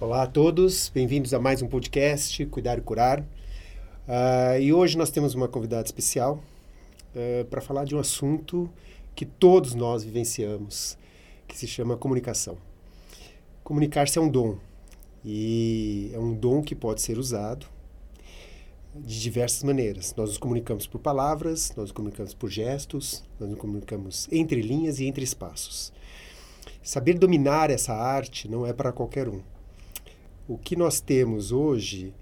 Olá 0.00 0.22
a 0.22 0.26
todos, 0.26 0.88
bem-vindos 0.88 1.34
a 1.34 1.38
mais 1.38 1.60
um 1.60 1.68
podcast 1.68 2.46
Cuidar 2.46 2.78
e 2.78 2.80
Curar. 2.80 3.20
Uh, 3.20 4.58
e 4.58 4.72
hoje 4.72 4.96
nós 4.96 5.10
temos 5.10 5.34
uma 5.34 5.46
convidada 5.46 5.84
especial 5.84 6.42
uh, 7.14 7.44
para 7.44 7.60
falar 7.60 7.84
de 7.84 7.94
um 7.94 7.98
assunto 7.98 8.70
que 9.14 9.26
todos 9.26 9.74
nós 9.74 10.02
vivenciamos, 10.02 10.96
que 11.46 11.54
se 11.54 11.66
chama 11.66 11.98
comunicação. 11.98 12.56
Comunicar-se 13.62 14.18
é 14.18 14.22
um 14.22 14.30
dom 14.30 14.56
e 15.22 16.10
é 16.14 16.18
um 16.18 16.32
dom 16.32 16.62
que 16.62 16.74
pode 16.74 17.02
ser 17.02 17.18
usado 17.18 17.66
de 18.94 19.20
diversas 19.20 19.62
maneiras. 19.62 20.14
Nós 20.16 20.30
nos 20.30 20.38
comunicamos 20.38 20.86
por 20.86 20.98
palavras, 20.98 21.74
nós 21.76 21.88
nos 21.88 21.92
comunicamos 21.92 22.32
por 22.32 22.48
gestos, 22.48 23.22
nós 23.38 23.50
nos 23.50 23.58
comunicamos 23.58 24.28
entre 24.32 24.62
linhas 24.62 24.98
e 24.98 25.04
entre 25.04 25.22
espaços. 25.24 25.92
Saber 26.82 27.18
dominar 27.18 27.68
essa 27.68 27.92
arte 27.92 28.48
não 28.48 28.66
é 28.66 28.72
para 28.72 28.92
qualquer 28.92 29.28
um 29.28 29.42
o 30.50 30.58
que 30.58 30.74
nós 30.74 31.00
temos 31.00 31.52
hoje 31.52 32.12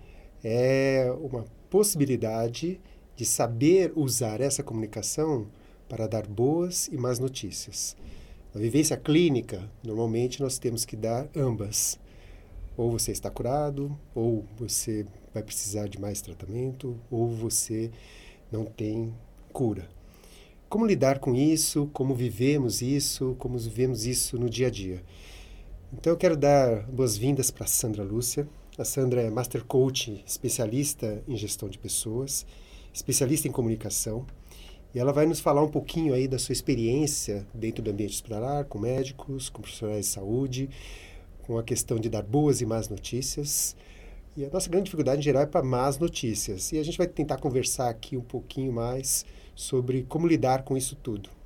é 0.44 1.10
uma 1.18 1.46
possibilidade 1.70 2.78
de 3.16 3.24
saber 3.24 3.90
usar 3.96 4.42
essa 4.42 4.62
comunicação 4.62 5.46
para 5.88 6.06
dar 6.06 6.26
boas 6.26 6.88
e 6.88 6.98
más 6.98 7.18
notícias. 7.18 7.96
Na 8.54 8.60
vivência 8.60 8.98
clínica, 8.98 9.70
normalmente 9.82 10.42
nós 10.42 10.58
temos 10.58 10.84
que 10.84 10.94
dar 10.94 11.26
ambas. 11.34 11.98
Ou 12.76 12.90
você 12.90 13.12
está 13.12 13.30
curado, 13.30 13.98
ou 14.14 14.44
você 14.58 15.06
vai 15.32 15.42
precisar 15.42 15.88
de 15.88 15.98
mais 15.98 16.20
tratamento, 16.20 17.00
ou 17.10 17.30
você 17.30 17.90
não 18.52 18.66
tem 18.66 19.14
cura. 19.54 19.88
Como 20.68 20.84
lidar 20.84 21.18
com 21.18 21.34
isso? 21.34 21.88
Como 21.94 22.14
vivemos 22.14 22.82
isso? 22.82 23.34
Como 23.38 23.56
vivemos 23.56 24.04
isso 24.04 24.38
no 24.38 24.50
dia 24.50 24.66
a 24.66 24.70
dia? 24.70 25.02
Então 25.90 26.12
eu 26.12 26.18
quero 26.18 26.36
dar 26.36 26.82
boas-vindas 26.82 27.50
para 27.50 27.66
Sandra 27.66 28.04
Lúcia. 28.04 28.46
A 28.76 28.84
Sandra 28.84 29.22
é 29.22 29.30
Master 29.30 29.64
Coach, 29.64 30.22
especialista 30.26 31.22
em 31.26 31.34
gestão 31.34 31.66
de 31.66 31.78
pessoas, 31.78 32.46
especialista 32.92 33.48
em 33.48 33.50
comunicação. 33.50 34.26
E 34.94 34.98
ela 34.98 35.14
vai 35.14 35.24
nos 35.24 35.40
falar 35.40 35.62
um 35.62 35.70
pouquinho 35.70 36.12
aí 36.12 36.28
da 36.28 36.38
sua 36.38 36.52
experiência 36.52 37.46
dentro 37.54 37.82
do 37.82 37.90
ambiente 37.90 38.12
hospitalar, 38.12 38.66
com 38.66 38.78
médicos, 38.78 39.48
com 39.48 39.62
profissionais 39.62 40.04
de 40.04 40.12
saúde, 40.12 40.68
com 41.42 41.56
a 41.56 41.62
questão 41.62 41.98
de 41.98 42.10
dar 42.10 42.22
boas 42.22 42.60
e 42.60 42.66
más 42.66 42.90
notícias. 42.90 43.74
E 44.36 44.44
a 44.44 44.50
nossa 44.50 44.68
grande 44.68 44.84
dificuldade 44.84 45.20
em 45.20 45.24
geral 45.24 45.42
é 45.42 45.46
para 45.46 45.64
más 45.64 45.98
notícias. 45.98 46.70
E 46.70 46.78
a 46.78 46.82
gente 46.82 46.98
vai 46.98 47.06
tentar 47.06 47.38
conversar 47.38 47.88
aqui 47.88 48.14
um 48.14 48.22
pouquinho 48.22 48.74
mais 48.74 49.24
sobre 49.54 50.02
como 50.02 50.26
lidar 50.26 50.64
com 50.64 50.76
isso 50.76 50.94
tudo. 50.96 51.37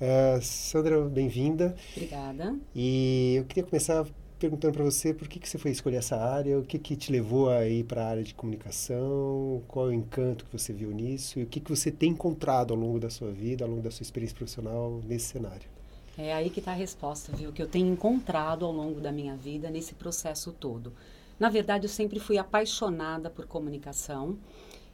Uh, 0.00 0.40
Sandra, 0.40 1.02
bem-vinda. 1.02 1.74
Obrigada. 1.96 2.56
E 2.72 3.34
eu 3.36 3.44
queria 3.44 3.64
começar 3.64 4.06
perguntando 4.38 4.74
para 4.74 4.84
você 4.84 5.12
por 5.12 5.26
que, 5.26 5.40
que 5.40 5.48
você 5.48 5.58
foi 5.58 5.72
escolher 5.72 5.96
essa 5.96 6.16
área, 6.16 6.56
o 6.56 6.62
que, 6.62 6.78
que 6.78 6.94
te 6.94 7.10
levou 7.10 7.50
a 7.50 7.66
ir 7.66 7.82
para 7.82 8.04
a 8.04 8.08
área 8.08 8.22
de 8.22 8.32
comunicação, 8.32 9.60
qual 9.66 9.86
é 9.86 9.88
o 9.88 9.92
encanto 9.92 10.44
que 10.44 10.52
você 10.56 10.72
viu 10.72 10.92
nisso 10.92 11.40
e 11.40 11.42
o 11.42 11.46
que, 11.46 11.58
que 11.58 11.68
você 11.68 11.90
tem 11.90 12.12
encontrado 12.12 12.72
ao 12.72 12.78
longo 12.78 13.00
da 13.00 13.10
sua 13.10 13.32
vida, 13.32 13.64
ao 13.64 13.70
longo 13.70 13.82
da 13.82 13.90
sua 13.90 14.04
experiência 14.04 14.36
profissional 14.36 15.00
nesse 15.04 15.26
cenário. 15.26 15.68
É 16.16 16.32
aí 16.32 16.48
que 16.50 16.60
está 16.60 16.70
a 16.70 16.76
resposta, 16.76 17.32
viu? 17.34 17.52
Que 17.52 17.60
eu 17.60 17.66
tenho 17.66 17.92
encontrado 17.92 18.64
ao 18.64 18.72
longo 18.72 19.00
da 19.00 19.10
minha 19.10 19.36
vida 19.36 19.68
nesse 19.68 19.94
processo 19.94 20.52
todo. 20.52 20.92
Na 21.38 21.48
verdade, 21.48 21.86
eu 21.86 21.90
sempre 21.90 22.20
fui 22.20 22.38
apaixonada 22.38 23.28
por 23.30 23.46
comunicação. 23.46 24.38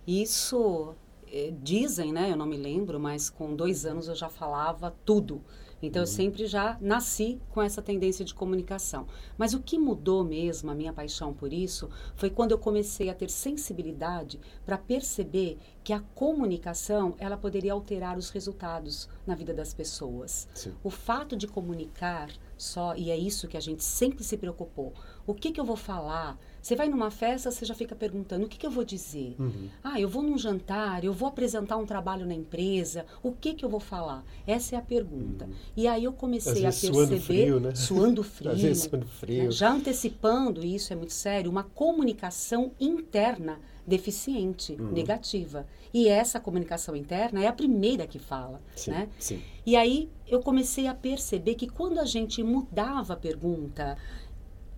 Isso 0.06 0.94
eh, 1.36 1.52
dizem, 1.60 2.12
né? 2.12 2.30
Eu 2.30 2.36
não 2.36 2.46
me 2.46 2.56
lembro, 2.56 3.00
mas 3.00 3.28
com 3.28 3.56
dois 3.56 3.84
anos 3.84 4.06
eu 4.06 4.14
já 4.14 4.28
falava 4.28 4.94
tudo. 5.04 5.42
Então 5.82 6.00
uhum. 6.00 6.04
eu 6.04 6.06
sempre 6.06 6.46
já 6.46 6.78
nasci 6.80 7.40
com 7.50 7.60
essa 7.60 7.82
tendência 7.82 8.24
de 8.24 8.32
comunicação. 8.32 9.08
Mas 9.36 9.52
o 9.52 9.60
que 9.60 9.76
mudou 9.76 10.22
mesmo 10.22 10.70
a 10.70 10.74
minha 10.74 10.92
paixão 10.92 11.34
por 11.34 11.52
isso 11.52 11.90
foi 12.14 12.30
quando 12.30 12.52
eu 12.52 12.58
comecei 12.58 13.10
a 13.10 13.14
ter 13.14 13.28
sensibilidade 13.28 14.40
para 14.64 14.78
perceber 14.78 15.58
que 15.82 15.92
a 15.92 16.00
comunicação 16.14 17.14
ela 17.18 17.36
poderia 17.36 17.72
alterar 17.72 18.16
os 18.16 18.30
resultados 18.30 19.08
na 19.26 19.34
vida 19.34 19.52
das 19.52 19.74
pessoas. 19.74 20.48
Sim. 20.54 20.72
O 20.84 20.90
fato 20.90 21.36
de 21.36 21.48
comunicar 21.48 22.30
só 22.56 22.94
e 22.94 23.10
é 23.10 23.16
isso 23.16 23.48
que 23.48 23.56
a 23.56 23.60
gente 23.60 23.82
sempre 23.82 24.22
se 24.22 24.36
preocupou. 24.36 24.94
O 25.26 25.34
que 25.34 25.52
que 25.52 25.60
eu 25.60 25.64
vou 25.64 25.76
falar? 25.76 26.38
Você 26.60 26.74
vai 26.74 26.88
numa 26.88 27.10
festa, 27.10 27.50
você 27.50 27.64
já 27.66 27.74
fica 27.74 27.94
perguntando 27.94 28.46
o 28.46 28.48
que, 28.48 28.56
que 28.56 28.66
eu 28.66 28.70
vou 28.70 28.84
dizer. 28.84 29.36
Uhum. 29.38 29.68
Ah, 29.82 30.00
eu 30.00 30.08
vou 30.08 30.22
num 30.22 30.38
jantar, 30.38 31.04
eu 31.04 31.12
vou 31.12 31.28
apresentar 31.28 31.76
um 31.76 31.84
trabalho 31.84 32.24
na 32.24 32.32
empresa, 32.32 33.04
o 33.22 33.32
que, 33.32 33.52
que 33.52 33.64
eu 33.64 33.68
vou 33.68 33.80
falar? 33.80 34.24
Essa 34.46 34.76
é 34.76 34.78
a 34.78 34.82
pergunta. 34.82 35.44
Uhum. 35.44 35.52
E 35.76 35.86
aí 35.86 36.04
eu 36.04 36.12
comecei 36.14 36.64
a 36.64 36.70
perceber. 36.70 36.94
Suando 36.94 37.20
frio, 37.20 37.60
né? 37.60 37.74
Suando 37.74 38.22
frio. 38.24 38.50
Às 38.50 38.60
vezes 38.60 38.82
suando 38.84 39.06
frio. 39.06 39.44
Né? 39.44 39.50
Já 39.50 39.72
antecipando 39.72 40.64
isso, 40.64 40.90
é 40.90 40.96
muito 40.96 41.12
sério, 41.12 41.50
uma 41.50 41.64
comunicação 41.64 42.72
interna 42.80 43.58
deficiente, 43.86 44.72
uhum. 44.72 44.90
negativa. 44.90 45.66
E 45.92 46.08
essa 46.08 46.40
comunicação 46.40 46.96
interna 46.96 47.44
é 47.44 47.46
a 47.46 47.52
primeira 47.52 48.06
que 48.06 48.18
fala, 48.18 48.60
sim, 48.74 48.90
né? 48.90 49.08
Sim. 49.18 49.40
E 49.64 49.76
aí 49.76 50.08
eu 50.26 50.40
comecei 50.40 50.88
a 50.88 50.94
perceber 50.94 51.54
que 51.54 51.68
quando 51.68 51.98
a 51.98 52.04
gente 52.04 52.42
mudava 52.42 53.12
a 53.12 53.16
pergunta, 53.16 53.96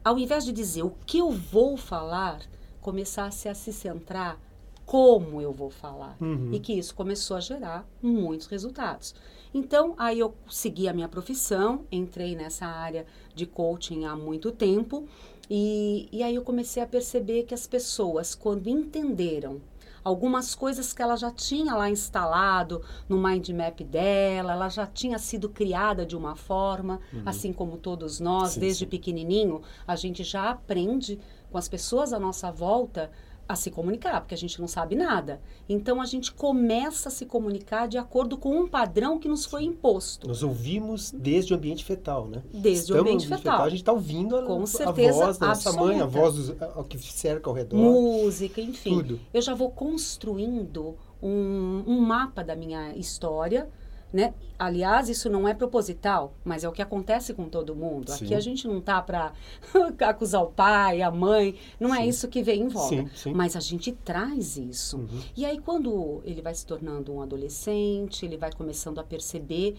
ao 0.06 0.17
invés 0.21 0.44
de 0.44 0.53
dizer 0.53 0.84
o 0.84 0.94
que 1.05 1.19
eu 1.19 1.33
vou 1.33 1.77
falar, 1.77 2.41
começasse 2.81 3.49
a 3.49 3.55
se 3.56 3.72
centrar 3.72 4.41
como 4.84 5.41
eu 5.41 5.53
vou 5.53 5.69
falar. 5.69 6.17
Uhum. 6.21 6.53
E 6.53 6.61
que 6.61 6.75
isso 6.75 6.94
começou 6.94 7.37
a 7.37 7.41
gerar 7.41 7.84
muitos 8.00 8.47
resultados. 8.47 9.17
Então, 9.53 9.97
aí 9.99 10.21
eu 10.21 10.33
segui 10.49 10.87
a 10.87 10.93
minha 10.93 11.09
profissão, 11.09 11.84
entrei 11.91 12.37
nessa 12.37 12.67
área 12.67 13.05
de 13.34 13.47
coaching 13.47 14.05
há 14.05 14.15
muito 14.15 14.53
tempo, 14.53 15.09
e, 15.50 16.09
e 16.12 16.23
aí 16.23 16.37
eu 16.37 16.43
comecei 16.43 16.81
a 16.81 16.87
perceber 16.87 17.43
que 17.43 17.55
as 17.55 17.67
pessoas, 17.67 18.33
quando 18.33 18.69
entenderam 18.69 19.61
algumas 20.06 20.55
coisas 20.55 20.93
que 20.93 21.03
ela 21.03 21.17
já 21.17 21.33
tinha 21.33 21.75
lá 21.75 21.91
instalado 21.91 22.81
no 23.09 23.21
mind 23.21 23.49
map 23.49 23.81
dela, 23.81 24.53
ela 24.53 24.69
já 24.69 24.87
tinha 24.87 25.19
sido 25.19 25.49
criada 25.49 26.06
de 26.06 26.17
uma 26.17 26.37
forma, 26.37 27.00
uhum. 27.12 27.22
assim 27.27 27.53
como 27.53 27.77
todos 27.77 28.21
nós, 28.21 28.50
sim, 28.53 28.61
desde 28.61 28.84
sim. 28.84 28.89
pequenininho, 28.89 29.62
a 29.84 29.97
gente 29.97 30.22
já 30.22 30.49
aprende 30.49 31.19
com 31.50 31.59
as 31.59 31.69
pessoas 31.69 32.12
à 32.12 32.21
nossa 32.21 32.53
volta 32.53 33.11
a 33.49 33.55
se 33.55 33.71
comunicar, 33.71 34.21
porque 34.21 34.34
a 34.34 34.39
gente 34.39 34.61
não 34.61 34.67
sabe 34.67 34.95
nada. 34.95 35.41
Então 35.69 36.01
a 36.01 36.07
gente 36.07 36.33
começa 36.33 37.09
a 37.09 37.12
se 37.12 37.27
comunicar 37.27 37.87
de 37.87 37.97
acordo 37.97 38.37
com 38.37 38.59
um 38.59 38.67
padrão 38.67 39.19
que 39.19 39.29
nos 39.29 39.45
foi 39.45 39.65
imposto. 39.65 40.27
Nós 40.27 40.43
ouvimos 40.43 41.12
desde 41.12 41.53
o 41.53 41.56
ambiente 41.56 41.85
fetal, 41.85 42.27
né? 42.27 42.43
Desde 42.53 42.81
Estamos 42.83 42.99
o 42.99 43.03
ambiente 43.03 43.25
fetal. 43.27 43.39
fetal. 43.39 43.65
A 43.65 43.69
gente 43.69 43.81
está 43.81 43.93
ouvindo 43.93 44.37
a, 44.37 44.43
com 44.43 44.67
certeza, 44.67 45.23
a 45.23 45.27
voz 45.27 45.39
da 45.39 45.47
nossa 45.49 45.73
mãe, 45.73 46.01
a 46.01 46.06
voz 46.06 46.35
do, 46.35 46.65
a, 46.65 46.85
que 46.85 46.99
cerca 46.99 47.49
ao 47.49 47.55
redor. 47.55 47.77
Música, 47.77 48.61
enfim. 48.61 48.97
Tudo. 48.97 49.21
Eu 49.33 49.43
já 49.43 49.55
vou 49.55 49.71
construindo 49.71 50.97
um, 51.23 51.85
um 51.87 52.01
mapa 52.01 52.43
da 52.43 52.56
minha 52.56 52.97
história 52.97 53.69
né? 54.12 54.34
Aliás, 54.59 55.09
isso 55.09 55.28
não 55.28 55.47
é 55.47 55.53
proposital, 55.53 56.34
mas 56.44 56.65
é 56.65 56.69
o 56.69 56.72
que 56.72 56.81
acontece 56.81 57.34
com 57.34 57.49
todo 57.49 57.75
mundo. 57.75 58.11
Sim. 58.11 58.25
Aqui 58.25 58.34
a 58.34 58.41
gente 58.41 58.67
não 58.67 58.81
tá 58.81 59.03
para 59.03 59.33
acusar 60.00 60.43
o 60.43 60.47
pai, 60.47 61.03
a 61.03 61.11
mãe, 61.11 61.56
não 61.78 61.94
é 61.94 61.99
sim. 61.99 62.03
é 62.05 62.06
isso 62.06 62.28
que 62.28 62.43
vem 62.43 62.62
em 62.62 62.69
volta. 62.69 63.11
Sim, 63.15 63.34
mas 63.34 63.56
a 63.56 63.61
gente 63.61 63.93
traz 63.93 64.56
isso. 64.56 64.99
Uhum. 64.99 65.21
E 65.37 65.44
aí 65.44 65.59
quando 65.59 66.22
ele 66.25 66.41
vai 66.41 66.55
se 66.55 66.65
tornando 66.65 67.12
um 67.12 67.21
adolescente, 67.21 68.25
ele 68.25 68.37
vai 68.37 68.53
começando 68.53 68.99
a 68.99 69.05
perceber 69.05 69.77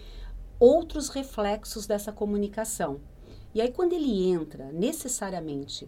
outros 0.60 1.10
reflexos 1.10 1.88
dessa 1.88 2.12
comunicação. 2.12 3.00
E 3.56 3.62
aí 3.62 3.72
quando 3.72 3.94
ele 3.94 4.28
entra 4.30 4.72
necessariamente 4.72 5.88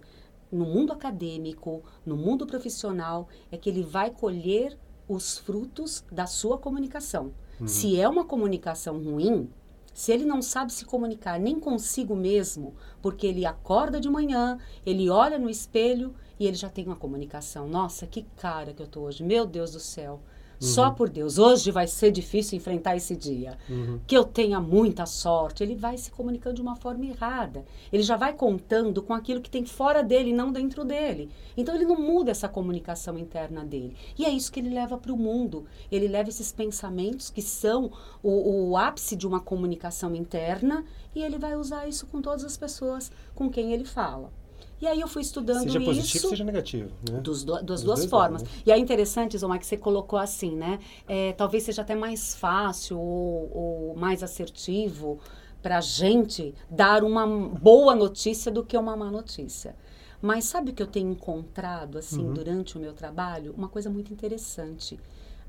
no 0.51 0.65
mundo 0.65 0.91
acadêmico, 0.91 1.83
no 2.03 2.17
mundo 2.17 2.47
profissional, 2.47 3.27
é 3.51 3.57
que 3.57 3.69
ele 3.69 3.83
vai 3.83 4.09
colher 4.09 4.77
os 5.07 5.37
frutos 5.37 6.03
da 6.11 6.25
sua 6.25 6.57
comunicação. 6.57 7.31
Uhum. 7.59 7.67
Se 7.67 7.99
é 7.99 8.07
uma 8.07 8.23
comunicação 8.23 9.01
ruim, 9.01 9.49
se 9.93 10.11
ele 10.11 10.25
não 10.25 10.41
sabe 10.41 10.71
se 10.71 10.85
comunicar 10.85 11.39
nem 11.39 11.59
consigo 11.59 12.15
mesmo, 12.15 12.73
porque 13.01 13.27
ele 13.27 13.45
acorda 13.45 13.99
de 13.99 14.09
manhã, 14.09 14.57
ele 14.85 15.09
olha 15.09 15.37
no 15.37 15.49
espelho 15.49 16.15
e 16.39 16.47
ele 16.47 16.55
já 16.55 16.69
tem 16.69 16.85
uma 16.85 16.95
comunicação. 16.95 17.67
Nossa, 17.67 18.07
que 18.07 18.25
cara 18.37 18.73
que 18.73 18.81
eu 18.81 18.87
tô 18.87 19.01
hoje. 19.01 19.23
Meu 19.23 19.45
Deus 19.45 19.71
do 19.71 19.79
céu. 19.79 20.21
Uhum. 20.61 20.67
Só 20.67 20.91
por 20.91 21.09
Deus. 21.09 21.37
Hoje 21.37 21.71
vai 21.71 21.87
ser 21.87 22.11
difícil 22.11 22.57
enfrentar 22.57 22.95
esse 22.95 23.15
dia. 23.15 23.57
Uhum. 23.69 23.99
Que 24.05 24.17
eu 24.17 24.25
tenha 24.25 24.59
muita 24.59 25.05
sorte. 25.05 25.63
Ele 25.63 25.75
vai 25.75 25.97
se 25.97 26.11
comunicando 26.11 26.55
de 26.55 26.61
uma 26.61 26.75
forma 26.75 27.05
errada. 27.05 27.65
Ele 27.91 28.03
já 28.03 28.17
vai 28.17 28.33
contando 28.33 29.01
com 29.01 29.13
aquilo 29.13 29.41
que 29.41 29.49
tem 29.49 29.65
fora 29.65 30.03
dele, 30.03 30.33
não 30.33 30.51
dentro 30.51 30.83
dele. 30.83 31.29
Então 31.55 31.73
ele 31.75 31.85
não 31.85 31.95
muda 31.95 32.31
essa 32.31 32.49
comunicação 32.49 33.17
interna 33.17 33.63
dele. 33.63 33.95
E 34.17 34.25
é 34.25 34.29
isso 34.29 34.51
que 34.51 34.59
ele 34.59 34.73
leva 34.73 34.97
para 34.97 35.13
o 35.13 35.17
mundo. 35.17 35.65
Ele 35.91 36.07
leva 36.07 36.29
esses 36.29 36.51
pensamentos 36.51 37.29
que 37.29 37.41
são 37.41 37.91
o, 38.21 38.69
o 38.69 38.77
ápice 38.77 39.15
de 39.15 39.25
uma 39.25 39.39
comunicação 39.39 40.13
interna 40.13 40.83
e 41.15 41.23
ele 41.23 41.37
vai 41.37 41.55
usar 41.55 41.87
isso 41.87 42.05
com 42.07 42.21
todas 42.21 42.43
as 42.43 42.57
pessoas 42.57 43.11
com 43.33 43.49
quem 43.49 43.71
ele 43.71 43.85
fala. 43.85 44.31
E 44.81 44.87
aí 44.87 45.01
eu 45.01 45.07
fui 45.07 45.21
estudando 45.21 45.63
seja 45.63 45.79
isso. 45.79 45.85
Seja 45.85 46.01
positivo, 46.01 46.29
seja 46.29 46.43
negativo. 46.43 46.91
Né? 47.09 47.19
Dos 47.19 47.43
do, 47.43 47.61
das 47.61 47.83
duas 47.83 48.05
formas. 48.05 48.41
Lados, 48.41 48.57
né? 48.57 48.63
E 48.65 48.71
é 48.71 48.77
interessante, 48.77 49.37
Zomar, 49.37 49.59
que 49.59 49.65
você 49.65 49.77
colocou 49.77 50.17
assim, 50.17 50.55
né? 50.55 50.79
É, 51.07 51.33
talvez 51.33 51.63
seja 51.63 51.81
até 51.81 51.95
mais 51.95 52.35
fácil 52.35 52.97
ou, 52.97 53.51
ou 53.53 53.95
mais 53.95 54.23
assertivo 54.23 55.19
para 55.61 55.79
a 55.79 55.81
gente 55.81 56.53
dar 56.69 57.03
uma 57.03 57.27
boa 57.27 57.93
notícia 57.95 58.51
do 58.51 58.63
que 58.63 58.77
uma 58.77 58.95
má 58.95 59.11
notícia. 59.11 59.75
Mas 60.21 60.45
sabe 60.45 60.71
o 60.71 60.73
que 60.73 60.83
eu 60.83 60.87
tenho 60.87 61.11
encontrado 61.11 61.97
assim 61.97 62.25
uhum. 62.25 62.33
durante 62.33 62.77
o 62.77 62.79
meu 62.79 62.93
trabalho? 62.93 63.53
Uma 63.57 63.69
coisa 63.69 63.89
muito 63.89 64.11
interessante. 64.13 64.99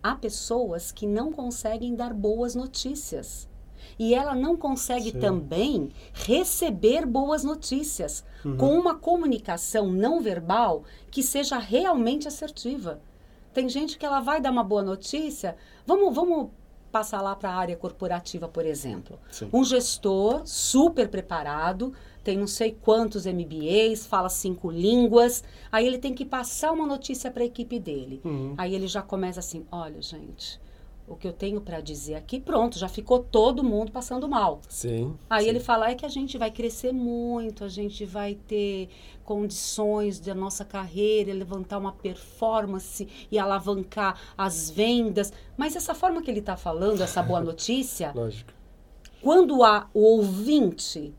Há 0.02 0.14
pessoas 0.14 0.92
que 0.92 1.06
não 1.06 1.32
conseguem 1.32 1.94
dar 1.94 2.14
boas 2.14 2.54
notícias. 2.54 3.48
E 3.98 4.14
ela 4.14 4.34
não 4.34 4.56
consegue 4.56 5.10
Sim. 5.12 5.18
também 5.18 5.90
receber 6.12 7.06
boas 7.06 7.44
notícias 7.44 8.24
uhum. 8.44 8.56
com 8.56 8.78
uma 8.78 8.94
comunicação 8.94 9.90
não 9.90 10.20
verbal 10.20 10.84
que 11.10 11.22
seja 11.22 11.58
realmente 11.58 12.28
assertiva. 12.28 13.00
Tem 13.52 13.68
gente 13.68 13.98
que 13.98 14.06
ela 14.06 14.20
vai 14.20 14.40
dar 14.40 14.50
uma 14.50 14.62
boa 14.62 14.82
notícia. 14.82 15.56
Vamos, 15.86 16.14
vamos 16.14 16.50
passar 16.90 17.20
lá 17.20 17.34
para 17.34 17.50
a 17.50 17.54
área 17.54 17.76
corporativa, 17.76 18.48
por 18.48 18.66
exemplo. 18.66 19.18
Sim. 19.30 19.48
Um 19.52 19.64
gestor 19.64 20.42
super 20.44 21.08
preparado, 21.08 21.92
tem 22.22 22.36
não 22.36 22.46
sei 22.46 22.76
quantos 22.80 23.26
MBAs, 23.26 24.06
fala 24.06 24.28
cinco 24.28 24.70
línguas, 24.70 25.42
aí 25.70 25.86
ele 25.86 25.98
tem 25.98 26.14
que 26.14 26.24
passar 26.24 26.72
uma 26.72 26.86
notícia 26.86 27.30
para 27.30 27.42
a 27.42 27.46
equipe 27.46 27.78
dele. 27.78 28.20
Uhum. 28.24 28.54
Aí 28.58 28.74
ele 28.74 28.86
já 28.86 29.02
começa 29.02 29.40
assim: 29.40 29.64
olha, 29.70 30.00
gente, 30.02 30.60
o 31.10 31.16
que 31.16 31.26
eu 31.26 31.32
tenho 31.32 31.60
para 31.60 31.80
dizer 31.80 32.14
aqui, 32.14 32.38
pronto, 32.38 32.78
já 32.78 32.88
ficou 32.88 33.18
todo 33.18 33.64
mundo 33.64 33.90
passando 33.90 34.28
mal. 34.28 34.60
Sim. 34.68 35.16
Aí 35.28 35.42
sim. 35.42 35.50
ele 35.50 35.58
fala 35.58 35.90
é 35.90 35.94
que 35.96 36.06
a 36.06 36.08
gente 36.08 36.38
vai 36.38 36.52
crescer 36.52 36.92
muito, 36.92 37.64
a 37.64 37.68
gente 37.68 38.04
vai 38.06 38.36
ter 38.36 38.88
condições 39.24 40.20
da 40.20 40.36
nossa 40.36 40.64
carreira, 40.64 41.34
levantar 41.34 41.78
uma 41.78 41.90
performance 41.90 43.08
e 43.28 43.40
alavancar 43.40 44.20
as 44.38 44.70
vendas. 44.70 45.32
Mas 45.56 45.74
essa 45.74 45.94
forma 45.94 46.22
que 46.22 46.30
ele 46.30 46.38
está 46.38 46.56
falando, 46.56 47.02
essa 47.02 47.20
boa 47.20 47.40
notícia, 47.42 48.12
Lógico. 48.14 48.52
quando 49.20 49.64
há 49.64 49.88
o 49.92 50.00
ouvinte 50.00 51.12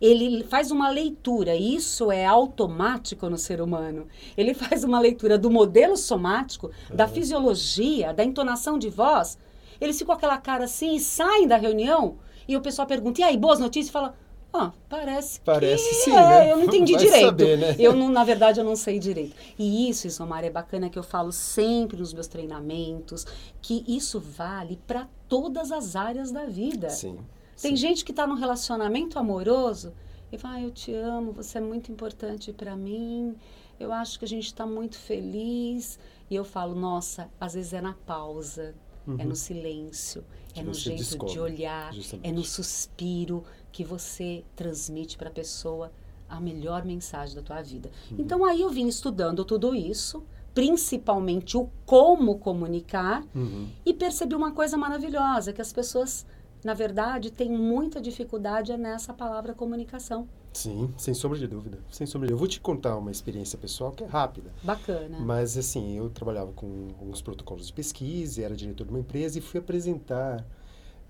ele 0.00 0.44
faz 0.44 0.70
uma 0.70 0.90
leitura, 0.90 1.54
isso 1.54 2.10
é 2.10 2.26
automático 2.26 3.28
no 3.28 3.38
ser 3.38 3.60
humano. 3.60 4.06
Ele 4.36 4.52
faz 4.54 4.84
uma 4.84 5.00
leitura 5.00 5.38
do 5.38 5.50
modelo 5.50 5.96
somático, 5.96 6.70
uhum. 6.90 6.96
da 6.96 7.08
fisiologia, 7.08 8.12
da 8.12 8.24
entonação 8.24 8.78
de 8.78 8.90
voz. 8.90 9.38
Eles 9.80 9.98
ficam 9.98 10.14
com 10.14 10.18
aquela 10.18 10.38
cara 10.38 10.64
assim 10.64 10.94
e 10.94 11.00
saem 11.00 11.46
da 11.46 11.56
reunião 11.56 12.16
e 12.48 12.56
o 12.56 12.60
pessoal 12.60 12.86
pergunta: 12.86 13.20
"E 13.20 13.24
aí, 13.24 13.36
boas 13.36 13.58
notícias?" 13.58 13.88
E 13.88 13.92
fala: 13.92 14.14
"Ah, 14.52 14.72
parece 14.88 15.40
Parece 15.40 15.88
que 15.88 15.94
sim, 15.96 16.12
é, 16.12 16.14
né? 16.14 16.52
eu 16.52 16.56
não 16.56 16.64
entendi 16.66 16.92
Vai 16.92 17.04
direito. 17.04 17.26
Saber, 17.26 17.58
né? 17.58 17.76
Eu 17.78 17.94
não, 17.94 18.08
na 18.08 18.24
verdade 18.24 18.60
eu 18.60 18.64
não 18.64 18.76
sei 18.76 18.98
direito. 18.98 19.36
E 19.58 19.88
isso, 19.90 20.06
Isomar, 20.06 20.44
é 20.44 20.50
bacana 20.50 20.88
que 20.88 20.98
eu 20.98 21.02
falo 21.02 21.30
sempre 21.32 21.98
nos 21.98 22.14
meus 22.14 22.26
treinamentos, 22.26 23.26
que 23.60 23.84
isso 23.86 24.18
vale 24.18 24.78
para 24.86 25.08
todas 25.28 25.70
as 25.72 25.94
áreas 25.96 26.30
da 26.30 26.46
vida. 26.46 26.88
Sim. 26.88 27.18
Tem 27.60 27.72
Sim. 27.72 27.76
gente 27.76 28.04
que 28.04 28.12
está 28.12 28.26
num 28.26 28.34
relacionamento 28.34 29.18
amoroso 29.18 29.92
e 30.30 30.38
fala, 30.38 30.56
ah, 30.56 30.62
eu 30.62 30.70
te 30.70 30.92
amo, 30.92 31.32
você 31.32 31.58
é 31.58 31.60
muito 31.60 31.90
importante 31.90 32.52
para 32.52 32.76
mim, 32.76 33.34
eu 33.78 33.92
acho 33.92 34.18
que 34.18 34.24
a 34.24 34.28
gente 34.28 34.46
está 34.46 34.66
muito 34.66 34.98
feliz. 34.98 35.98
E 36.28 36.34
eu 36.34 36.44
falo, 36.44 36.74
nossa, 36.74 37.30
às 37.40 37.54
vezes 37.54 37.72
é 37.72 37.80
na 37.80 37.94
pausa, 37.94 38.74
uhum. 39.06 39.16
é 39.18 39.24
no 39.24 39.36
silêncio, 39.36 40.24
que 40.52 40.60
é 40.60 40.62
no 40.62 40.74
jeito 40.74 40.98
descobre, 40.98 41.32
de 41.32 41.38
olhar, 41.38 41.92
justamente. 41.92 42.28
é 42.28 42.32
no 42.32 42.44
suspiro 42.44 43.44
que 43.70 43.84
você 43.84 44.44
transmite 44.56 45.16
para 45.16 45.28
a 45.28 45.32
pessoa 45.32 45.92
a 46.28 46.40
melhor 46.40 46.84
mensagem 46.84 47.36
da 47.36 47.42
tua 47.42 47.62
vida. 47.62 47.90
Uhum. 48.10 48.16
Então 48.18 48.44
aí 48.44 48.60
eu 48.60 48.70
vim 48.70 48.88
estudando 48.88 49.44
tudo 49.44 49.74
isso, 49.74 50.24
principalmente 50.52 51.56
o 51.56 51.70
como 51.84 52.38
comunicar, 52.38 53.24
uhum. 53.34 53.68
e 53.84 53.94
percebi 53.94 54.34
uma 54.34 54.50
coisa 54.50 54.76
maravilhosa, 54.76 55.52
que 55.52 55.60
as 55.60 55.72
pessoas 55.72 56.26
na 56.66 56.74
verdade, 56.74 57.30
tem 57.30 57.48
muita 57.48 58.00
dificuldade 58.00 58.76
nessa 58.76 59.14
palavra 59.14 59.54
comunicação. 59.54 60.28
Sim, 60.52 60.92
sem 60.98 61.14
sombra 61.14 61.38
de 61.38 61.46
dúvida. 61.46 61.78
Sem 61.88 62.08
sombra 62.08 62.26
de 62.26 62.32
Eu 62.32 62.36
vou 62.36 62.48
te 62.48 62.60
contar 62.60 62.96
uma 62.96 63.12
experiência 63.12 63.56
pessoal 63.56 63.92
que 63.92 64.02
é 64.02 64.06
rápida. 64.08 64.50
Bacana. 64.64 65.16
Mas, 65.20 65.56
assim, 65.56 65.96
eu 65.96 66.10
trabalhava 66.10 66.50
com 66.50 66.88
alguns 66.98 67.22
protocolos 67.22 67.68
de 67.68 67.72
pesquisa, 67.72 68.42
era 68.42 68.56
diretor 68.56 68.82
de 68.82 68.90
uma 68.90 68.98
empresa 68.98 69.38
e 69.38 69.40
fui 69.40 69.60
apresentar 69.60 70.44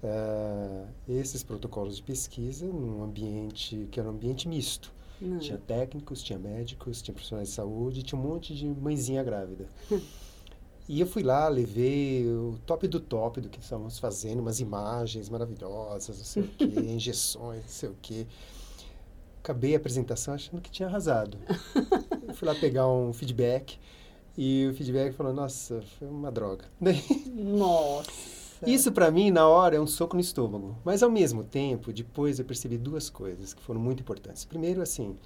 uh, 0.05 0.87
esses 1.09 1.43
protocolos 1.43 1.97
de 1.97 2.03
pesquisa 2.03 2.67
num 2.67 3.03
ambiente 3.03 3.89
que 3.91 3.99
era 3.99 4.11
um 4.11 4.13
ambiente 4.13 4.47
misto. 4.47 4.93
Hum. 5.23 5.39
Tinha 5.39 5.57
técnicos, 5.57 6.23
tinha 6.23 6.39
médicos, 6.39 7.01
tinha 7.01 7.15
profissionais 7.15 7.49
de 7.49 7.55
saúde, 7.55 8.03
tinha 8.03 8.21
um 8.21 8.23
monte 8.23 8.55
de 8.55 8.67
mãezinha 8.67 9.25
grávida. 9.25 9.67
E 10.89 11.01
eu 11.01 11.07
fui 11.07 11.23
lá, 11.23 11.49
levei 11.49 12.27
o 12.29 12.59
top 12.65 12.87
do 12.87 13.01
top 13.01 13.41
do 13.41 13.49
que 13.49 13.59
estávamos 13.59 13.99
fazendo, 13.99 14.41
umas 14.41 14.61
imagens 14.61 15.29
maravilhosas, 15.29 16.19
não 16.19 16.25
sei 16.25 16.43
o 16.45 16.49
quê, 16.49 16.65
injeções, 16.89 17.63
não 17.63 17.69
sei 17.69 17.89
o 17.89 17.97
quê. 18.01 18.27
Acabei 19.43 19.75
a 19.75 19.79
apresentação 19.79 20.35
achando 20.35 20.61
que 20.61 20.71
tinha 20.71 20.89
arrasado. 20.89 21.39
Eu 22.27 22.35
fui 22.35 22.47
lá 22.47 22.55
pegar 22.55 22.89
um 22.89 23.13
feedback 23.13 23.79
e 24.39 24.69
o 24.71 24.75
feedback 24.75 25.13
falou, 25.13 25.33
nossa, 25.33 25.83
foi 25.99 26.09
uma 26.09 26.31
droga. 26.31 26.67
Nossa! 27.35 28.37
Isso 28.67 28.91
para 28.91 29.11
mim, 29.11 29.31
na 29.31 29.47
hora, 29.47 29.77
é 29.77 29.81
um 29.81 29.87
soco 29.87 30.15
no 30.15 30.21
estômago. 30.21 30.77
Mas 30.85 31.03
ao 31.03 31.11
mesmo 31.11 31.45
tempo, 31.45 31.93
depois 31.93 32.39
eu 32.39 32.45
percebi 32.45 32.79
duas 32.79 33.11
coisas 33.11 33.53
que 33.53 33.63
foram 33.63 33.81
muito 33.81 34.01
importantes. 34.01 34.45
Primeiro, 34.45 34.81
assim, 34.81 35.17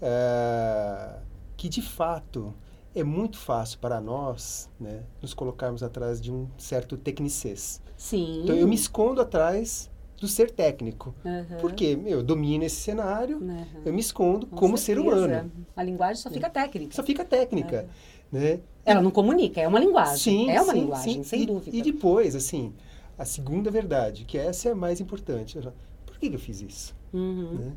uh, 0.00 1.20
que 1.56 1.68
de 1.68 1.82
fato 1.82 2.54
é 2.94 3.02
muito 3.02 3.38
fácil 3.38 3.78
para 3.78 4.00
nós 4.00 4.68
né, 4.78 5.02
nos 5.20 5.34
colocarmos 5.34 5.82
atrás 5.82 6.20
de 6.20 6.32
um 6.32 6.48
certo 6.56 6.96
tecnicês. 6.96 7.82
Sim. 7.96 8.42
Então 8.44 8.56
eu 8.56 8.68
me 8.68 8.74
escondo 8.74 9.20
atrás 9.20 9.90
do 10.20 10.28
ser 10.28 10.50
técnico. 10.50 11.14
Uhum. 11.24 11.58
Porque 11.60 11.98
eu 12.06 12.22
domino 12.22 12.64
esse 12.64 12.76
cenário, 12.76 13.38
uhum. 13.38 13.66
eu 13.84 13.92
me 13.92 14.00
escondo 14.00 14.46
Com 14.46 14.56
como 14.56 14.78
certeza. 14.78 15.10
ser 15.10 15.26
humano. 15.26 15.52
A 15.76 15.82
linguagem 15.82 16.22
só 16.22 16.30
fica 16.30 16.48
técnica. 16.48 16.94
Só 16.94 17.02
fica 17.02 17.24
técnica. 17.24 17.88
É. 18.32 18.36
Né? 18.36 18.60
Ela 18.84 19.00
não 19.00 19.10
comunica, 19.10 19.60
é 19.60 19.68
uma 19.68 19.78
linguagem. 19.78 20.16
Sim, 20.18 20.50
é 20.50 20.60
uma 20.60 20.72
sim, 20.72 20.80
linguagem, 20.80 21.14
sim. 21.14 21.22
sem 21.24 21.42
e, 21.42 21.46
dúvida. 21.46 21.76
E 21.76 21.82
depois, 21.82 22.34
assim, 22.34 22.72
a 23.18 23.24
segunda 23.24 23.70
verdade, 23.70 24.24
que 24.24 24.36
essa 24.36 24.68
é 24.68 24.72
a 24.72 24.74
mais 24.74 25.00
importante. 25.00 25.58
Por 26.04 26.18
que, 26.18 26.28
que 26.28 26.36
eu 26.36 26.40
fiz 26.40 26.60
isso? 26.60 26.96
Uhum. 27.12 27.54
Né? 27.54 27.72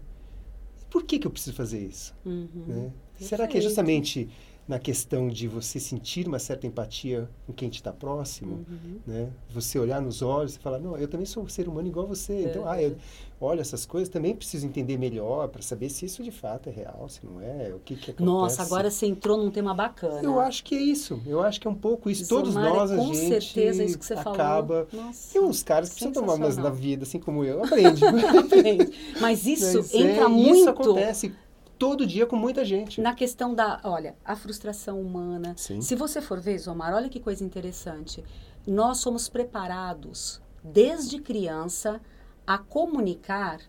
Por 0.90 1.04
que, 1.04 1.20
que 1.20 1.28
eu 1.28 1.32
preciso 1.32 1.56
fazer 1.56 1.80
isso? 1.80 2.16
Uhum. 2.26 2.48
Né? 2.68 2.92
Será 3.20 3.48
que 3.48 3.58
é 3.58 3.62
justamente 3.62 4.30
na 4.68 4.78
questão 4.78 5.30
de 5.30 5.48
você 5.48 5.80
sentir 5.80 6.28
uma 6.28 6.40
certa 6.40 6.68
empatia 6.68 7.30
com 7.46 7.54
quem 7.54 7.70
te 7.70 7.76
está 7.76 7.94
próximo, 7.94 8.66
uhum. 8.70 9.00
né? 9.08 9.30
Você 9.50 9.80
olhar 9.80 10.02
nos 10.02 10.22
olhos 10.22 10.56
e 10.56 10.60
falar, 10.60 10.78
não, 10.78 10.98
eu 10.98 11.08
também 11.08 11.26
sou 11.26 11.44
um 11.44 11.48
ser 11.48 11.70
humano 11.70 11.88
igual 11.88 12.06
a 12.06 12.10
você. 12.10 12.44
Então, 12.50 12.68
ah, 12.68 12.82
eu 12.82 12.98
olho 13.40 13.62
essas 13.62 13.86
coisas, 13.86 14.10
também 14.10 14.36
preciso 14.36 14.66
entender 14.66 14.98
melhor 14.98 15.48
para 15.48 15.62
saber 15.62 15.90
se 15.90 16.06
isso 16.06 16.22
de 16.22 16.32
fato 16.32 16.68
é 16.68 16.72
real, 16.72 17.08
se 17.08 17.26
não 17.26 17.40
é, 17.40 17.72
o 17.74 17.80
que 17.80 17.96
que 17.96 18.12
acontece. 18.12 18.26
Nossa, 18.26 18.62
agora 18.62 18.92
você 18.92 19.06
entrou 19.06 19.38
num 19.38 19.50
tema 19.50 19.74
bacana. 19.74 20.22
Eu 20.22 20.38
acho 20.38 20.64
que 20.66 20.76
é 20.76 20.82
isso. 20.82 21.22
Eu 21.26 21.42
acho 21.42 21.62
que 21.62 21.68
é 21.68 21.72
um 21.72 21.76
pouco 21.76 22.10
isso. 22.10 22.28
Todos 22.28 22.54
nós, 22.54 22.92
a 22.92 22.98
gente 22.98 23.16
certeza, 23.16 23.84
isso 23.86 23.98
que 23.98 24.06
você 24.06 24.16
acaba... 24.16 24.86
Falou. 24.92 25.06
Nossa, 25.06 25.34
Tem 25.34 25.42
uns 25.42 25.64
caras 25.64 25.90
que 25.90 25.96
precisam 25.96 26.22
tomar 26.22 26.34
umas 26.34 26.58
na 26.58 26.70
vida, 26.70 27.04
assim 27.04 27.20
como 27.20 27.46
eu. 27.46 27.64
Aprende. 27.66 28.04
Aprende. 28.06 28.92
Mas 29.22 29.46
isso 29.46 29.78
Mas, 29.78 29.94
entra 29.94 30.26
é, 30.26 30.28
muito... 30.28 30.56
Isso 30.58 30.70
acontece 30.70 31.34
todo 31.78 32.06
dia 32.06 32.26
com 32.26 32.36
muita 32.36 32.66
gente. 32.66 33.00
Na 33.02 33.14
questão 33.14 33.54
da, 33.54 33.80
olha, 33.84 34.16
a 34.24 34.36
frustração 34.36 35.00
humana. 35.02 35.54
Sim. 35.58 35.82
Se 35.82 35.96
você 35.96 36.22
for 36.22 36.40
ver, 36.40 36.58
Zomar, 36.58 36.94
olha 36.94 37.10
que 37.10 37.20
coisa 37.20 37.44
interessante. 37.44 38.24
Nós 38.66 38.98
somos 38.98 39.30
preparados 39.30 40.42
desde 40.64 41.20
criança 41.20 42.02
a 42.46 42.58
comunicar 42.58 43.60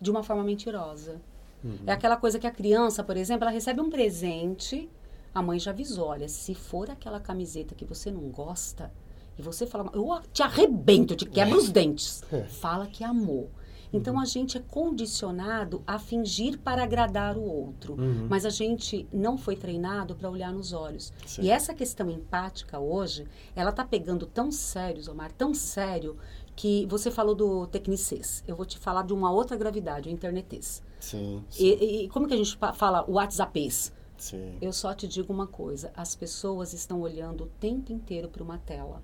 de 0.00 0.10
uma 0.10 0.22
forma 0.22 0.44
mentirosa. 0.44 1.20
Uhum. 1.62 1.78
É 1.86 1.92
aquela 1.92 2.16
coisa 2.16 2.38
que 2.38 2.46
a 2.46 2.50
criança, 2.50 3.02
por 3.02 3.16
exemplo, 3.16 3.44
ela 3.44 3.52
recebe 3.52 3.80
um 3.80 3.88
presente, 3.88 4.90
a 5.34 5.40
mãe 5.40 5.58
já 5.58 5.70
avisou, 5.70 6.08
olha, 6.08 6.28
se 6.28 6.54
for 6.54 6.90
aquela 6.90 7.18
camiseta 7.18 7.74
que 7.74 7.84
você 7.84 8.10
não 8.10 8.28
gosta, 8.28 8.92
e 9.38 9.42
você 9.42 9.66
fala, 9.66 9.90
eu 9.92 10.08
te 10.32 10.42
arrebento, 10.42 11.16
te 11.16 11.26
quebro 11.26 11.58
os 11.58 11.68
dentes. 11.68 12.22
É. 12.32 12.42
Fala 12.42 12.86
que 12.86 13.02
amou. 13.02 13.50
Então 13.92 14.18
a 14.18 14.24
gente 14.24 14.58
é 14.58 14.60
condicionado 14.60 15.82
a 15.86 15.98
fingir 15.98 16.58
para 16.58 16.82
agradar 16.82 17.36
o 17.36 17.42
outro, 17.42 17.94
uhum. 17.94 18.26
mas 18.28 18.44
a 18.44 18.50
gente 18.50 19.08
não 19.12 19.36
foi 19.38 19.56
treinado 19.56 20.14
para 20.14 20.30
olhar 20.30 20.52
nos 20.52 20.72
olhos. 20.72 21.12
Sim. 21.26 21.42
E 21.42 21.50
essa 21.50 21.72
questão 21.74 22.10
empática 22.10 22.78
hoje, 22.78 23.26
ela 23.54 23.72
tá 23.72 23.84
pegando 23.84 24.26
tão 24.26 24.50
sério, 24.50 25.02
Omar, 25.10 25.32
tão 25.32 25.54
sério 25.54 26.16
que 26.56 26.86
você 26.86 27.10
falou 27.10 27.34
do 27.34 27.66
tecnicês. 27.66 28.44
Eu 28.46 28.56
vou 28.56 28.64
te 28.64 28.78
falar 28.78 29.02
de 29.02 29.12
uma 29.12 29.30
outra 29.30 29.56
gravidade, 29.56 30.08
o 30.08 30.12
internetês. 30.12 30.82
Sim. 31.00 31.42
sim. 31.50 31.64
E, 31.64 32.04
e, 32.04 32.08
como 32.08 32.26
que 32.26 32.34
a 32.34 32.36
gente 32.36 32.56
fala 32.74 33.04
o 33.08 33.14
WhatsAppês? 33.14 33.92
Sim. 34.16 34.56
Eu 34.60 34.72
só 34.72 34.94
te 34.94 35.06
digo 35.06 35.32
uma 35.32 35.46
coisa: 35.46 35.92
as 35.96 36.14
pessoas 36.14 36.72
estão 36.72 37.00
olhando 37.00 37.44
o 37.44 37.46
tempo 37.60 37.92
inteiro 37.92 38.28
para 38.28 38.42
uma 38.42 38.58
tela. 38.58 39.02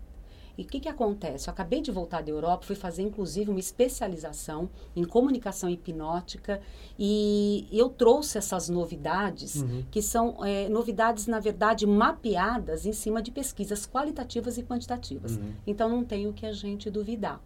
E 0.60 0.62
o 0.62 0.66
que, 0.66 0.78
que 0.78 0.90
acontece? 0.90 1.48
Eu 1.48 1.52
acabei 1.52 1.80
de 1.80 1.90
voltar 1.90 2.22
da 2.22 2.30
Europa, 2.30 2.66
fui 2.66 2.76
fazer 2.76 3.00
inclusive 3.00 3.50
uma 3.50 3.58
especialização 3.58 4.68
em 4.94 5.04
comunicação 5.04 5.70
hipnótica 5.70 6.60
e 6.98 7.66
eu 7.72 7.88
trouxe 7.88 8.36
essas 8.36 8.68
novidades, 8.68 9.54
uhum. 9.54 9.82
que 9.90 10.02
são 10.02 10.44
é, 10.44 10.68
novidades, 10.68 11.26
na 11.26 11.40
verdade, 11.40 11.86
mapeadas 11.86 12.84
em 12.84 12.92
cima 12.92 13.22
de 13.22 13.30
pesquisas 13.30 13.86
qualitativas 13.86 14.58
e 14.58 14.62
quantitativas. 14.62 15.38
Uhum. 15.38 15.54
Então 15.66 15.88
não 15.88 16.04
tem 16.04 16.26
o 16.26 16.32
que 16.34 16.44
a 16.44 16.52
gente 16.52 16.90
duvidar. 16.90 17.40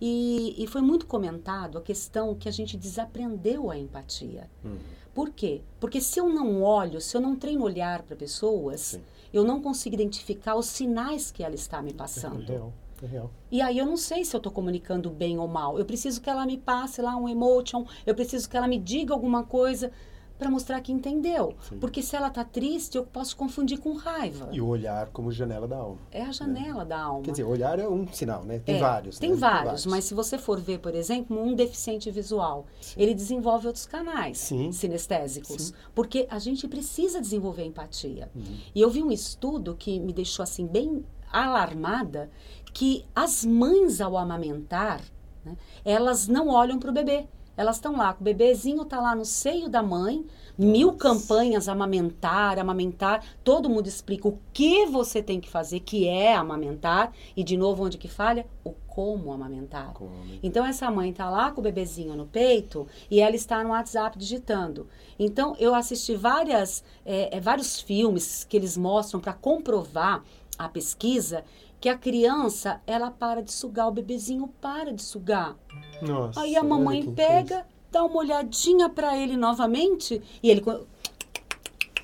E, 0.00 0.52
e, 0.58 0.66
foi 0.66 0.80
muito 0.80 1.06
comentado 1.06 1.78
a 1.78 1.80
questão 1.80 2.34
que 2.34 2.48
a 2.48 2.52
gente 2.52 2.76
desaprendeu 2.76 3.70
a 3.70 3.78
empatia. 3.78 4.50
Uhum. 4.64 4.76
Por 5.14 5.30
quê? 5.30 5.62
Porque 5.78 6.00
se 6.00 6.18
eu 6.18 6.28
não 6.28 6.64
olho, 6.64 7.00
se 7.00 7.16
eu 7.16 7.20
não 7.20 7.36
treino 7.36 7.62
olhar 7.62 8.02
para 8.02 8.16
pessoas. 8.16 8.80
Sim 8.80 9.02
eu 9.36 9.44
não 9.44 9.60
consigo 9.60 9.94
identificar 9.94 10.54
os 10.56 10.66
sinais 10.66 11.30
que 11.30 11.42
ela 11.42 11.54
está 11.54 11.82
me 11.82 11.92
passando. 11.92 12.42
É 12.50 12.54
real, 12.54 12.72
é 13.02 13.06
real. 13.06 13.30
E 13.50 13.60
aí 13.60 13.78
eu 13.78 13.86
não 13.86 13.96
sei 13.96 14.24
se 14.24 14.34
eu 14.34 14.38
estou 14.38 14.52
comunicando 14.52 15.10
bem 15.10 15.38
ou 15.38 15.46
mal. 15.48 15.78
Eu 15.78 15.84
preciso 15.84 16.20
que 16.20 16.30
ela 16.30 16.46
me 16.46 16.56
passe 16.56 17.02
lá 17.02 17.16
um 17.16 17.28
emotion, 17.28 17.84
eu 18.06 18.14
preciso 18.14 18.48
que 18.48 18.56
ela 18.56 18.68
me 18.68 18.78
diga 18.78 19.12
alguma 19.12 19.44
coisa 19.44 19.92
para 20.38 20.50
mostrar 20.50 20.80
que 20.80 20.92
entendeu. 20.92 21.54
Sim. 21.68 21.78
Porque 21.78 22.02
se 22.02 22.14
ela 22.14 22.28
está 22.28 22.44
triste, 22.44 22.96
eu 22.96 23.04
posso 23.04 23.36
confundir 23.36 23.78
com 23.78 23.94
raiva. 23.94 24.48
E 24.52 24.60
o 24.60 24.66
olhar 24.66 25.08
como 25.08 25.32
janela 25.32 25.66
da 25.66 25.78
alma. 25.78 25.98
É 26.10 26.22
a 26.22 26.32
janela 26.32 26.84
né? 26.84 26.84
da 26.84 27.00
alma. 27.00 27.22
Quer 27.22 27.30
dizer, 27.32 27.44
o 27.44 27.48
olhar 27.48 27.78
é 27.78 27.88
um 27.88 28.06
sinal, 28.08 28.44
né? 28.44 28.58
Tem 28.58 28.76
é, 28.76 28.80
vários. 28.80 29.18
Tem, 29.18 29.30
né? 29.30 29.36
vários, 29.36 29.60
tem 29.60 29.64
vários, 29.64 29.86
mas 29.86 30.04
se 30.04 30.14
você 30.14 30.38
for 30.38 30.60
ver, 30.60 30.78
por 30.78 30.94
exemplo, 30.94 31.40
um 31.40 31.54
deficiente 31.54 32.10
visual, 32.10 32.66
Sim. 32.80 33.00
ele 33.00 33.14
desenvolve 33.14 33.66
outros 33.66 33.86
canais 33.86 34.38
Sim. 34.38 34.72
sinestésicos. 34.72 35.72
Porque 35.94 36.26
a 36.30 36.38
gente 36.38 36.68
precisa 36.68 37.20
desenvolver 37.20 37.64
empatia. 37.64 38.30
Uhum. 38.34 38.42
E 38.74 38.80
eu 38.80 38.90
vi 38.90 39.02
um 39.02 39.10
estudo 39.10 39.74
que 39.74 39.98
me 39.98 40.12
deixou 40.12 40.42
assim 40.42 40.66
bem 40.66 41.04
alarmada, 41.30 42.30
que 42.72 43.04
as 43.14 43.44
mães 43.44 44.00
ao 44.00 44.16
amamentar, 44.16 45.00
né, 45.44 45.56
elas 45.84 46.28
não 46.28 46.48
olham 46.48 46.78
para 46.78 46.90
o 46.90 46.94
bebê 46.94 47.26
elas 47.56 47.76
estão 47.76 47.96
lá, 47.96 48.16
o 48.18 48.22
bebezinho 48.22 48.82
está 48.82 49.00
lá 49.00 49.14
no 49.14 49.24
seio 49.24 49.68
da 49.68 49.82
mãe, 49.82 50.24
mil 50.56 50.92
campanhas 50.92 51.68
amamentar, 51.68 52.58
amamentar, 52.58 53.24
todo 53.42 53.68
mundo 53.68 53.86
explica 53.86 54.28
o 54.28 54.38
que 54.52 54.86
você 54.86 55.22
tem 55.22 55.40
que 55.40 55.48
fazer, 55.48 55.80
que 55.80 56.06
é 56.06 56.34
amamentar, 56.34 57.12
e 57.36 57.42
de 57.42 57.56
novo 57.56 57.84
onde 57.84 57.98
que 57.98 58.08
falha? 58.08 58.46
O 58.64 58.72
como 58.96 59.30
amamentar. 59.30 59.92
Como 59.92 60.10
Então 60.42 60.64
essa 60.64 60.90
mãe 60.90 61.10
está 61.10 61.28
lá 61.28 61.50
com 61.50 61.60
o 61.60 61.64
bebezinho 61.64 62.16
no 62.16 62.24
peito 62.24 62.86
e 63.10 63.20
ela 63.20 63.36
está 63.36 63.62
no 63.62 63.70
WhatsApp 63.70 64.18
digitando. 64.18 64.88
Então 65.18 65.54
eu 65.58 65.74
assisti 65.74 66.14
várias, 66.14 66.82
é, 67.04 67.38
vários 67.38 67.78
filmes 67.78 68.44
que 68.44 68.56
eles 68.56 68.74
mostram 68.74 69.20
para 69.20 69.34
comprovar 69.34 70.24
a 70.58 70.66
pesquisa 70.66 71.44
que 71.80 71.88
a 71.88 71.96
criança, 71.96 72.80
ela 72.86 73.10
para 73.10 73.42
de 73.42 73.52
sugar, 73.52 73.88
o 73.88 73.92
bebezinho 73.92 74.48
para 74.60 74.92
de 74.92 75.02
sugar. 75.02 75.56
Nossa, 76.02 76.40
Aí 76.40 76.56
a 76.56 76.62
mamãe 76.62 77.12
pega, 77.12 77.66
dá 77.90 78.04
uma 78.04 78.18
olhadinha 78.18 78.88
para 78.88 79.16
ele 79.16 79.36
novamente 79.36 80.22
e 80.42 80.50
ele 80.50 80.62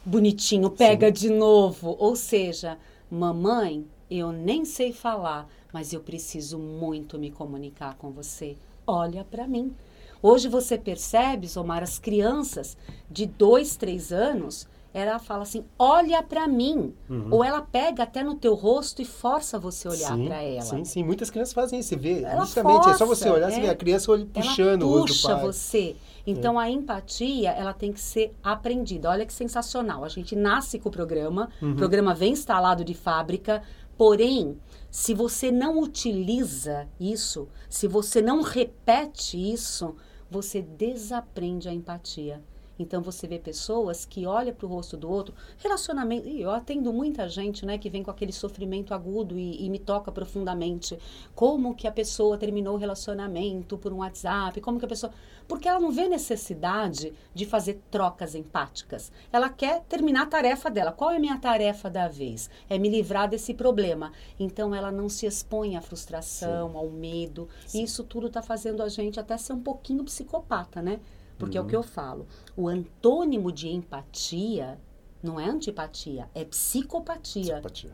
bonitinho 0.04 0.70
pega 0.70 1.06
Sim. 1.08 1.12
de 1.12 1.30
novo. 1.30 1.96
Ou 1.98 2.14
seja, 2.16 2.78
mamãe, 3.10 3.86
eu 4.10 4.32
nem 4.32 4.64
sei 4.64 4.92
falar, 4.92 5.48
mas 5.72 5.92
eu 5.92 6.00
preciso 6.00 6.58
muito 6.58 7.18
me 7.18 7.30
comunicar 7.30 7.96
com 7.96 8.10
você. 8.10 8.56
Olha 8.86 9.24
para 9.24 9.46
mim. 9.46 9.74
Hoje 10.22 10.48
você 10.48 10.78
percebe, 10.78 11.48
Omar, 11.56 11.82
as 11.82 11.98
crianças 11.98 12.76
de 13.10 13.26
dois, 13.26 13.74
três 13.76 14.12
anos 14.12 14.68
ela 14.94 15.18
fala 15.18 15.42
assim: 15.42 15.64
olha 15.78 16.22
para 16.22 16.46
mim. 16.46 16.94
Uhum. 17.08 17.28
Ou 17.30 17.44
ela 17.44 17.62
pega 17.62 18.02
até 18.02 18.22
no 18.22 18.34
teu 18.34 18.54
rosto 18.54 19.00
e 19.00 19.04
força 19.04 19.58
você 19.58 19.88
olhar 19.88 20.16
para 20.18 20.42
ela. 20.42 20.62
Sim, 20.62 20.84
sim. 20.84 21.02
Muitas 21.02 21.30
crianças 21.30 21.54
fazem 21.54 21.80
isso. 21.80 21.90
Você 21.90 21.96
vê, 21.96 22.22
ela 22.22 22.44
justamente, 22.44 22.74
força, 22.74 22.90
é 22.90 22.94
só 22.94 23.06
você 23.06 23.30
olhar, 23.30 23.48
é, 23.48 23.54
você 23.54 23.60
vê 23.60 23.70
a 23.70 23.74
criança 23.74 24.12
olha, 24.12 24.26
puxando 24.26 24.82
ela 24.82 25.00
puxa 25.00 25.28
o 25.28 25.30
pai. 25.34 25.42
você. 25.42 25.96
Então, 26.26 26.60
é. 26.60 26.64
a 26.64 26.70
empatia, 26.70 27.50
ela 27.50 27.72
tem 27.72 27.92
que 27.92 28.00
ser 28.00 28.34
aprendida. 28.42 29.10
Olha 29.10 29.26
que 29.26 29.32
sensacional. 29.32 30.04
A 30.04 30.08
gente 30.08 30.36
nasce 30.36 30.78
com 30.78 30.88
o 30.88 30.92
programa, 30.92 31.48
uhum. 31.60 31.72
o 31.72 31.76
programa 31.76 32.14
vem 32.14 32.32
instalado 32.32 32.84
de 32.84 32.94
fábrica, 32.94 33.62
porém, 33.96 34.56
se 34.90 35.14
você 35.14 35.50
não 35.50 35.80
utiliza 35.80 36.86
isso, 37.00 37.48
se 37.68 37.88
você 37.88 38.20
não 38.20 38.42
repete 38.42 39.36
isso, 39.52 39.96
você 40.30 40.62
desaprende 40.62 41.68
a 41.68 41.72
empatia. 41.72 42.42
Então 42.82 43.00
você 43.00 43.26
vê 43.26 43.38
pessoas 43.38 44.04
que 44.04 44.26
olham 44.26 44.54
para 44.54 44.66
o 44.66 44.68
rosto 44.68 44.96
do 44.96 45.10
outro, 45.10 45.34
relacionamento. 45.58 46.28
E 46.28 46.42
eu 46.42 46.50
atendo 46.50 46.92
muita 46.92 47.28
gente, 47.28 47.64
né, 47.64 47.78
que 47.78 47.88
vem 47.88 48.02
com 48.02 48.10
aquele 48.10 48.32
sofrimento 48.32 48.92
agudo 48.92 49.38
e, 49.38 49.64
e, 49.64 49.70
me 49.70 49.78
toca 49.78 50.10
profundamente. 50.10 50.98
Como 51.34 51.74
que 51.74 51.86
a 51.86 51.92
pessoa 51.92 52.36
terminou 52.36 52.74
o 52.74 52.78
relacionamento 52.78 53.78
por 53.78 53.92
um 53.92 53.98
WhatsApp? 53.98 54.60
Como 54.60 54.78
que 54.78 54.84
a 54.84 54.88
pessoa. 54.88 55.12
Porque 55.48 55.68
ela 55.68 55.80
não 55.80 55.90
vê 55.90 56.08
necessidade 56.08 57.12
de 57.34 57.46
fazer 57.46 57.80
trocas 57.90 58.34
empáticas. 58.34 59.12
Ela 59.32 59.48
quer 59.48 59.82
terminar 59.82 60.22
a 60.22 60.26
tarefa 60.26 60.70
dela. 60.70 60.92
Qual 60.92 61.10
é 61.10 61.16
a 61.16 61.20
minha 61.20 61.38
tarefa 61.38 61.88
da 61.88 62.08
vez? 62.08 62.50
É 62.68 62.78
me 62.78 62.88
livrar 62.88 63.28
desse 63.28 63.54
problema. 63.54 64.12
Então 64.38 64.74
ela 64.74 64.90
não 64.90 65.08
se 65.08 65.26
expõe 65.26 65.76
à 65.76 65.80
frustração, 65.80 66.70
Sim. 66.70 66.76
ao 66.76 66.90
medo. 66.90 67.48
Sim. 67.66 67.80
E 67.80 67.84
isso 67.84 68.04
tudo 68.04 68.26
está 68.26 68.42
fazendo 68.42 68.82
a 68.82 68.88
gente 68.88 69.20
até 69.20 69.36
ser 69.36 69.52
um 69.52 69.60
pouquinho 69.60 70.04
psicopata, 70.04 70.82
né? 70.82 71.00
Porque 71.42 71.58
uhum. 71.58 71.64
é 71.64 71.66
o 71.66 71.68
que 71.68 71.74
eu 71.74 71.82
falo. 71.82 72.28
O 72.56 72.68
antônimo 72.68 73.50
de 73.50 73.68
empatia 73.68 74.78
não 75.20 75.40
é 75.40 75.44
antipatia, 75.44 76.30
é 76.32 76.44
psicopatia. 76.44 77.42
psicopatia. 77.42 77.90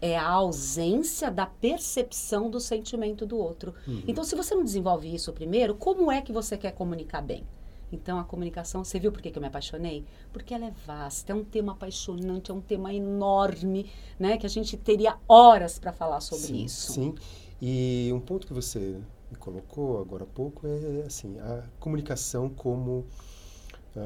É 0.00 0.16
a 0.16 0.26
ausência 0.26 1.30
da 1.30 1.44
percepção 1.44 2.48
do 2.48 2.58
sentimento 2.58 3.26
do 3.26 3.36
outro. 3.36 3.74
Uhum. 3.86 4.04
Então, 4.08 4.24
se 4.24 4.34
você 4.34 4.54
não 4.54 4.64
desenvolve 4.64 5.14
isso 5.14 5.34
primeiro, 5.34 5.74
como 5.74 6.10
é 6.10 6.22
que 6.22 6.32
você 6.32 6.56
quer 6.56 6.70
comunicar 6.72 7.20
bem? 7.20 7.44
Então, 7.92 8.18
a 8.18 8.24
comunicação, 8.24 8.82
você 8.82 8.98
viu 8.98 9.12
por 9.12 9.20
que, 9.20 9.30
que 9.30 9.36
eu 9.36 9.42
me 9.42 9.48
apaixonei? 9.48 10.06
Porque 10.32 10.54
ela 10.54 10.66
é 10.66 10.72
vasta, 10.86 11.32
é 11.32 11.34
um 11.34 11.44
tema 11.44 11.72
apaixonante, 11.72 12.50
é 12.50 12.54
um 12.54 12.60
tema 12.60 12.94
enorme, 12.94 13.90
né? 14.18 14.38
Que 14.38 14.46
a 14.46 14.48
gente 14.48 14.78
teria 14.78 15.16
horas 15.28 15.78
para 15.78 15.92
falar 15.92 16.20
sobre 16.20 16.46
sim, 16.46 16.64
isso. 16.64 16.92
Sim, 16.92 17.14
e 17.60 18.10
um 18.14 18.20
ponto 18.20 18.46
que 18.46 18.54
você 18.54 18.98
me 19.30 19.36
colocou 19.36 20.00
agora 20.00 20.24
há 20.24 20.26
pouco 20.26 20.66
é 20.66 21.06
assim 21.06 21.38
a 21.38 21.64
comunicação 21.78 22.48
como 22.48 23.06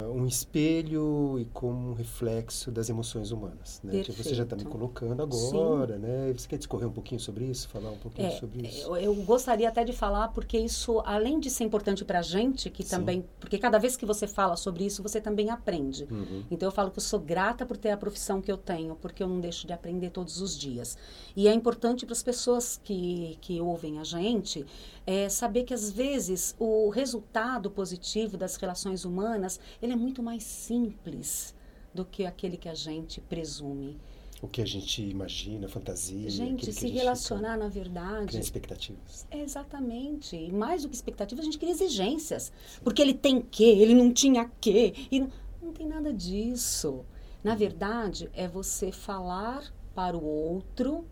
uh, 0.00 0.10
um 0.12 0.26
espelho 0.26 1.38
e 1.38 1.44
como 1.46 1.90
um 1.90 1.92
reflexo 1.94 2.70
das 2.70 2.88
emoções 2.88 3.30
humanas. 3.30 3.80
Né? 3.82 4.02
Que 4.02 4.12
você 4.12 4.34
já 4.34 4.44
está 4.44 4.56
me 4.56 4.64
colocando 4.64 5.22
agora, 5.22 5.94
Sim. 5.94 6.00
né? 6.00 6.32
Você 6.36 6.48
quer 6.48 6.58
discorrer 6.58 6.88
um 6.88 6.92
pouquinho 6.92 7.20
sobre 7.20 7.44
isso, 7.44 7.68
falar 7.68 7.90
um 7.90 7.98
pouquinho 7.98 8.28
é, 8.28 8.30
sobre 8.32 8.66
isso? 8.66 8.86
Eu, 8.88 8.96
eu, 8.96 9.14
gostaria 9.14 9.68
até 9.68 9.84
de 9.84 9.92
falar 9.92 10.28
porque 10.28 10.58
isso, 10.58 11.00
além 11.04 11.38
de 11.38 11.50
ser 11.50 11.64
importante 11.64 12.04
para 12.04 12.20
a 12.20 12.22
gente, 12.22 12.70
que 12.70 12.82
Sim. 12.82 12.90
também, 12.90 13.24
porque 13.38 13.58
cada 13.58 13.78
vez 13.78 13.96
que 13.96 14.06
você 14.06 14.26
fala 14.26 14.56
sobre 14.56 14.84
isso, 14.84 15.02
você 15.02 15.20
também 15.20 15.50
aprende. 15.50 16.06
Uhum. 16.10 16.44
Então 16.50 16.68
eu 16.68 16.72
falo 16.72 16.90
que 16.90 16.98
eu 16.98 17.02
sou 17.02 17.20
grata 17.20 17.66
por 17.66 17.76
ter 17.76 17.90
a 17.90 17.96
profissão 17.96 18.40
que 18.40 18.50
eu 18.50 18.56
tenho, 18.56 18.96
porque 18.96 19.22
eu 19.22 19.28
não 19.28 19.40
deixo 19.40 19.66
de 19.66 19.72
aprender 19.72 20.10
todos 20.10 20.40
os 20.40 20.58
dias. 20.58 20.96
E 21.36 21.48
é 21.48 21.54
importante 21.54 22.04
para 22.04 22.12
as 22.12 22.22
pessoas 22.22 22.80
que, 22.82 23.38
que 23.40 23.60
ouvem 23.60 23.98
a 23.98 24.04
gente 24.04 24.66
é 25.06 25.28
saber 25.28 25.64
que 25.64 25.74
às 25.74 25.90
vezes 25.90 26.54
o 26.58 26.88
resultado 26.88 27.70
positivo 27.70 28.36
das 28.36 28.56
relações 28.56 29.04
humanas 29.04 29.58
ele 29.82 29.92
é 29.92 29.96
muito 29.96 30.22
mais 30.22 30.44
simples 30.44 31.54
do 31.92 32.04
que 32.04 32.24
aquele 32.24 32.56
que 32.56 32.68
a 32.68 32.74
gente 32.74 33.20
presume. 33.20 33.98
O 34.40 34.48
que 34.48 34.60
a 34.60 34.66
gente 34.66 35.02
imagina, 35.02 35.68
fantasia. 35.68 36.28
Gente, 36.28 36.72
se 36.72 36.88
relacionar, 36.88 37.56
na 37.56 37.68
verdade. 37.68 38.26
Cria 38.26 38.40
expectativas. 38.40 39.26
exatamente. 39.30 40.34
E 40.34 40.50
mais 40.50 40.82
do 40.82 40.88
que 40.88 40.96
expectativas, 40.96 41.42
a 41.42 41.44
gente 41.44 41.58
cria 41.58 41.70
exigências. 41.70 42.44
Sim. 42.44 42.80
Porque 42.82 43.00
ele 43.00 43.14
tem 43.14 43.40
que, 43.40 43.64
ele 43.64 43.94
não 43.94 44.12
tinha 44.12 44.50
que. 44.60 45.06
E 45.10 45.20
não, 45.20 45.30
não 45.62 45.72
tem 45.72 45.86
nada 45.86 46.12
disso. 46.12 47.04
Na 47.44 47.52
uhum. 47.52 47.58
verdade, 47.58 48.30
é 48.34 48.48
você 48.48 48.90
falar 48.90 49.72
para 49.94 50.16
o 50.16 50.24
outro 50.24 51.04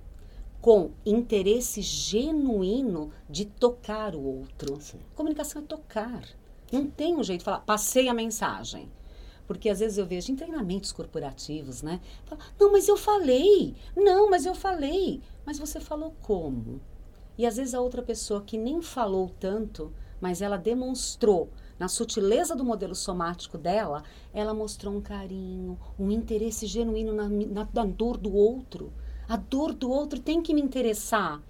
com 0.60 0.90
interesse 1.06 1.80
genuíno 1.80 3.12
de 3.28 3.44
tocar 3.44 4.14
o 4.14 4.22
outro. 4.22 4.80
Sim. 4.80 4.98
Comunicação 5.14 5.62
é 5.62 5.64
tocar. 5.64 6.22
Não 6.70 6.86
tem 6.86 7.16
um 7.16 7.22
jeito 7.22 7.40
de 7.40 7.44
falar, 7.44 7.60
passei 7.60 8.08
a 8.08 8.14
mensagem. 8.14 8.90
Porque 9.46 9.68
às 9.68 9.80
vezes 9.80 9.98
eu 9.98 10.06
vejo 10.06 10.30
em 10.30 10.36
treinamentos 10.36 10.92
corporativos, 10.92 11.82
né? 11.82 12.00
Fala, 12.24 12.40
não, 12.58 12.70
mas 12.70 12.86
eu 12.86 12.96
falei. 12.96 13.74
Não, 13.96 14.30
mas 14.30 14.46
eu 14.46 14.54
falei. 14.54 15.20
Mas 15.44 15.58
você 15.58 15.80
falou 15.80 16.14
como? 16.22 16.80
E 17.36 17.44
às 17.44 17.56
vezes 17.56 17.74
a 17.74 17.80
outra 17.80 18.02
pessoa 18.02 18.42
que 18.42 18.56
nem 18.56 18.80
falou 18.80 19.28
tanto, 19.40 19.92
mas 20.20 20.40
ela 20.40 20.56
demonstrou 20.56 21.50
na 21.80 21.88
sutileza 21.88 22.54
do 22.54 22.62
modelo 22.62 22.94
somático 22.94 23.56
dela, 23.56 24.04
ela 24.32 24.52
mostrou 24.52 24.94
um 24.94 25.00
carinho, 25.00 25.78
um 25.98 26.10
interesse 26.10 26.66
genuíno 26.66 27.12
na, 27.12 27.28
na, 27.28 27.68
na 27.72 27.84
dor 27.86 28.18
do 28.18 28.32
outro. 28.32 28.92
A 29.26 29.36
dor 29.36 29.72
do 29.72 29.90
outro 29.90 30.20
tem 30.20 30.42
que 30.42 30.52
me 30.52 30.60
interessar. 30.60 31.42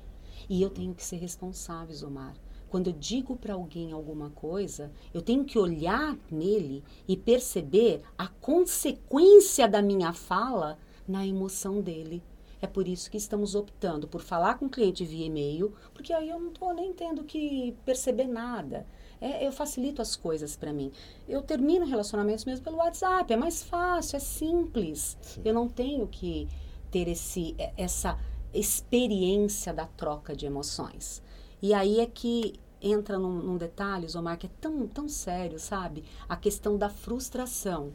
E 0.48 0.62
eu 0.62 0.70
tenho 0.70 0.94
que 0.94 1.04
ser 1.04 1.16
responsável, 1.16 1.94
Omar. 2.06 2.34
Quando 2.70 2.86
eu 2.86 2.92
digo 2.92 3.36
para 3.36 3.54
alguém 3.54 3.90
alguma 3.90 4.30
coisa, 4.30 4.92
eu 5.12 5.20
tenho 5.20 5.44
que 5.44 5.58
olhar 5.58 6.16
nele 6.30 6.84
e 7.08 7.16
perceber 7.16 8.00
a 8.16 8.28
consequência 8.28 9.66
da 9.66 9.82
minha 9.82 10.12
fala 10.12 10.78
na 11.06 11.26
emoção 11.26 11.80
dele. 11.80 12.22
É 12.62 12.68
por 12.68 12.86
isso 12.86 13.10
que 13.10 13.16
estamos 13.16 13.56
optando 13.56 14.06
por 14.06 14.20
falar 14.20 14.56
com 14.56 14.66
o 14.66 14.70
cliente 14.70 15.04
via 15.04 15.26
e-mail, 15.26 15.74
porque 15.92 16.12
aí 16.12 16.28
eu 16.28 16.38
não 16.38 16.50
estou 16.50 16.72
nem 16.72 16.92
tendo 16.92 17.24
que 17.24 17.74
perceber 17.84 18.28
nada. 18.28 18.86
É, 19.20 19.44
eu 19.44 19.50
facilito 19.50 20.00
as 20.00 20.14
coisas 20.14 20.56
para 20.56 20.72
mim. 20.72 20.92
Eu 21.28 21.42
termino 21.42 21.84
relacionamentos 21.84 22.44
mesmo 22.44 22.64
pelo 22.64 22.76
WhatsApp, 22.76 23.32
é 23.32 23.36
mais 23.36 23.64
fácil, 23.64 24.16
é 24.16 24.20
simples. 24.20 25.18
Sim. 25.20 25.42
Eu 25.44 25.54
não 25.54 25.68
tenho 25.68 26.06
que 26.06 26.46
ter 26.88 27.08
esse, 27.08 27.54
é, 27.58 27.72
essa 27.76 28.16
experiência 28.54 29.74
da 29.74 29.86
troca 29.86 30.36
de 30.36 30.46
emoções. 30.46 31.20
E 31.62 31.74
aí 31.74 32.00
é 32.00 32.06
que 32.06 32.58
entra 32.80 33.18
num, 33.18 33.42
num 33.42 33.56
detalhe, 33.56 34.08
Zomar, 34.08 34.38
que 34.38 34.46
é 34.46 34.50
tão, 34.60 34.86
tão 34.86 35.08
sério, 35.08 35.58
sabe? 35.58 36.04
A 36.28 36.36
questão 36.36 36.76
da 36.76 36.88
frustração. 36.88 37.92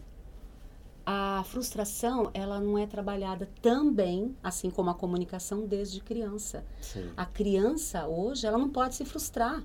A 1.06 1.44
frustração, 1.46 2.32
ela 2.34 2.60
não 2.60 2.78
é 2.78 2.88
trabalhada 2.88 3.48
também, 3.62 4.36
assim 4.44 4.70
como 4.72 4.90
a 4.90 4.96
comunicação, 4.96 5.66
desde 5.66 6.02
criança. 6.02 6.66
Sim. 6.82 7.12
A 7.16 7.26
criança, 7.26 8.08
hoje, 8.08 8.48
ela 8.48 8.58
não 8.58 8.70
pode 8.70 8.96
se 8.96 9.06
frustrar. 9.06 9.64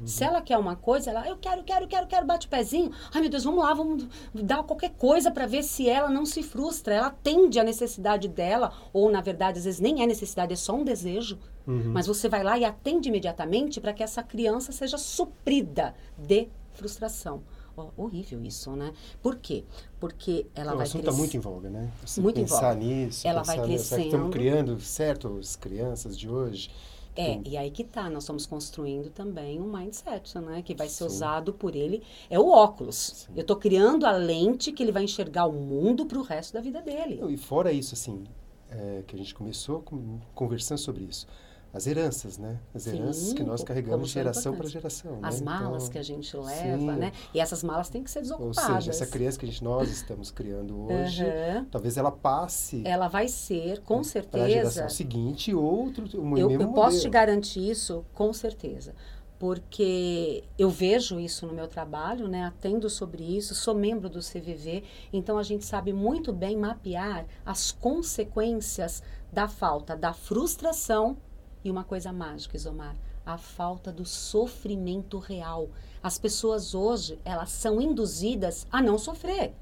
Uhum. 0.00 0.06
Se 0.06 0.24
ela 0.24 0.40
quer 0.40 0.56
uma 0.56 0.76
coisa, 0.76 1.10
ela, 1.10 1.28
eu 1.28 1.36
quero, 1.36 1.62
quero, 1.62 1.86
quero, 1.86 2.06
quero, 2.06 2.26
bate 2.26 2.46
o 2.46 2.50
pezinho. 2.50 2.90
Ai, 3.12 3.20
meu 3.20 3.30
Deus, 3.30 3.44
vamos 3.44 3.62
lá, 3.62 3.74
vamos 3.74 4.08
dar 4.34 4.62
qualquer 4.62 4.90
coisa 4.90 5.30
para 5.30 5.46
ver 5.46 5.62
se 5.62 5.88
ela 5.88 6.08
não 6.08 6.24
se 6.24 6.42
frustra. 6.42 6.94
Ela 6.94 7.06
atende 7.08 7.60
a 7.60 7.64
necessidade 7.64 8.26
dela, 8.26 8.72
ou 8.92 9.10
na 9.10 9.20
verdade, 9.20 9.58
às 9.58 9.64
vezes 9.64 9.80
nem 9.80 10.02
é 10.02 10.06
necessidade, 10.06 10.52
é 10.52 10.56
só 10.56 10.74
um 10.74 10.84
desejo. 10.84 11.38
Uhum. 11.66 11.92
Mas 11.92 12.06
você 12.06 12.28
vai 12.28 12.42
lá 12.42 12.58
e 12.58 12.64
atende 12.64 13.08
imediatamente 13.10 13.80
para 13.80 13.92
que 13.92 14.02
essa 14.02 14.22
criança 14.22 14.72
seja 14.72 14.96
suprida 14.96 15.94
de 16.16 16.48
frustração. 16.72 17.42
Oh, 17.76 18.04
horrível 18.04 18.42
isso, 18.42 18.70
né? 18.72 18.92
Por 19.22 19.36
quê? 19.36 19.64
Porque 19.98 20.46
ela 20.54 20.72
o 20.72 20.76
vai 20.76 20.86
assunto 20.86 21.08
está 21.08 21.12
muito 21.12 21.36
em 21.36 21.40
voga, 21.40 21.70
né? 21.70 21.90
Você 22.04 22.20
muito 22.20 22.36
pensar 22.36 22.76
em 22.76 22.80
voga. 22.80 23.04
nisso, 23.04 23.28
ela 23.28 23.42
vai 23.42 23.62
crescendo. 23.62 24.02
Estamos 24.02 24.30
criando, 24.32 24.80
certo, 24.80 25.38
as 25.38 25.56
crianças 25.56 26.18
de 26.18 26.28
hoje 26.28 26.70
é, 27.16 27.40
e 27.44 27.56
aí 27.56 27.70
que 27.70 27.84
tá, 27.84 28.08
nós 28.08 28.22
estamos 28.22 28.46
construindo 28.46 29.10
também 29.10 29.60
um 29.60 29.70
mindset, 29.70 30.38
né? 30.38 30.62
Que 30.62 30.74
vai 30.74 30.88
ser 30.88 31.04
Sim. 31.04 31.06
usado 31.06 31.52
por 31.52 31.74
ele. 31.74 32.02
É 32.28 32.38
o 32.38 32.48
óculos. 32.48 33.26
Sim. 33.26 33.32
Eu 33.36 33.42
estou 33.42 33.56
criando 33.56 34.06
a 34.06 34.12
lente 34.12 34.72
que 34.72 34.82
ele 34.82 34.92
vai 34.92 35.04
enxergar 35.04 35.46
o 35.46 35.52
mundo 35.52 36.06
para 36.06 36.18
o 36.18 36.22
resto 36.22 36.52
da 36.52 36.60
vida 36.60 36.80
dele. 36.80 37.20
E 37.28 37.36
fora 37.36 37.72
isso, 37.72 37.94
assim, 37.94 38.24
é, 38.70 39.02
que 39.06 39.14
a 39.14 39.18
gente 39.18 39.34
começou 39.34 39.80
com, 39.80 40.18
conversando 40.34 40.78
sobre 40.78 41.04
isso 41.04 41.26
as 41.72 41.86
heranças, 41.86 42.36
né? 42.36 42.58
As 42.74 42.86
heranças 42.86 43.28
sim, 43.28 43.34
que 43.34 43.44
nós 43.44 43.62
carregamos 43.62 44.08
de 44.08 44.14
geração 44.14 44.56
para 44.56 44.68
geração. 44.68 45.18
As 45.22 45.40
né? 45.40 45.46
malas 45.46 45.84
então, 45.84 45.92
que 45.92 45.98
a 45.98 46.02
gente 46.02 46.36
leva, 46.36 46.78
sim. 46.78 46.98
né? 46.98 47.12
E 47.32 47.38
essas 47.38 47.62
malas 47.62 47.88
têm 47.88 48.02
que 48.02 48.10
ser 48.10 48.22
desocupadas. 48.22 48.58
Ou 48.58 48.74
seja, 48.76 48.90
essa 48.90 49.06
criança 49.06 49.38
que 49.38 49.44
a 49.44 49.48
gente, 49.48 49.62
nós 49.62 49.88
estamos 49.88 50.32
criando 50.32 50.86
hoje, 50.86 51.24
uhum. 51.24 51.64
talvez 51.66 51.96
ela 51.96 52.10
passe. 52.10 52.82
Ela 52.84 53.06
vai 53.06 53.28
ser, 53.28 53.80
com 53.82 54.02
certeza. 54.02 54.30
Para 54.30 54.44
a 54.44 54.48
geração 54.48 54.88
seguinte, 54.88 55.54
outro, 55.54 56.04
o 56.20 56.38
eu, 56.38 56.50
Eu 56.50 56.72
posso 56.72 57.00
te 57.00 57.08
garantir 57.08 57.70
isso, 57.70 58.04
com 58.14 58.32
certeza. 58.32 58.92
Porque 59.38 60.44
eu 60.58 60.68
vejo 60.68 61.18
isso 61.18 61.46
no 61.46 61.54
meu 61.54 61.68
trabalho, 61.68 62.28
né? 62.28 62.44
Atendo 62.44 62.90
sobre 62.90 63.22
isso, 63.22 63.54
sou 63.54 63.74
membro 63.74 64.10
do 64.10 64.18
CVV, 64.18 64.82
então 65.12 65.38
a 65.38 65.42
gente 65.42 65.64
sabe 65.64 65.92
muito 65.92 66.32
bem 66.32 66.56
mapear 66.56 67.24
as 67.46 67.70
consequências 67.70 69.02
da 69.32 69.48
falta 69.48 69.96
da 69.96 70.12
frustração 70.12 71.16
e 71.64 71.70
uma 71.70 71.84
coisa 71.84 72.12
mágica, 72.12 72.56
Isomar, 72.56 72.96
a 73.24 73.36
falta 73.36 73.92
do 73.92 74.04
sofrimento 74.04 75.18
real. 75.18 75.68
As 76.02 76.18
pessoas 76.18 76.74
hoje, 76.74 77.18
elas 77.24 77.50
são 77.50 77.80
induzidas 77.80 78.66
a 78.70 78.80
não 78.80 78.98
sofrer. 78.98 79.54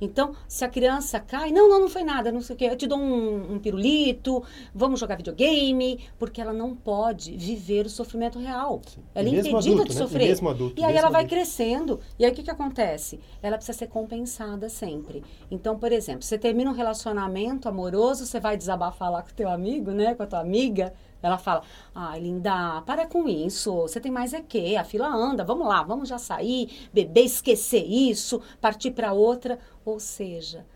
Então, 0.00 0.34
se 0.48 0.64
a 0.64 0.68
criança 0.68 1.20
cai, 1.20 1.50
não, 1.50 1.68
não, 1.68 1.80
não 1.80 1.88
foi 1.88 2.02
nada, 2.02 2.32
não 2.32 2.40
sei 2.40 2.54
o 2.54 2.58
quê, 2.58 2.64
eu 2.66 2.76
te 2.76 2.86
dou 2.86 2.98
um, 2.98 3.54
um 3.54 3.58
pirulito, 3.58 4.42
vamos 4.74 4.98
jogar 4.98 5.16
videogame, 5.16 6.00
porque 6.18 6.40
ela 6.40 6.52
não 6.52 6.74
pode 6.74 7.36
viver 7.36 7.86
o 7.86 7.90
sofrimento 7.90 8.38
real. 8.38 8.82
Sim. 8.86 9.00
Ela 9.14 9.28
é 9.28 9.30
impedida 9.30 9.58
adulto, 9.58 9.84
de 9.84 9.94
né? 9.94 10.02
sofrer. 10.02 10.24
E, 10.24 10.28
mesmo 10.28 10.48
adulto, 10.48 10.80
e 10.80 10.84
aí 10.84 10.96
ela 10.96 11.10
vai 11.10 11.22
adulto. 11.22 11.34
crescendo. 11.34 12.00
E 12.18 12.24
aí 12.24 12.32
o 12.32 12.34
que, 12.34 12.42
que 12.42 12.50
acontece? 12.50 13.20
Ela 13.42 13.56
precisa 13.56 13.78
ser 13.78 13.86
compensada 13.86 14.68
sempre. 14.68 15.22
Então, 15.50 15.78
por 15.78 15.92
exemplo, 15.92 16.22
você 16.22 16.36
termina 16.36 16.70
um 16.70 16.74
relacionamento 16.74 17.68
amoroso, 17.68 18.26
você 18.26 18.40
vai 18.40 18.56
desabafar 18.56 19.10
lá 19.10 19.22
com 19.22 19.30
o 19.30 19.34
teu 19.34 19.48
amigo, 19.48 19.92
né? 19.92 20.14
Com 20.14 20.22
a 20.24 20.26
tua 20.26 20.40
amiga, 20.40 20.92
ela 21.26 21.38
fala: 21.38 21.62
ai, 21.94 22.20
linda, 22.20 22.82
para 22.82 23.06
com 23.06 23.28
isso. 23.28 23.72
Você 23.82 24.00
tem 24.00 24.12
mais 24.12 24.32
é 24.32 24.40
que? 24.40 24.76
A 24.76 24.84
fila 24.84 25.08
anda, 25.08 25.44
vamos 25.44 25.66
lá, 25.66 25.82
vamos 25.82 26.08
já 26.08 26.18
sair, 26.18 26.88
beber, 26.92 27.24
esquecer 27.24 27.84
isso, 27.84 28.40
partir 28.60 28.90
para 28.90 29.12
outra. 29.12 29.58
Ou 29.84 29.98
seja, 30.00 30.66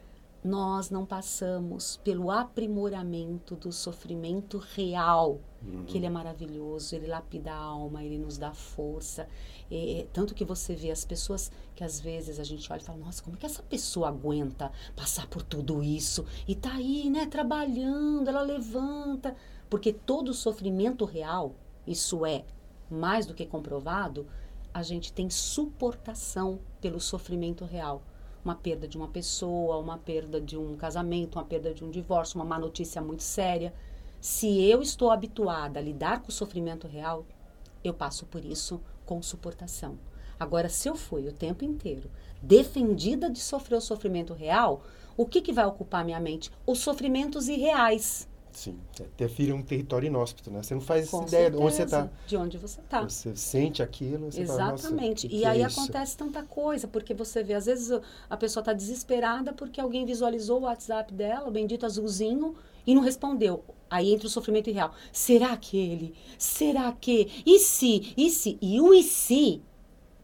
nós 0.43 0.88
não 0.88 1.05
passamos 1.05 1.99
pelo 2.02 2.31
aprimoramento 2.31 3.57
do 3.57 3.73
sofrimento 3.73 4.59
real, 4.75 5.40
uhum. 5.62 5.85
que 5.85 5.99
ele 5.99 6.07
é 6.07 6.11
maravilhoso, 6.11 6.94
ele 6.94 7.07
lapida 7.07 7.53
a 7.53 7.57
alma, 7.57 8.05
ele 8.05 8.18
nos 8.18 8.38
dá 8.38 8.53
força. 8.53 9.29
É, 9.70 10.07
tanto 10.12 10.35
que 10.35 10.44
você 10.44 10.75
vê 10.75 10.90
as 10.90 11.05
pessoas 11.05 11.51
que 11.75 11.83
às 11.83 12.01
vezes 12.01 12.38
a 12.38 12.44
gente 12.44 12.73
olha 12.73 12.81
e 12.81 12.85
fala, 12.85 12.99
nossa, 12.99 13.23
como 13.23 13.37
é 13.37 13.40
que 13.40 13.46
essa 13.46 13.62
pessoa 13.62 14.09
aguenta 14.09 14.70
passar 14.96 15.27
por 15.27 15.42
tudo 15.42 15.83
isso? 15.83 16.25
E 16.46 16.55
tá 16.55 16.73
aí, 16.73 17.11
né, 17.11 17.27
trabalhando, 17.27 18.29
ela 18.29 18.42
levanta. 18.42 19.37
Porque 19.68 19.92
todo 19.92 20.33
sofrimento 20.33 21.04
real, 21.04 21.54
isso 21.87 22.24
é 22.24 22.44
mais 22.90 23.26
do 23.26 23.35
que 23.35 23.44
comprovado, 23.44 24.26
a 24.72 24.83
gente 24.83 25.12
tem 25.12 25.28
suportação 25.28 26.59
pelo 26.81 27.00
sofrimento 27.00 27.64
real. 27.64 28.02
Uma 28.44 28.54
perda 28.54 28.87
de 28.87 28.96
uma 28.96 29.09
pessoa, 29.09 29.78
uma 29.78 29.98
perda 29.98 30.40
de 30.40 30.57
um 30.57 30.76
casamento, 30.76 31.37
uma 31.37 31.44
perda 31.44 31.74
de 31.74 31.85
um 31.85 31.90
divórcio, 31.90 32.38
uma 32.38 32.44
má 32.44 32.59
notícia 32.59 33.02
muito 33.02 33.22
séria. 33.22 33.74
Se 34.20 34.62
eu 34.62 34.81
estou 34.81 35.11
habituada 35.11 35.78
a 35.78 35.83
lidar 35.83 36.22
com 36.22 36.28
o 36.28 36.33
sofrimento 36.33 36.87
real, 36.87 37.26
eu 37.85 37.92
passo 37.92 38.26
por 38.26 38.44
isso 38.44 38.81
com 39.04 39.20
suportação. 39.22 39.98
Agora, 40.38 40.68
se 40.68 40.88
eu 40.88 40.94
fui 40.94 41.26
o 41.26 41.33
tempo 41.33 41.64
inteiro 41.64 42.11
defendida 42.40 43.28
de 43.28 43.40
sofrer 43.40 43.76
o 43.76 43.81
sofrimento 43.81 44.33
real, 44.33 44.83
o 45.16 45.26
que, 45.26 45.42
que 45.42 45.52
vai 45.52 45.66
ocupar 45.66 46.04
minha 46.04 46.20
mente? 46.20 46.50
Os 46.64 46.78
sofrimentos 46.78 47.48
irreais. 47.48 48.28
Sim, 48.59 48.77
é, 48.99 49.05
ter 49.16 49.29
filho 49.29 49.53
é 49.53 49.55
um 49.55 49.62
território 49.62 50.09
inóspito, 50.09 50.51
né? 50.51 50.64
Você 50.64 50.75
não 50.75 50.81
faz 50.81 51.09
Com 51.09 51.23
ideia 51.23 51.49
certeza, 51.49 51.57
de 51.57 51.62
onde 51.62 51.71
você 51.71 51.83
está. 51.85 52.09
De 52.27 52.37
onde 52.37 52.59
você 52.59 52.81
está. 52.81 53.03
Você 53.03 53.37
sente 53.37 53.85
aquilo, 53.85 54.33
você 54.33 54.40
Exatamente. 54.40 55.29
Fala, 55.29 55.40
e 55.40 55.44
aí 55.44 55.61
é 55.61 55.64
acontece 55.64 56.16
tanta 56.16 56.42
coisa, 56.42 56.88
porque 56.88 57.14
você 57.14 57.40
vê, 57.44 57.55
às 57.55 57.66
vezes 57.66 58.01
a 58.29 58.37
pessoa 58.37 58.61
está 58.62 58.73
desesperada 58.73 59.53
porque 59.53 59.81
alguém 59.81 60.05
visualizou 60.05 60.59
o 60.59 60.62
WhatsApp 60.64 61.14
dela, 61.14 61.47
o 61.47 61.53
bendito 61.53 61.87
azulzinho, 61.87 62.57
e 62.85 62.97
não 62.97 63.03
respondeu. 63.03 63.62
Aí 63.88 64.12
entra 64.12 64.27
o 64.27 64.31
sofrimento 64.31 64.68
irreal. 64.68 64.92
Será 65.12 65.57
que 65.57 65.79
ele? 65.79 66.14
Será 66.37 66.90
que? 66.90 67.44
E 67.47 67.61
se? 67.61 68.12
E 68.16 68.29
se? 68.29 68.59
E 68.61 68.81
o 68.81 68.92
e 68.92 69.05
se 69.05 69.62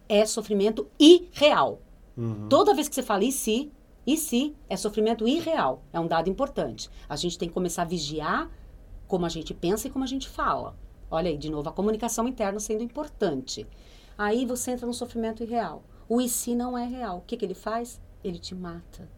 é 0.09 0.27
sofrimento 0.27 0.89
irreal. 0.99 1.81
Uhum. 2.17 2.49
Toda 2.49 2.75
vez 2.75 2.89
que 2.89 2.97
você 2.97 3.03
fala 3.03 3.23
e 3.23 3.31
se, 3.31 3.71
e 4.07 4.17
se 4.17 4.55
é 4.69 4.77
sofrimento 4.77 5.27
irreal, 5.27 5.83
é 5.93 5.99
um 5.99 6.07
dado 6.07 6.29
importante. 6.29 6.91
A 7.09 7.17
gente 7.17 7.39
tem 7.39 7.49
que 7.49 7.55
começar 7.55 7.83
a 7.83 7.87
vigiar 7.87 8.51
como 9.07 9.25
a 9.25 9.29
gente 9.29 9.55
pensa 9.55 9.87
e 9.87 9.91
como 9.91 10.05
a 10.05 10.09
gente 10.09 10.29
fala. 10.29 10.77
Olha 11.11 11.31
aí, 11.31 11.39
de 11.39 11.51
novo, 11.51 11.69
a 11.69 11.73
comunicação 11.73 12.27
interna 12.27 12.61
sendo 12.61 12.83
importante. 12.83 13.67
Aí 14.17 14.45
você 14.45 14.73
entra 14.73 14.87
no 14.87 14.95
sofrimento 14.95 15.43
irreal. 15.43 15.83
O 16.09 16.21
e 16.21 16.29
se 16.29 16.55
não 16.55 16.77
é 16.77 16.85
real. 16.85 17.19
O 17.19 17.21
que, 17.23 17.37
que 17.37 17.45
ele 17.45 17.55
faz? 17.55 18.01
Ele 18.23 18.39
te 18.39 18.55
mata. 18.55 19.09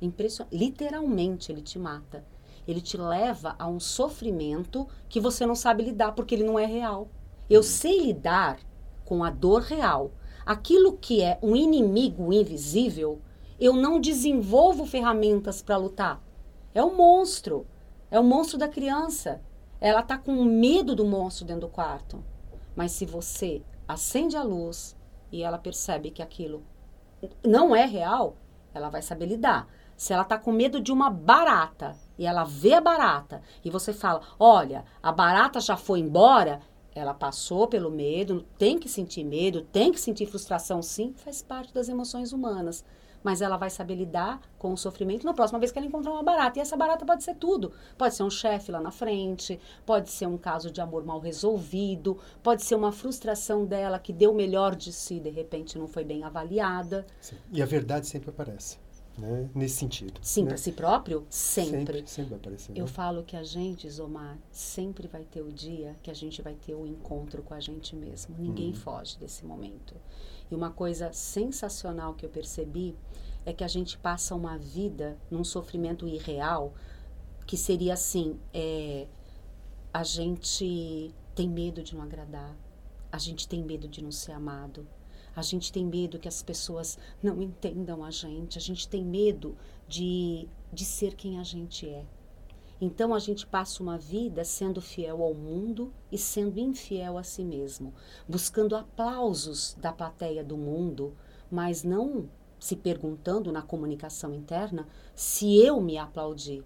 Impressionante. 0.00 0.56
Literalmente, 0.56 1.50
ele 1.50 1.62
te 1.62 1.78
mata. 1.78 2.24
Ele 2.66 2.80
te 2.80 2.96
leva 2.96 3.54
a 3.58 3.66
um 3.66 3.80
sofrimento 3.80 4.86
que 5.08 5.20
você 5.20 5.46
não 5.46 5.54
sabe 5.54 5.84
lidar, 5.84 6.12
porque 6.12 6.34
ele 6.34 6.44
não 6.44 6.58
é 6.58 6.66
real. 6.66 7.08
Eu 7.48 7.60
uhum. 7.60 7.66
sei 7.66 8.06
lidar 8.06 8.58
com 9.04 9.22
a 9.22 9.30
dor 9.30 9.62
real. 9.62 10.10
Aquilo 10.44 10.96
que 10.96 11.22
é 11.22 11.38
um 11.42 11.56
inimigo 11.56 12.32
invisível, 12.32 13.20
eu 13.58 13.74
não 13.74 14.00
desenvolvo 14.00 14.86
ferramentas 14.86 15.62
para 15.62 15.76
lutar. 15.76 16.22
É 16.74 16.82
o 16.82 16.94
monstro. 16.94 17.66
É 18.10 18.20
o 18.20 18.24
monstro 18.24 18.58
da 18.58 18.68
criança. 18.68 19.40
Ela 19.80 20.00
está 20.00 20.18
com 20.18 20.44
medo 20.44 20.94
do 20.94 21.04
monstro 21.04 21.46
dentro 21.46 21.62
do 21.62 21.72
quarto. 21.72 22.22
Mas 22.74 22.92
se 22.92 23.06
você 23.06 23.62
acende 23.88 24.36
a 24.36 24.42
luz 24.42 24.96
e 25.32 25.42
ela 25.42 25.58
percebe 25.58 26.10
que 26.10 26.22
aquilo 26.22 26.62
não 27.44 27.74
é 27.74 27.86
real, 27.86 28.36
ela 28.74 28.90
vai 28.90 29.00
saber 29.00 29.26
lidar. 29.26 29.66
Se 29.96 30.12
ela 30.12 30.22
está 30.22 30.38
com 30.38 30.52
medo 30.52 30.78
de 30.78 30.92
uma 30.92 31.08
barata 31.08 31.96
e 32.18 32.26
ela 32.26 32.44
vê 32.44 32.74
a 32.74 32.80
barata 32.80 33.40
e 33.64 33.70
você 33.70 33.94
fala: 33.94 34.20
Olha, 34.38 34.84
a 35.02 35.10
barata 35.10 35.58
já 35.58 35.76
foi 35.76 36.00
embora, 36.00 36.60
ela 36.94 37.14
passou 37.14 37.66
pelo 37.66 37.90
medo, 37.90 38.44
tem 38.58 38.78
que 38.78 38.88
sentir 38.88 39.24
medo, 39.24 39.62
tem 39.62 39.90
que 39.90 40.00
sentir 40.00 40.26
frustração, 40.26 40.82
sim, 40.82 41.14
faz 41.16 41.42
parte 41.42 41.72
das 41.72 41.88
emoções 41.88 42.32
humanas 42.32 42.84
mas 43.22 43.40
ela 43.40 43.56
vai 43.56 43.70
saber 43.70 43.94
lidar 43.94 44.40
com 44.58 44.72
o 44.72 44.76
sofrimento 44.76 45.24
na 45.24 45.34
próxima 45.34 45.58
vez 45.58 45.70
que 45.72 45.78
ela 45.78 45.86
encontrar 45.86 46.12
uma 46.12 46.22
barata. 46.22 46.58
E 46.58 46.62
essa 46.62 46.76
barata 46.76 47.04
pode 47.04 47.24
ser 47.24 47.34
tudo. 47.36 47.72
Pode 47.98 48.14
ser 48.14 48.22
um 48.22 48.30
chefe 48.30 48.70
lá 48.72 48.80
na 48.80 48.90
frente, 48.90 49.58
pode 49.84 50.10
ser 50.10 50.26
um 50.26 50.38
caso 50.38 50.70
de 50.70 50.80
amor 50.80 51.04
mal 51.04 51.20
resolvido, 51.20 52.18
pode 52.42 52.62
ser 52.62 52.74
uma 52.74 52.92
frustração 52.92 53.64
dela 53.64 53.98
que 53.98 54.12
deu 54.12 54.32
o 54.32 54.34
melhor 54.34 54.74
de 54.74 54.92
si, 54.92 55.18
de 55.20 55.30
repente 55.30 55.78
não 55.78 55.86
foi 55.88 56.04
bem 56.04 56.24
avaliada. 56.24 57.06
Sim. 57.20 57.36
E 57.52 57.62
a 57.62 57.66
verdade 57.66 58.06
sempre 58.06 58.30
aparece. 58.30 58.78
né? 59.18 59.48
Nesse 59.54 59.76
sentido. 59.76 60.20
Sim, 60.22 60.42
né? 60.42 60.48
para 60.48 60.56
si 60.58 60.72
próprio, 60.72 61.26
sempre. 61.30 61.70
Sempre, 61.98 62.06
sempre 62.06 62.30
vai 62.30 62.38
aparecer. 62.38 62.72
Eu 62.76 62.84
né? 62.84 62.90
falo 62.90 63.22
que 63.22 63.34
a 63.36 63.42
gente, 63.42 63.88
Zomar, 63.88 64.36
sempre 64.50 65.08
vai 65.08 65.24
ter 65.24 65.40
o 65.40 65.50
dia 65.50 65.96
que 66.02 66.10
a 66.10 66.14
gente 66.14 66.42
vai 66.42 66.54
ter 66.54 66.74
o 66.74 66.86
encontro 66.86 67.42
com 67.42 67.54
a 67.54 67.60
gente 67.60 67.96
mesmo. 67.96 68.36
Ninguém 68.38 68.68
Uhum. 68.68 68.74
foge 68.74 69.16
desse 69.18 69.44
momento. 69.46 69.94
E 70.50 70.54
uma 70.54 70.70
coisa 70.70 71.12
sensacional 71.12 72.14
que 72.14 72.24
eu 72.24 72.30
percebi 72.30 72.96
é 73.44 73.52
que 73.52 73.64
a 73.64 73.68
gente 73.68 73.98
passa 73.98 74.34
uma 74.34 74.58
vida 74.58 75.16
num 75.30 75.44
sofrimento 75.44 76.06
irreal 76.06 76.74
que 77.46 77.56
seria 77.56 77.94
assim, 77.94 78.38
é, 78.52 79.06
a 79.94 80.02
gente 80.02 81.14
tem 81.34 81.48
medo 81.48 81.82
de 81.82 81.94
não 81.94 82.02
agradar, 82.02 82.56
a 83.10 83.18
gente 83.18 83.46
tem 83.46 83.62
medo 83.62 83.86
de 83.86 84.02
não 84.02 84.10
ser 84.10 84.32
amado, 84.32 84.86
a 85.34 85.42
gente 85.42 85.70
tem 85.70 85.84
medo 85.84 86.18
que 86.18 86.26
as 86.26 86.42
pessoas 86.42 86.98
não 87.22 87.40
entendam 87.40 88.02
a 88.02 88.10
gente, 88.10 88.58
a 88.58 88.60
gente 88.60 88.88
tem 88.88 89.04
medo 89.04 89.56
de, 89.86 90.48
de 90.72 90.84
ser 90.84 91.14
quem 91.14 91.38
a 91.38 91.44
gente 91.44 91.88
é. 91.88 92.04
Então 92.80 93.14
a 93.14 93.18
gente 93.18 93.46
passa 93.46 93.82
uma 93.82 93.96
vida 93.96 94.44
sendo 94.44 94.80
fiel 94.80 95.22
ao 95.22 95.32
mundo 95.32 95.92
e 96.12 96.18
sendo 96.18 96.58
infiel 96.58 97.16
a 97.16 97.22
si 97.22 97.42
mesmo, 97.42 97.94
buscando 98.28 98.76
aplausos 98.76 99.74
da 99.80 99.92
plateia 99.92 100.44
do 100.44 100.56
mundo, 100.56 101.16
mas 101.50 101.82
não 101.82 102.28
se 102.58 102.76
perguntando 102.76 103.52
na 103.52 103.62
comunicação 103.62 104.34
interna 104.34 104.86
se 105.14 105.56
eu 105.56 105.80
me 105.80 105.96
aplaudi. 105.96 106.62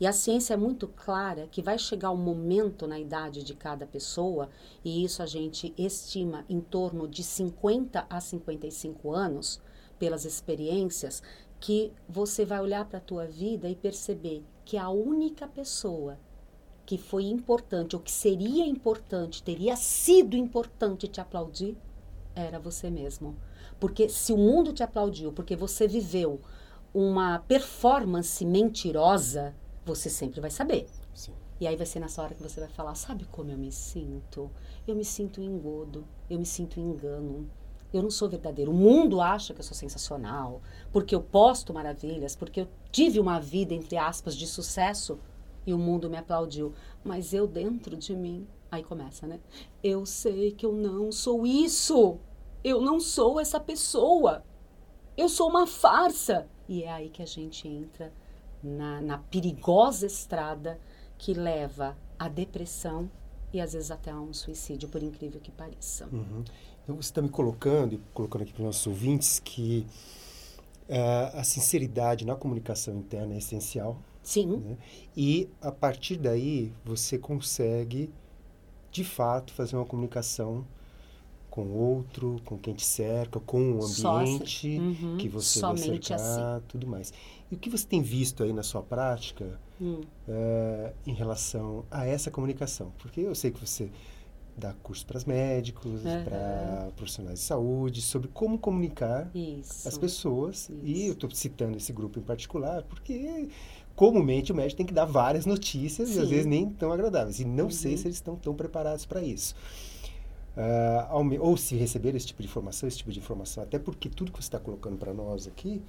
E 0.00 0.06
a 0.06 0.12
ciência 0.12 0.54
é 0.54 0.56
muito 0.56 0.88
clara 0.88 1.46
que 1.46 1.60
vai 1.60 1.78
chegar 1.78 2.10
um 2.10 2.16
momento 2.16 2.86
na 2.86 2.98
idade 2.98 3.42
de 3.42 3.54
cada 3.54 3.86
pessoa, 3.86 4.48
e 4.82 5.04
isso 5.04 5.22
a 5.22 5.26
gente 5.26 5.74
estima 5.76 6.42
em 6.48 6.58
torno 6.58 7.06
de 7.06 7.22
50 7.22 8.06
a 8.08 8.18
55 8.18 9.12
anos, 9.12 9.60
pelas 9.98 10.24
experiências, 10.24 11.22
que 11.60 11.92
você 12.08 12.44
vai 12.44 12.58
olhar 12.60 12.86
para 12.86 12.98
a 12.98 13.02
tua 13.02 13.26
vida 13.26 13.68
e 13.68 13.76
perceber 13.76 14.42
que 14.64 14.78
a 14.78 14.88
única 14.88 15.46
pessoa 15.46 16.18
que 16.86 16.96
foi 16.98 17.24
importante 17.24 17.94
ou 17.94 18.02
que 18.02 18.10
seria 18.10 18.66
importante, 18.66 19.42
teria 19.42 19.76
sido 19.76 20.36
importante 20.36 21.06
te 21.06 21.20
aplaudir, 21.20 21.76
era 22.34 22.58
você 22.58 22.90
mesmo. 22.90 23.36
Porque 23.78 24.08
se 24.08 24.32
o 24.32 24.36
mundo 24.36 24.72
te 24.72 24.82
aplaudiu 24.82 25.32
porque 25.32 25.54
você 25.54 25.86
viveu 25.86 26.40
uma 26.92 27.38
performance 27.40 28.44
mentirosa, 28.44 29.54
você 29.84 30.10
sempre 30.10 30.40
vai 30.40 30.50
saber. 30.50 30.88
Sim. 31.14 31.32
E 31.60 31.66
aí 31.66 31.76
vai 31.76 31.86
ser 31.86 32.00
nessa 32.00 32.22
hora 32.22 32.34
que 32.34 32.42
você 32.42 32.58
vai 32.58 32.70
falar, 32.70 32.94
sabe 32.94 33.26
como 33.26 33.50
eu 33.50 33.58
me 33.58 33.70
sinto? 33.70 34.50
Eu 34.88 34.96
me 34.96 35.04
sinto 35.04 35.42
engodo, 35.42 36.06
eu 36.28 36.38
me 36.38 36.46
sinto 36.46 36.80
engano. 36.80 37.48
Eu 37.92 38.02
não 38.02 38.10
sou 38.10 38.28
verdadeiro. 38.28 38.70
O 38.70 38.74
mundo 38.74 39.20
acha 39.20 39.52
que 39.52 39.60
eu 39.60 39.64
sou 39.64 39.76
sensacional, 39.76 40.62
porque 40.92 41.14
eu 41.14 41.20
posto 41.20 41.74
maravilhas, 41.74 42.36
porque 42.36 42.60
eu 42.60 42.68
tive 42.92 43.18
uma 43.18 43.40
vida, 43.40 43.74
entre 43.74 43.96
aspas, 43.96 44.36
de 44.36 44.46
sucesso 44.46 45.18
e 45.66 45.72
o 45.72 45.78
mundo 45.78 46.08
me 46.08 46.16
aplaudiu. 46.16 46.72
Mas 47.04 47.32
eu 47.32 47.46
dentro 47.46 47.96
de 47.96 48.14
mim, 48.14 48.46
aí 48.70 48.82
começa, 48.82 49.26
né? 49.26 49.40
Eu 49.82 50.06
sei 50.06 50.52
que 50.52 50.64
eu 50.64 50.72
não 50.72 51.10
sou 51.10 51.46
isso. 51.46 52.18
Eu 52.62 52.80
não 52.80 53.00
sou 53.00 53.40
essa 53.40 53.58
pessoa. 53.58 54.44
Eu 55.16 55.28
sou 55.28 55.48
uma 55.48 55.66
farsa. 55.66 56.46
E 56.68 56.84
é 56.84 56.92
aí 56.92 57.08
que 57.08 57.22
a 57.22 57.26
gente 57.26 57.66
entra 57.66 58.12
na, 58.62 59.00
na 59.00 59.18
perigosa 59.18 60.06
estrada 60.06 60.78
que 61.18 61.34
leva 61.34 61.96
à 62.18 62.28
depressão 62.28 63.10
e 63.52 63.60
às 63.60 63.72
vezes 63.72 63.90
até 63.90 64.10
a 64.10 64.20
um 64.20 64.32
suicídio, 64.32 64.88
por 64.88 65.02
incrível 65.02 65.40
que 65.40 65.50
pareça. 65.50 66.06
Uhum. 66.12 66.44
Então 66.90 67.00
você 67.00 67.10
está 67.10 67.22
me 67.22 67.28
colocando, 67.28 67.94
e 67.94 68.00
colocando 68.12 68.42
aqui 68.42 68.52
para 68.52 68.62
os 68.62 68.66
nossos 68.66 68.86
ouvintes, 68.88 69.38
que 69.38 69.86
uh, 70.88 71.38
a 71.38 71.44
sinceridade 71.44 72.26
na 72.26 72.34
comunicação 72.34 72.96
interna 72.96 73.34
é 73.34 73.38
essencial. 73.38 73.96
Sim. 74.24 74.56
Né? 74.56 74.76
E 75.16 75.48
a 75.62 75.70
partir 75.70 76.16
daí 76.16 76.72
você 76.84 77.16
consegue, 77.16 78.10
de 78.90 79.04
fato, 79.04 79.52
fazer 79.52 79.76
uma 79.76 79.84
comunicação 79.84 80.66
com 81.48 81.62
o 81.62 81.76
outro, 81.76 82.40
com 82.44 82.58
quem 82.58 82.74
te 82.74 82.84
cerca, 82.84 83.38
com 83.38 83.74
o 83.74 83.84
ambiente 83.84 84.76
uhum. 84.78 85.16
que 85.16 85.28
você 85.28 85.60
Somente 85.60 86.10
vai 86.10 86.18
cercar, 86.18 86.56
assim. 86.56 86.64
tudo 86.66 86.88
mais. 86.88 87.12
E 87.52 87.54
o 87.54 87.58
que 87.58 87.70
você 87.70 87.86
tem 87.86 88.02
visto 88.02 88.42
aí 88.42 88.52
na 88.52 88.64
sua 88.64 88.82
prática 88.82 89.60
hum. 89.80 90.00
uh, 90.28 90.92
em 91.06 91.14
relação 91.14 91.84
a 91.88 92.04
essa 92.04 92.32
comunicação? 92.32 92.92
Porque 92.98 93.20
eu 93.20 93.34
sei 93.36 93.52
que 93.52 93.64
você 93.64 93.92
dá 94.56 94.72
curso 94.82 95.06
para 95.06 95.16
os 95.16 95.24
médicos, 95.24 96.04
Uhum. 96.04 96.24
para 96.24 96.90
profissionais 96.96 97.38
de 97.40 97.44
saúde, 97.44 98.02
sobre 98.02 98.28
como 98.28 98.58
comunicar 98.58 99.30
Isso. 99.34 99.88
as 99.88 99.96
pessoas. 99.98 100.68
Isso. 100.68 100.72
E 100.84 101.06
eu 101.06 101.12
estou 101.12 101.30
citando 101.30 101.76
esse 101.76 101.92
grupo 101.92 102.18
em 102.18 102.22
particular 102.22 102.82
porque 102.84 103.48
comumente 103.96 104.52
o 104.52 104.54
médico 104.54 104.76
tem 104.78 104.86
que 104.86 104.94
dar 104.94 105.04
várias 105.04 105.46
notícias 105.46 106.10
e 106.14 106.18
às 106.18 106.24
Sim. 106.24 106.30
vezes 106.30 106.46
nem 106.46 106.68
tão 106.70 106.92
agradáveis. 106.92 107.40
E 107.40 107.44
não 107.44 107.70
sei 107.70 107.92
Uhum. 107.92 107.98
se 107.98 108.06
eles 108.06 108.16
estão 108.16 108.36
tão 108.36 108.54
preparados 108.54 109.04
para 109.06 109.22
isso. 109.22 109.54
Me- 111.24 111.38
ou 111.38 111.56
se 111.56 111.76
receber 111.76 112.14
esse 112.14 112.26
tipo 112.26 112.42
de 112.42 112.48
informação, 112.48 112.86
esse 112.88 112.98
tipo 112.98 113.10
de 113.12 113.18
informação, 113.18 113.62
até 113.62 113.78
porque 113.78 114.08
tudo 114.08 114.32
que 114.32 114.38
você 114.42 114.46
está 114.48 114.58
colocando 114.58 114.96
para 114.98 115.12
nós 115.14 115.46
aqui 115.46 115.82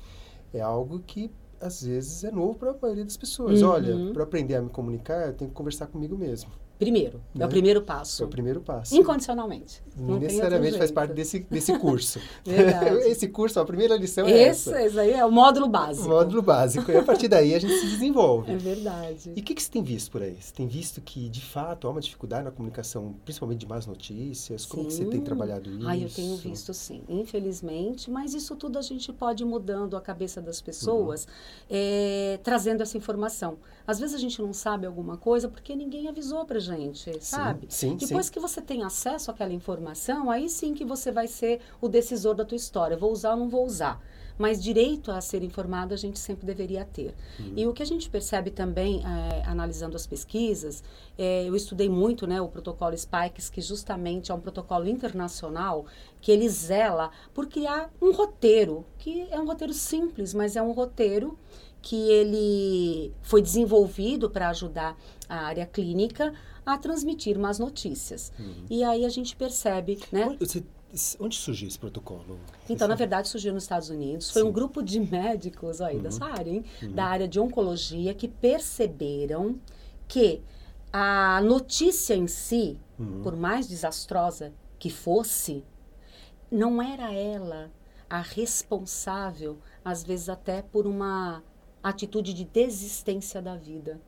é 0.53 0.61
algo 0.61 0.99
que 0.99 1.31
às 1.59 1.83
vezes 1.83 2.23
é 2.23 2.31
novo 2.31 2.55
para 2.55 2.71
a 2.71 2.75
maioria 2.81 3.03
das 3.03 3.17
pessoas. 3.17 3.61
Uhum. 3.61 3.69
Olha, 3.69 4.13
para 4.13 4.23
aprender 4.23 4.55
a 4.55 4.61
me 4.61 4.69
comunicar, 4.69 5.27
eu 5.27 5.33
tenho 5.33 5.49
que 5.49 5.55
conversar 5.55 5.87
comigo 5.87 6.17
mesmo. 6.17 6.49
Primeiro, 6.81 7.21
é 7.35 7.37
Né? 7.39 7.45
o 7.45 7.49
primeiro 7.49 7.79
Esse 7.79 7.85
passo. 7.85 8.23
é 8.23 8.25
o 8.25 8.29
primeiro 8.29 8.59
passo. 8.59 8.95
Incondicionalmente. 8.95 9.83
Não 9.95 10.19
necessariamente 10.19 10.79
faz 10.79 10.89
parte 10.91 11.13
desse, 11.13 11.41
desse 11.41 11.77
curso. 11.77 12.19
Esse 13.05 13.27
curso, 13.27 13.59
a 13.59 13.65
primeira 13.65 13.95
lição 13.95 14.25
é 14.25 14.31
Esse, 14.31 14.69
essa. 14.71 14.81
esse 14.81 14.99
aí 14.99 15.11
é 15.11 15.23
o 15.23 15.31
módulo 15.31 15.67
básico. 15.69 16.09
Módulo 16.09 16.41
básico. 16.41 16.91
E 16.91 16.97
a 16.97 17.03
partir 17.03 17.27
daí 17.27 17.53
a 17.53 17.59
gente 17.59 17.75
se 17.77 17.85
desenvolve. 17.85 18.51
É 18.51 18.57
verdade. 18.57 19.31
E 19.35 19.39
o 19.41 19.43
que, 19.43 19.53
que 19.53 19.61
você 19.61 19.69
tem 19.69 19.83
visto 19.83 20.09
por 20.09 20.23
aí? 20.23 20.35
Você 20.41 20.51
tem 20.53 20.67
visto 20.67 20.99
que, 21.01 21.29
de 21.29 21.41
fato, 21.41 21.87
há 21.87 21.91
uma 21.91 22.01
dificuldade 22.01 22.45
na 22.45 22.51
comunicação, 22.51 23.13
principalmente 23.23 23.59
de 23.59 23.67
más 23.67 23.85
notícias? 23.85 24.65
Como 24.65 24.89
você 24.89 25.05
tem 25.05 25.21
trabalhado 25.21 25.69
isso? 25.69 25.87
Ah, 25.87 25.95
eu 25.95 26.09
tenho 26.09 26.35
visto 26.37 26.73
sim, 26.73 27.03
infelizmente, 27.07 28.09
mas 28.09 28.33
isso 28.33 28.55
tudo 28.55 28.79
a 28.79 28.81
gente 28.81 29.13
pode 29.13 29.43
ir 29.43 29.45
mudando 29.45 29.95
a 29.95 30.01
cabeça 30.01 30.41
das 30.41 30.59
pessoas, 30.59 31.27
eh, 31.69 32.39
trazendo 32.43 32.81
essa 32.81 32.97
informação. 32.97 33.57
Às 33.85 33.99
vezes 33.99 34.15
a 34.15 34.19
gente 34.19 34.41
não 34.41 34.51
sabe 34.53 34.87
alguma 34.87 35.17
coisa 35.17 35.47
porque 35.47 35.75
ninguém 35.75 36.07
avisou 36.07 36.43
pra 36.45 36.57
gente, 36.59 36.70
sabe? 37.21 37.67
Sim, 37.69 37.95
Depois 37.95 38.27
sim. 38.27 38.31
que 38.31 38.39
você 38.39 38.61
tem 38.61 38.83
acesso 38.83 39.31
àquela 39.31 39.53
informação, 39.53 40.29
aí 40.29 40.49
sim 40.49 40.73
que 40.73 40.85
você 40.85 41.11
vai 41.11 41.27
ser 41.27 41.61
o 41.79 41.87
decisor 41.87 42.33
da 42.33 42.45
tua 42.45 42.55
história. 42.55 42.97
Vou 42.97 43.11
usar 43.11 43.31
ou 43.31 43.37
não 43.37 43.49
vou 43.49 43.65
usar. 43.65 44.01
Mas 44.37 44.63
direito 44.63 45.11
a 45.11 45.21
ser 45.21 45.43
informado 45.43 45.93
a 45.93 45.97
gente 45.97 46.17
sempre 46.17 46.47
deveria 46.47 46.83
ter. 46.83 47.13
E 47.55 47.67
o 47.67 47.73
que 47.73 47.83
a 47.83 47.85
gente 47.85 48.09
percebe 48.09 48.49
também, 48.49 49.03
eh, 49.05 49.43
analisando 49.45 49.95
as 49.95 50.07
pesquisas, 50.07 50.83
eh, 51.15 51.45
eu 51.47 51.55
estudei 51.55 51.87
muito 51.87 52.25
né, 52.25 52.41
o 52.41 52.47
protocolo 52.47 52.97
Spikes, 52.97 53.51
que 53.51 53.61
justamente 53.61 54.31
é 54.31 54.33
um 54.33 54.39
protocolo 54.39 54.87
internacional 54.87 55.85
que 56.19 56.31
ele 56.31 56.49
zela 56.49 57.11
por 57.35 57.45
criar 57.45 57.91
um 58.01 58.11
roteiro, 58.11 58.83
que 58.97 59.27
é 59.29 59.39
um 59.39 59.45
roteiro 59.45 59.73
simples, 59.73 60.33
mas 60.33 60.55
é 60.55 60.61
um 60.61 60.71
roteiro 60.71 61.37
que 61.81 61.95
ele 62.09 63.13
foi 63.21 63.41
desenvolvido 63.41 64.29
para 64.29 64.49
ajudar 64.49 64.95
a 65.27 65.45
área 65.45 65.65
clínica 65.65 66.33
a 66.65 66.77
transmitir 66.77 67.37
más 67.39 67.59
notícias. 67.59 68.31
E 68.69 68.83
aí 68.83 69.05
a 69.05 69.09
gente 69.09 69.35
percebe, 69.35 69.99
né? 70.11 70.25
Onde, 70.27 70.37
você- 70.45 70.63
onde 71.19 71.35
surgiu 71.37 71.67
esse 71.67 71.79
protocolo? 71.79 72.39
Então, 72.69 72.87
na 72.87 72.95
verdade, 72.95 73.27
surgiu 73.29 73.53
nos 73.53 73.63
Estados 73.63 73.89
Unidos. 73.89 74.29
Foi 74.29 74.41
Sim. 74.41 74.47
um 74.47 74.51
grupo 74.51 74.81
de 74.83 74.99
médicos 74.99 75.81
aí 75.81 75.95
Uhum. 75.97 76.01
dessa 76.03 76.25
área, 76.25 76.51
hein? 76.51 76.63
Da 76.93 77.05
área 77.05 77.27
de 77.27 77.39
oncologia, 77.39 78.13
que 78.13 78.27
perceberam 78.27 79.59
que 80.07 80.41
a 80.93 81.41
notícia 81.41 82.15
em 82.15 82.27
si, 82.27 82.77
Uhum. 82.99 83.21
por 83.23 83.35
mais 83.35 83.67
desastrosa 83.67 84.53
que 84.77 84.89
fosse, 84.89 85.63
não 86.51 86.81
era 86.81 87.11
ela 87.13 87.71
a 88.09 88.19
responsável, 88.21 89.57
às 89.85 90.03
vezes 90.03 90.27
até 90.29 90.61
por 90.61 90.85
uma 90.85 91.41
atitude 91.81 92.33
de 92.33 92.43
desistência 92.43 93.41
da 93.41 93.55
vida. 93.55 93.99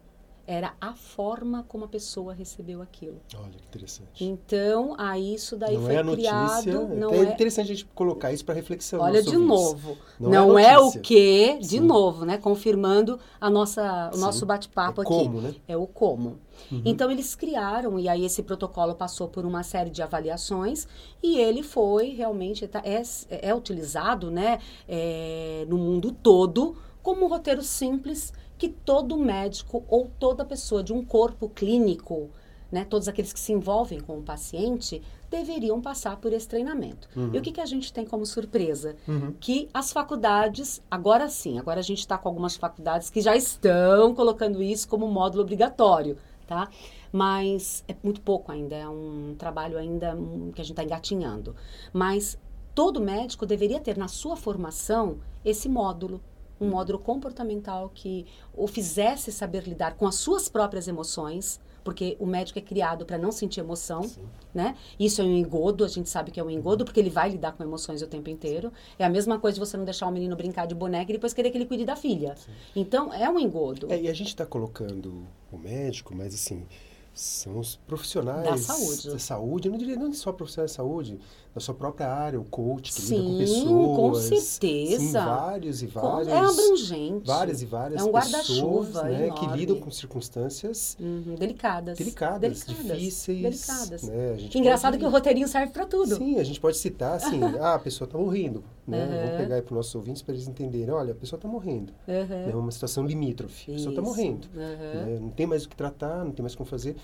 Era 0.46 0.74
a 0.82 0.94
forma 0.94 1.64
como 1.70 1.86
a 1.86 1.88
pessoa 1.88 2.34
recebeu 2.34 2.82
aquilo. 2.82 3.22
Olha 3.34 3.52
que 3.52 3.66
interessante. 3.66 4.26
Então, 4.26 4.94
aí 4.98 5.34
isso 5.36 5.56
daí 5.56 5.76
não 5.76 5.84
foi 5.86 5.96
é 5.96 5.98
a 6.00 6.04
notícia. 6.04 6.32
criado. 6.32 6.88
Não 6.96 7.12
é, 7.14 7.18
é, 7.20 7.24
interessante 7.24 7.66
a 7.72 7.76
gente 7.76 7.86
colocar 7.96 8.34
isso 8.34 8.44
para 8.44 8.54
reflexão. 8.54 9.00
Olha 9.00 9.22
de 9.24 9.30
ouvintes. 9.30 9.48
novo. 9.48 9.98
Não 10.20 10.30
Não, 10.30 10.60
é 10.60 10.74
é, 10.74 10.78
o 10.80 10.92
que, 11.00 11.58
de 11.60 11.68
Sim. 11.68 11.80
novo, 11.80 12.26
né? 12.26 12.38
Confirmando 12.38 13.18
a 13.40 13.50
nossa, 13.50 14.10
o 14.12 14.16
Sim. 14.16 14.22
nosso 14.22 14.46
bate-papo 14.46 15.02
É 15.02 15.06
aqui. 15.06 15.14
como, 15.14 15.40
né? 15.42 15.56
É 15.66 15.78
o 15.78 15.88
como. 15.88 16.40
Uhum. 16.70 16.82
Então 16.84 17.10
eles 17.10 17.36
criaram, 17.36 17.98
e 17.98 18.10
aí 18.10 18.26
esse 18.26 18.44
protocolo 18.44 18.96
passou 18.96 19.30
por 19.30 19.46
uma 19.46 19.64
série 19.64 19.90
de 19.90 20.02
avaliações, 20.04 20.88
e 21.22 21.38
ele 21.40 21.64
foi 21.64 22.10
realmente, 22.10 22.68
tá- 22.68 22.82
é, 22.84 23.02
é 23.30 23.56
utilizado 23.56 24.30
né, 24.30 24.60
é, 24.88 25.66
no 25.70 25.78
mundo 25.78 26.12
todo 26.12 26.76
como 27.02 27.26
um 27.26 27.28
roteiro 27.30 27.62
simples 27.62 28.32
que 28.64 28.70
todo 28.70 29.18
médico 29.18 29.84
ou 29.90 30.10
toda 30.18 30.46
pessoa 30.46 30.82
de 30.82 30.94
um 30.94 31.04
corpo 31.04 31.50
clínico 31.50 32.30
né, 32.72 32.86
todos 32.86 33.10
aqueles 33.10 33.34
que 33.34 33.40
se 33.40 33.52
envolvem 33.52 34.00
com 34.00 34.18
o 34.18 34.24
paciente, 34.24 35.00
deveriam 35.30 35.80
passar 35.80 36.18
por 36.18 36.34
esse 36.34 36.48
treinamento. 36.48 37.08
Uhum. 37.16 37.30
E 37.32 37.38
o 37.38 37.42
que, 37.42 37.52
que 37.52 37.62
a 37.62 37.68
gente 37.68 37.94
tem 37.94 38.04
como 38.04 38.26
surpresa? 38.26 38.96
Uhum. 39.08 39.36
Que 39.40 39.70
as 39.72 39.94
faculdades, 39.94 40.82
agora 40.90 41.30
sim, 41.30 41.60
agora 41.60 41.82
a 41.82 41.84
gente 41.84 42.00
está 42.00 42.18
com 42.18 42.30
algumas 42.30 42.56
faculdades 42.56 43.12
que 43.12 43.22
já 43.22 43.36
estão 43.36 44.16
colocando 44.16 44.64
isso 44.64 44.88
como 44.88 45.08
módulo 45.08 45.44
obrigatório, 45.44 46.18
tá? 46.48 46.68
Mas 47.12 47.84
é 47.88 47.96
muito 48.02 48.22
pouco 48.22 48.52
ainda, 48.52 48.76
é 48.76 48.88
um 48.88 49.36
trabalho 49.38 49.78
ainda 49.78 50.18
que 50.56 50.62
a 50.62 50.64
gente 50.64 50.72
está 50.72 50.84
engatinhando. 50.84 51.56
Mas 51.92 52.40
todo 52.74 53.00
médico 53.00 53.46
deveria 53.46 53.80
ter 53.80 53.98
na 53.98 54.08
sua 54.08 54.36
formação 54.36 55.20
esse 55.46 55.70
módulo 55.70 56.20
um 56.60 56.70
módulo 56.70 57.00
comportamental 57.00 57.92
que 57.94 58.26
o 58.56 58.68
fizesse 58.68 59.32
saber 59.32 59.64
lidar 59.64 59.96
com 59.96 60.08
as 60.08 60.16
suas 60.16 60.48
próprias 60.48 60.88
emoções, 60.88 61.60
porque 61.84 62.16
o 62.20 62.26
médico 62.26 62.58
é 62.60 62.62
criado 62.62 63.06
para 63.06 63.18
não 63.18 63.32
sentir 63.32 63.60
emoção, 63.60 64.04
Sim. 64.04 64.22
né? 64.54 64.78
Isso 64.98 65.22
é 65.22 65.26
um 65.26 65.36
engodo, 65.36 65.84
a 65.84 65.88
gente 65.88 66.10
sabe 66.10 66.32
que 66.32 66.40
é 66.40 66.44
um 66.44 66.50
engodo, 66.50 66.86
porque 66.86 67.00
ele 67.00 67.10
vai 67.10 67.30
lidar 67.30 67.52
com 67.52 67.64
emoções 67.64 68.02
o 68.02 68.08
tempo 68.08 68.30
inteiro. 68.30 68.72
É 68.98 69.04
a 69.04 69.10
mesma 69.10 69.38
coisa 69.38 69.56
de 69.56 69.60
você 69.60 69.76
não 69.76 69.84
deixar 69.84 70.08
o 70.08 70.12
menino 70.12 70.36
brincar 70.36 70.66
de 70.66 70.74
boneca 70.74 71.12
e 71.12 71.16
depois 71.16 71.34
querer 71.34 71.52
que 71.52 71.58
ele 71.58 71.66
cuide 71.66 71.86
da 71.86 71.96
filha. 71.96 72.36
Sim. 72.38 72.52
Então, 72.76 73.14
é 73.14 73.30
um 73.30 73.38
engodo. 73.38 73.92
É, 73.92 74.02
e 74.02 74.08
a 74.08 74.14
gente 74.14 74.30
está 74.30 74.46
colocando 74.46 75.28
o 75.52 75.58
médico, 75.58 76.16
mas 76.16 76.34
assim, 76.34 76.66
são 77.14 77.60
os 77.60 77.76
profissionais 77.76 78.46
da 78.46 78.58
saúde. 78.58 79.10
Da 79.10 79.20
saúde, 79.20 79.68
eu 79.68 79.72
não 79.72 79.78
diria 79.78 79.96
não 79.96 80.12
só 80.14 80.32
profissionais 80.32 80.72
de 80.72 80.78
saúde, 80.78 81.20
da 81.54 81.62
sua 81.62 81.76
própria 81.76 82.08
área, 82.08 82.40
o 82.40 82.44
coach 82.44 82.92
que 82.92 83.02
sim, 83.02 83.16
lida 83.16 83.30
com 83.30 83.38
pessoas. 83.38 83.98
com 83.98 84.16
certeza. 84.16 85.00
Sim, 85.00 85.12
vários 85.12 85.84
e 85.84 85.88
vários. 85.88 86.28
É 86.28 86.38
abrangente. 86.38 87.28
Várias 87.28 87.62
e 87.62 87.66
várias 87.66 88.02
é 88.02 88.04
um 88.04 88.12
guarda-chuva 88.12 89.04
né, 89.04 89.30
que 89.30 89.46
lidam 89.56 89.80
com 89.80 89.92
circunstâncias 89.92 90.98
uhum, 91.00 91.36
delicadas. 91.36 91.98
delicadas. 91.98 92.64
Delicadas, 92.64 92.98
difíceis. 92.98 93.42
Delicadas. 93.42 94.04
Né? 94.04 94.38
Engraçado 94.56 94.94
pode... 94.94 95.04
que 95.04 95.06
o 95.06 95.12
roteirinho 95.12 95.48
serve 95.48 95.72
para 95.72 95.86
tudo. 95.86 96.16
Sim, 96.16 96.40
a 96.40 96.44
gente 96.44 96.60
pode 96.60 96.78
citar 96.78 97.18
assim, 97.18 97.40
ah, 97.62 97.76
a 97.76 97.80
pessoa 97.80 98.08
está 98.08 98.18
morrendo. 98.18 98.64
Né? 98.88 99.06
Uhum. 99.06 99.26
Vamos 99.26 99.38
pegar 99.38 99.56
aí 99.56 99.62
para 99.62 99.74
os 99.74 99.78
nossos 99.78 99.94
ouvintes 99.94 100.24
para 100.24 100.34
eles 100.34 100.48
entenderem, 100.48 100.90
olha, 100.90 101.12
a 101.12 101.16
pessoa 101.16 101.38
está 101.38 101.48
morrendo. 101.48 101.94
Uhum. 102.08 102.50
É 102.50 102.56
uma 102.56 102.72
situação 102.72 103.06
limítrofe. 103.06 103.72
A 103.72 103.76
pessoa 103.76 103.92
está 103.92 104.02
morrendo. 104.02 104.48
Né? 104.56 105.20
Não 105.22 105.30
tem 105.30 105.46
mais 105.46 105.66
o 105.66 105.70
que 105.70 105.76
tratar, 105.76 106.26
não 106.26 106.32
tem 106.32 106.42
mais 106.42 106.56
como 106.56 106.68
fazer. 106.68 106.96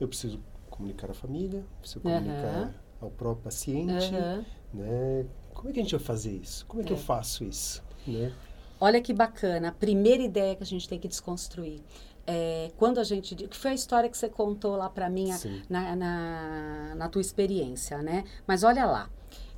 Eu 0.00 0.08
preciso 0.08 0.40
comunicar 0.68 1.08
à 1.08 1.14
família, 1.14 1.64
preciso 1.80 2.00
comunicar 2.00 2.74
ao 3.06 3.10
próprio 3.10 3.44
paciente, 3.44 4.14
uhum. 4.14 4.44
né? 4.74 5.26
Como 5.54 5.70
é 5.70 5.72
que 5.72 5.80
a 5.80 5.82
gente 5.82 5.96
vai 5.96 6.04
fazer 6.04 6.32
isso? 6.32 6.66
Como 6.66 6.82
é 6.82 6.84
que 6.84 6.92
é. 6.92 6.96
eu 6.96 7.00
faço 7.00 7.44
isso, 7.44 7.82
né? 8.06 8.32
Olha 8.78 9.00
que 9.00 9.12
bacana, 9.12 9.68
a 9.68 9.72
primeira 9.72 10.22
ideia 10.22 10.54
que 10.54 10.62
a 10.62 10.66
gente 10.66 10.88
tem 10.88 10.98
que 10.98 11.08
desconstruir. 11.08 11.80
É, 12.26 12.72
quando 12.76 12.98
a 12.98 13.04
gente. 13.04 13.34
Que 13.34 13.56
foi 13.56 13.70
a 13.70 13.74
história 13.74 14.10
que 14.10 14.18
você 14.18 14.28
contou 14.28 14.76
lá 14.76 14.90
para 14.90 15.08
mim 15.08 15.30
na, 15.70 15.94
na, 15.94 16.94
na, 16.96 17.08
tua 17.08 17.20
experiência, 17.20 18.02
né? 18.02 18.24
Mas 18.46 18.64
olha 18.64 18.84
lá. 18.84 19.08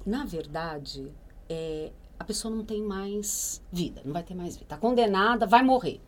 Na 0.06 0.24
verdade, 0.24 1.10
é, 1.48 1.90
a 2.18 2.24
pessoa 2.24 2.54
não 2.54 2.64
tem 2.64 2.82
mais 2.82 3.62
vida, 3.72 4.02
não 4.04 4.12
vai 4.12 4.22
ter 4.22 4.34
mais 4.34 4.54
vida. 4.54 4.64
Está 4.64 4.76
condenada, 4.76 5.46
vai 5.46 5.62
morrer. 5.62 6.00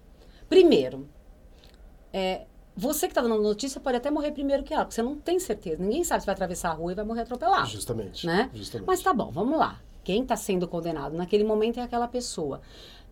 Primeiro, 0.48 1.08
é, 2.12 2.46
você 2.80 3.06
que 3.06 3.10
está 3.10 3.20
dando 3.20 3.42
notícia 3.42 3.78
pode 3.78 3.98
até 3.98 4.10
morrer 4.10 4.32
primeiro 4.32 4.62
que 4.62 4.72
ela, 4.72 4.84
porque 4.84 4.94
você 4.94 5.02
não 5.02 5.14
tem 5.14 5.38
certeza. 5.38 5.82
Ninguém 5.82 6.02
sabe 6.02 6.22
se 6.22 6.26
vai 6.26 6.32
atravessar 6.32 6.70
a 6.70 6.72
rua 6.72 6.92
e 6.92 6.94
vai 6.94 7.04
morrer 7.04 7.20
atropelado. 7.20 7.68
Justamente. 7.68 8.26
Né? 8.26 8.50
Justamente. 8.54 8.86
Mas 8.86 9.02
tá 9.02 9.12
bom, 9.12 9.30
vamos 9.30 9.58
lá. 9.58 9.78
Quem 10.02 10.22
está 10.22 10.34
sendo 10.34 10.66
condenado 10.66 11.14
naquele 11.14 11.44
momento 11.44 11.78
é 11.78 11.82
aquela 11.82 12.08
pessoa. 12.08 12.62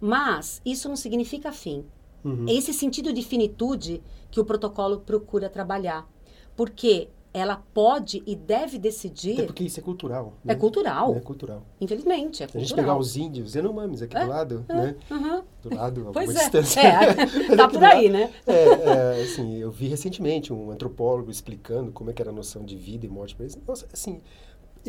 Mas 0.00 0.62
isso 0.64 0.88
não 0.88 0.96
significa 0.96 1.52
fim. 1.52 1.85
Uhum. 2.24 2.46
É 2.48 2.54
esse 2.54 2.72
sentido 2.72 3.12
de 3.12 3.22
finitude 3.22 4.02
que 4.31 4.40
o 4.40 4.44
protocolo 4.44 5.00
procura 5.00 5.50
trabalhar. 5.50 6.09
Porque 6.57 7.09
ela 7.38 7.57
pode 7.72 8.22
e 8.27 8.35
deve 8.35 8.79
decidir. 8.79 9.35
Até 9.35 9.46
porque 9.46 9.64
isso 9.64 9.81
é 9.81 9.83
cultural. 9.83 10.35
Né? 10.44 10.53
É 10.53 10.57
cultural. 10.57 11.14
É 11.14 11.20
cultural. 11.20 11.62
Infelizmente, 11.81 12.42
é 12.42 12.46
cultural. 12.46 12.51
Se 12.51 12.57
a 12.57 12.61
gente 12.61 12.74
pegar 12.74 12.96
os 12.96 13.16
índios, 13.16 13.55
Yanomamis 13.55 14.03
aqui 14.03 14.16
é, 14.16 14.24
do 14.24 14.29
lado, 14.29 14.64
é, 14.68 14.74
né? 14.74 14.96
Uhum. 15.11 15.42
Do 15.62 15.74
lado, 15.74 16.11
pois 16.12 16.31
é. 16.31 16.35
distância. 16.35 16.81
É, 16.81 17.57
tá 17.57 17.68
por 17.68 17.83
aí, 17.83 18.09
né? 18.09 18.31
É, 18.46 18.53
é, 18.55 19.22
assim, 19.22 19.57
eu 19.57 19.70
vi 19.70 19.88
recentemente 19.88 20.53
um 20.53 20.70
antropólogo 20.70 21.31
explicando 21.31 21.92
como 21.92 22.11
é 22.11 22.12
que 22.12 22.22
era 22.22 22.31
a 22.31 22.35
noção 22.35 22.64
de 22.64 22.77
vida 22.77 23.07
e 23.07 23.09
morte 23.09 23.35
para 23.35 23.44
eles. 23.44 23.59
Nossa, 23.66 23.87
assim, 23.92 24.20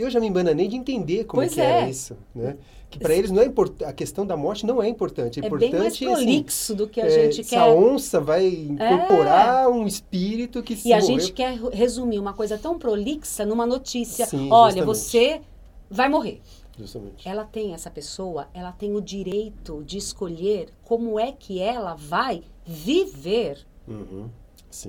eu 0.02 0.10
já 0.10 0.20
me 0.20 0.28
embananei 0.28 0.68
de 0.68 0.76
entender 0.76 1.26
como 1.26 1.42
é 1.42 1.48
que 1.48 1.60
era 1.60 1.86
é. 1.86 1.90
isso, 1.90 2.18
né? 2.34 2.58
Que 2.90 2.98
para 2.98 3.14
eles 3.14 3.30
não 3.30 3.42
é 3.42 3.46
importante, 3.46 3.88
a 3.88 3.94
questão 3.94 4.26
da 4.26 4.36
morte 4.36 4.66
não 4.66 4.82
é 4.82 4.90
importante. 4.90 5.40
É, 5.40 5.44
é 5.44 5.46
importante, 5.46 5.72
bem 5.72 5.80
mais 5.80 5.94
assim, 5.94 6.06
prolixo 6.06 6.74
assim, 6.74 6.76
do 6.76 6.88
que 6.88 7.00
a 7.00 7.06
é, 7.06 7.10
gente 7.32 7.48
quer. 7.48 7.60
a 7.60 7.68
onça 7.68 8.20
vai 8.20 8.48
incorporar 8.48 9.66
é. 9.66 9.68
um 9.68 9.86
espírito 9.86 10.64
que 10.64 10.76
se 10.76 10.90
E 10.90 10.94
a 10.94 11.00
gente 11.00 11.32
quer 11.32 11.56
resumir 11.72 12.18
uma 12.18 12.34
coisa 12.34 12.58
tão 12.58 12.80
prolixa 12.80 13.46
numa 13.46 13.66
notícia. 13.66 14.26
Sim, 14.26 14.50
Olha, 14.52 14.84
justamente. 14.84 14.98
você 14.98 15.42
vai 15.90 16.10
morrer. 16.10 16.42
Justamente. 16.80 17.28
Ela 17.28 17.44
tem, 17.44 17.74
essa 17.74 17.92
pessoa, 17.92 18.48
ela 18.54 18.72
tem 18.72 18.96
o 18.96 19.02
direito 19.02 19.84
de 19.84 19.98
escolher 19.98 20.70
como 20.84 21.20
é 21.20 21.32
que 21.32 21.60
ela 21.60 21.94
vai 21.94 22.44
viver. 22.66 23.66
Uhum. 23.88 24.30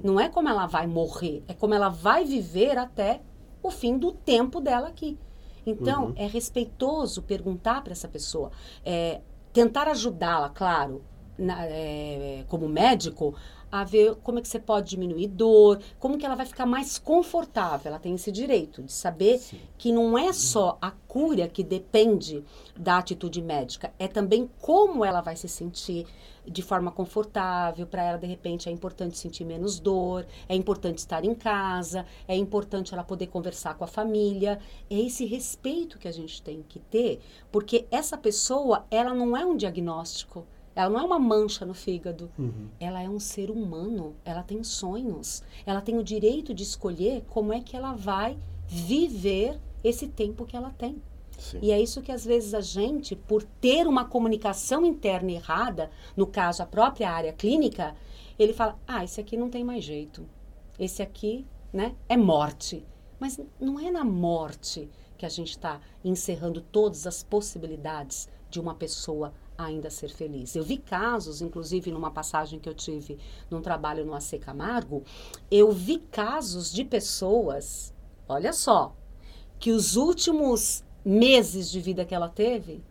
Não 0.05 0.20
é 0.20 0.29
como 0.29 0.49
ela 0.49 0.66
vai 0.66 0.87
morrer, 0.87 1.42
é 1.49 1.55
como 1.55 1.75
ela 1.75 1.88
vai 1.88 2.25
viver 2.25 2.79
até 2.79 3.20
o 3.62 3.70
fim 3.70 3.99
do 3.99 4.12
tempo 4.12 4.61
dela 4.61 4.88
aqui. 4.88 5.18
Então, 5.66 6.07
uhum. 6.07 6.14
é 6.16 6.27
respeitoso 6.27 7.23
perguntar 7.23 7.83
para 7.83 7.92
essa 7.92 8.09
pessoa, 8.09 8.51
é, 8.85 9.20
tentar 9.53 9.88
ajudá-la, 9.88 10.49
claro, 10.49 11.03
na, 11.38 11.64
é, 11.66 12.44
como 12.49 12.68
médico, 12.68 13.35
a 13.70 13.85
ver 13.85 14.16
como 14.16 14.38
é 14.38 14.42
que 14.42 14.49
você 14.49 14.59
pode 14.59 14.90
diminuir 14.90 15.29
dor, 15.29 15.81
como 15.99 16.18
que 16.18 16.27
ela 16.27 16.35
vai 16.35 16.46
ficar 16.46 16.66
mais 16.66 16.99
confortável. 16.99 17.90
Ela 17.90 18.01
tem 18.01 18.14
esse 18.14 18.33
direito 18.33 18.83
de 18.83 18.92
saber 18.92 19.38
Sim. 19.38 19.61
que 19.79 19.92
não 19.92 20.18
é 20.18 20.33
só 20.33 20.77
a 20.81 20.90
cura 20.90 21.46
que 21.46 21.62
depende 21.62 22.44
da 22.77 22.99
atitude 22.99 23.40
médica, 23.40 23.92
é 23.99 24.09
também 24.09 24.51
como 24.61 25.05
ela 25.05 25.20
vai 25.20 25.37
se 25.37 25.49
sentir 25.49 26.07
de 26.51 26.63
forma 26.63 26.91
confortável. 26.91 27.87
Para 27.87 28.03
ela, 28.03 28.19
de 28.19 28.27
repente, 28.27 28.69
é 28.69 28.73
importante 28.73 29.17
sentir 29.17 29.45
menos 29.45 29.79
dor, 29.79 30.27
é 30.49 30.55
importante 30.55 30.99
estar 30.99 31.25
em 31.25 31.35
casa, 31.35 32.05
é 32.27 32.35
importante 32.35 32.93
ela 32.93 33.05
poder 33.05 33.29
conversar 33.29 33.75
com 33.75 33.85
a 33.85 33.87
família. 33.87 34.59
É 34.91 34.99
esse 34.99 35.25
respeito 35.25 35.99
que 35.99 36.09
a 36.09 36.13
gente 36.13 36.43
tem 36.43 36.63
que 36.63 36.81
ter, 36.81 37.21
porque 37.53 37.87
essa 37.91 38.19
pessoa, 38.19 38.85
ela 38.91 39.15
não 39.15 39.37
é 39.37 39.47
um 39.47 39.57
diagnóstico 39.57 40.45
ela 40.75 40.89
não 40.89 41.01
é 41.01 41.03
uma 41.03 41.19
mancha 41.19 41.67
no 41.67 41.75
fígado. 41.75 42.31
Uhum. 42.39 42.69
Ela 42.79 43.03
é 43.03 43.09
um 43.09 43.19
ser 43.19 43.51
humano. 43.51 44.15
Ela 44.25 44.43
tem 44.43 44.63
sonhos. 44.63 45.43
Ela 45.67 45.81
tem 45.81 45.99
o 45.99 46.03
direito 46.03 46.55
de 46.55 46.63
escolher 46.63 47.25
como 47.29 47.53
é 47.53 47.61
que 47.61 47.77
ela 47.77 47.93
vai 47.93 48.39
viver 48.67 49.61
esse 49.83 50.07
tempo 50.07 50.47
que 50.47 50.57
ela 50.57 50.71
tem. 50.71 51.03
Sim. 51.40 51.59
E 51.62 51.72
é 51.72 51.81
isso 51.81 52.03
que 52.03 52.12
às 52.12 52.24
vezes 52.24 52.53
a 52.53 52.61
gente, 52.61 53.16
por 53.16 53.42
ter 53.42 53.87
uma 53.87 54.05
comunicação 54.05 54.85
interna 54.85 55.33
errada, 55.33 55.90
no 56.14 56.26
caso 56.26 56.62
a 56.62 56.66
própria 56.66 57.11
área 57.11 57.33
clínica, 57.33 57.96
ele 58.38 58.53
fala: 58.53 58.79
"Ah, 58.87 59.03
esse 59.03 59.20
aqui 59.20 59.37
não 59.37 59.48
tem 59.48 59.64
mais 59.64 59.83
jeito. 59.83 60.29
Esse 60.79 61.03
aqui, 61.03 61.46
né, 61.72 61.96
é 62.09 62.16
morte". 62.16 62.85
Mas 63.18 63.40
não 63.59 63.81
é 63.81 63.90
na 63.90 64.05
morte 64.05 64.88
que 65.16 65.26
a 65.26 65.29
gente 65.29 65.50
está 65.50 65.81
encerrando 66.05 66.61
todas 66.61 67.07
as 67.07 67.22
possibilidades 67.22 68.29
de 68.50 68.61
uma 68.61 68.74
pessoa 68.74 69.33
ainda 69.57 69.90
ser 69.90 70.09
feliz. 70.09 70.57
Eu 70.57 70.64
vi 70.64 70.79
casos, 70.79 71.42
inclusive 71.42 71.90
numa 71.90 72.11
passagem 72.11 72.59
que 72.59 72.68
eu 72.68 72.74
tive 72.74 73.18
num 73.50 73.61
trabalho 73.61 74.05
no 74.05 74.14
AC 74.14 74.38
Camargo, 74.38 75.05
eu 75.50 75.70
vi 75.72 75.98
casos 75.98 76.72
de 76.72 76.85
pessoas, 76.85 77.92
olha 78.26 78.53
só, 78.53 78.94
que 79.59 79.70
os 79.70 79.96
últimos 79.96 80.83
meses 81.05 81.71
de 81.71 81.81
vida 81.81 82.05
que 82.05 82.15
ela 82.15 82.29
teve 82.29 82.83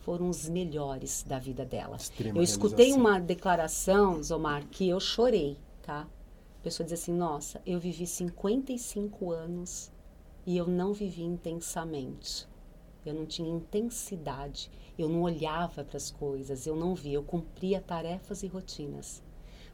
foram 0.00 0.28
os 0.28 0.48
melhores 0.48 1.22
da 1.22 1.38
vida 1.38 1.64
dela. 1.64 1.96
Extrema 1.96 2.38
eu 2.38 2.42
escutei 2.42 2.92
uma 2.92 3.18
declaração, 3.18 4.22
Zomar, 4.22 4.66
que 4.66 4.88
eu 4.88 4.98
chorei, 4.98 5.58
tá? 5.82 6.08
A 6.58 6.62
pessoa 6.62 6.84
diz 6.84 7.00
assim: 7.00 7.12
Nossa, 7.12 7.60
eu 7.66 7.78
vivi 7.78 8.06
55 8.06 9.30
anos 9.30 9.90
e 10.46 10.56
eu 10.56 10.66
não 10.66 10.92
vivi 10.92 11.22
intensamente. 11.22 12.48
Eu 13.04 13.14
não 13.14 13.24
tinha 13.24 13.48
intensidade. 13.48 14.70
Eu 14.98 15.08
não 15.08 15.22
olhava 15.22 15.82
para 15.82 15.96
as 15.96 16.10
coisas, 16.10 16.66
eu 16.66 16.76
não 16.76 16.94
via, 16.94 17.14
eu 17.14 17.22
cumpria 17.22 17.80
tarefas 17.80 18.42
e 18.42 18.46
rotinas. 18.46 19.22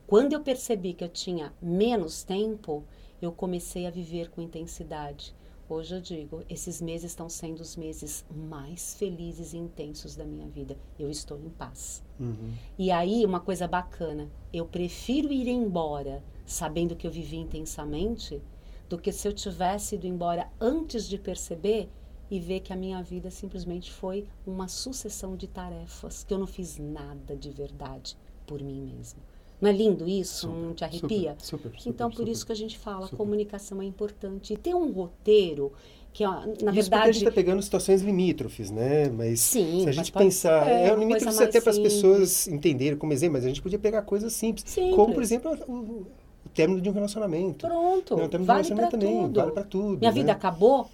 Quando 0.07 0.33
eu 0.33 0.40
percebi 0.40 0.92
que 0.92 1.03
eu 1.03 1.09
tinha 1.09 1.53
menos 1.61 2.22
tempo, 2.22 2.85
eu 3.20 3.33
comecei 3.33 3.87
a 3.87 3.90
viver 3.90 4.31
com 4.31 4.40
intensidade. 4.40 5.35
Hoje 5.68 5.96
eu 5.96 6.00
digo, 6.00 6.44
esses 6.48 6.81
meses 6.81 7.11
estão 7.11 7.29
sendo 7.29 7.61
os 7.61 7.74
meses 7.74 8.24
mais 8.31 8.94
felizes 8.94 9.52
e 9.52 9.57
intensos 9.57 10.14
da 10.14 10.24
minha 10.24 10.46
vida. 10.46 10.76
Eu 10.96 11.11
estou 11.11 11.38
em 11.40 11.48
paz. 11.48 12.05
Uhum. 12.20 12.55
E 12.79 12.92
aí, 12.92 13.26
uma 13.26 13.40
coisa 13.40 13.66
bacana, 13.66 14.31
eu 14.52 14.64
prefiro 14.64 15.33
ir 15.33 15.48
embora 15.48 16.22
sabendo 16.44 16.94
que 16.94 17.05
eu 17.05 17.11
vivi 17.11 17.37
intensamente 17.37 18.40
do 18.88 18.96
que 18.96 19.11
se 19.11 19.26
eu 19.26 19.33
tivesse 19.33 19.96
ido 19.96 20.07
embora 20.07 20.48
antes 20.61 21.09
de 21.09 21.18
perceber 21.18 21.88
e 22.31 22.38
ver 22.38 22.61
que 22.61 22.72
a 22.72 22.76
minha 22.76 23.02
vida 23.02 23.29
simplesmente 23.29 23.92
foi 23.92 24.29
uma 24.46 24.68
sucessão 24.68 25.37
de 25.37 25.48
tarefas, 25.48 26.22
que 26.22 26.33
eu 26.33 26.38
não 26.38 26.46
fiz 26.46 26.79
nada 26.79 27.37
de 27.37 27.50
verdade 27.50 28.16
por 28.46 28.62
mim 28.62 28.81
mesmo. 28.81 29.20
Não 29.61 29.71
é 29.71 29.73
lindo 29.73 30.07
isso? 30.07 30.49
Super, 30.49 30.59
não 30.59 30.75
te 30.75 30.85
arrepia? 30.85 31.37
Super, 31.38 31.71
super, 31.71 31.88
então, 31.90 32.11
por 32.11 32.29
isso 32.29 32.45
que 32.45 32.53
a 32.53 32.57
gente 32.57 32.79
fala, 32.79 33.09
comunicação 33.09 33.81
é 33.81 33.85
importante. 33.85 34.53
E 34.53 34.57
ter 34.57 34.75
um 34.75 34.92
roteiro 34.92 35.73
que, 36.12 36.25
ó, 36.25 36.33
na 36.33 36.47
isso 36.47 36.62
verdade... 36.73 37.03
a 37.03 37.12
gente 37.12 37.16
está 37.19 37.31
pegando 37.31 37.62
situações 37.62 38.03
limítrofes, 38.03 38.71
né? 38.71 39.09
Mas 39.09 39.40
Sim, 39.40 39.83
se 39.83 39.88
a 39.88 39.92
gente 39.92 40.12
pensar... 40.12 40.66
É, 40.66 40.88
é 40.88 40.95
um 40.95 40.99
limítrofe 40.99 41.42
até 41.42 41.61
para 41.61 41.71
as 41.71 41.79
pessoas 41.79 42.49
entenderem 42.49 42.99
como 42.99 43.12
exemplo, 43.12 43.35
mas 43.35 43.45
a 43.45 43.49
gente 43.49 43.62
podia 43.62 43.79
pegar 43.79 44.03
coisas 44.03 44.33
simples. 44.33 44.71
simples. 44.71 44.95
Como, 44.95 45.12
por 45.12 45.23
exemplo, 45.23 45.53
o, 45.66 45.73
o 45.73 46.07
término 46.55 46.81
de 46.81 46.88
um 46.88 46.92
relacionamento. 46.92 47.66
Pronto. 47.66 48.16
Não, 48.16 48.25
o 48.25 48.29
término 48.29 48.47
vale 48.47 48.62
de 48.62 48.73
um 48.73 48.77
relacionamento 48.77 48.90
também. 48.90 49.23
Tudo. 49.27 49.40
Vale 49.40 49.53
para 49.53 49.64
tudo. 49.64 49.99
Minha 49.99 50.11
né? 50.11 50.19
vida 50.19 50.33
acabou? 50.33 50.90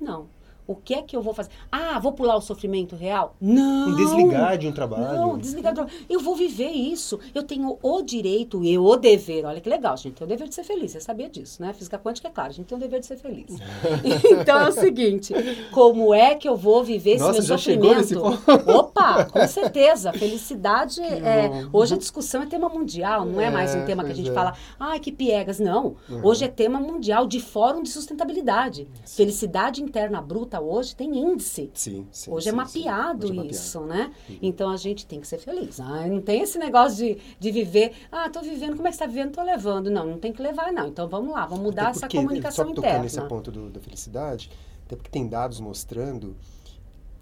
Não. 0.00 0.26
O 0.68 0.74
que 0.76 0.92
é 0.92 1.00
que 1.00 1.16
eu 1.16 1.22
vou 1.22 1.32
fazer? 1.32 1.48
Ah, 1.72 1.98
vou 1.98 2.12
pular 2.12 2.36
o 2.36 2.42
sofrimento 2.42 2.94
real? 2.94 3.34
Não! 3.40 3.88
Um 3.88 3.96
desligar 3.96 4.58
de 4.58 4.68
um 4.68 4.72
trabalho. 4.72 5.18
Não, 5.18 5.38
desligar 5.38 5.72
do 5.72 5.76
trabalho. 5.76 5.98
Eu 6.10 6.20
vou 6.20 6.36
viver 6.36 6.68
isso. 6.68 7.18
Eu 7.34 7.42
tenho 7.42 7.78
o 7.82 8.02
direito 8.02 8.62
e 8.62 8.76
o 8.76 8.94
dever. 8.96 9.46
Olha 9.46 9.62
que 9.62 9.68
legal, 9.68 9.96
gente. 9.96 10.16
Tem 10.16 10.26
o 10.26 10.28
dever 10.28 10.46
de 10.46 10.54
ser 10.54 10.64
feliz. 10.64 10.92
Você 10.92 11.00
sabia 11.00 11.30
disso, 11.30 11.62
né? 11.62 11.72
Física 11.72 11.98
quântica 11.98 12.28
é 12.28 12.30
claro. 12.30 12.50
A 12.50 12.52
gente 12.52 12.66
tem 12.66 12.76
o 12.76 12.80
dever 12.80 13.00
de 13.00 13.06
ser 13.06 13.16
feliz. 13.16 13.46
então 14.30 14.58
é 14.58 14.68
o 14.68 14.72
seguinte: 14.72 15.32
como 15.72 16.12
é 16.12 16.34
que 16.34 16.46
eu 16.46 16.54
vou 16.54 16.84
viver 16.84 17.12
esse 17.12 17.20
Nossa, 17.20 17.32
meu 17.32 17.42
já 17.42 17.56
sofrimento? 17.56 18.06
Chegou 18.06 18.30
nesse 18.30 18.70
Opa, 18.70 19.24
com 19.24 19.48
certeza. 19.48 20.12
Felicidade 20.12 21.00
é. 21.00 21.66
Hoje 21.72 21.94
a 21.94 21.96
discussão 21.96 22.42
é 22.42 22.46
tema 22.46 22.68
mundial, 22.68 23.24
não 23.24 23.40
é, 23.40 23.46
É, 23.46 23.50
mais 23.50 23.74
um 23.74 23.86
tema 23.86 24.04
que 24.04 24.12
a 24.12 24.14
gente 24.14 24.28
é. 24.28 24.34
fala, 24.34 24.52
ai, 24.78 25.00
que 25.00 25.10
piegas. 25.10 25.58
Não. 25.58 25.96
Uhum. 26.10 26.20
Hoje 26.26 26.44
é 26.44 26.48
tema 26.48 26.78
mundial 26.78 27.26
de 27.26 27.40
fórum 27.40 27.82
de 27.82 27.88
sustentabilidade. 27.88 28.86
Felicidade 29.06 29.82
interna 29.82 30.20
bruta 30.20 30.57
hoje 30.60 30.94
tem 30.96 31.16
índice. 31.16 31.70
Sim, 31.74 32.06
sim. 32.10 32.30
Hoje 32.30 32.44
sim, 32.44 32.48
é 32.48 32.52
sim. 32.52 32.56
mapeado 32.56 33.24
Hoje 33.26 33.32
é 33.32 33.36
mapeado. 33.36 33.54
isso, 33.54 33.80
né? 33.80 34.12
Então 34.42 34.70
a 34.70 34.76
gente 34.76 35.06
tem 35.06 35.20
que 35.20 35.26
ser 35.26 35.38
feliz. 35.38 35.78
Ah, 35.80 36.06
não 36.06 36.20
tem 36.20 36.42
esse 36.42 36.58
negócio 36.58 36.96
de, 36.96 37.18
de 37.38 37.50
viver. 37.50 37.92
Ah, 38.10 38.28
tô 38.30 38.40
vivendo, 38.40 38.76
como 38.76 38.86
é 38.88 38.90
que 38.90 38.96
você 38.96 39.04
tá 39.04 39.06
vivendo? 39.06 39.32
Tô 39.34 39.42
levando. 39.42 39.90
Não, 39.90 40.06
não 40.06 40.18
tem 40.18 40.32
que 40.32 40.42
levar, 40.42 40.72
não. 40.72 40.88
Então 40.88 41.08
vamos 41.08 41.32
lá, 41.32 41.46
vamos 41.46 41.64
mudar 41.64 41.82
Até 41.82 41.90
essa 41.90 42.00
porque, 42.00 42.16
comunicação 42.16 42.64
só 42.66 42.70
interna. 42.72 43.02
nesse 43.02 43.20
ponto 43.22 43.50
do, 43.50 43.70
da 43.70 43.80
felicidade, 43.80 44.50
até 44.86 44.96
porque 44.96 45.10
tem 45.10 45.28
dados 45.28 45.60
mostrando 45.60 46.36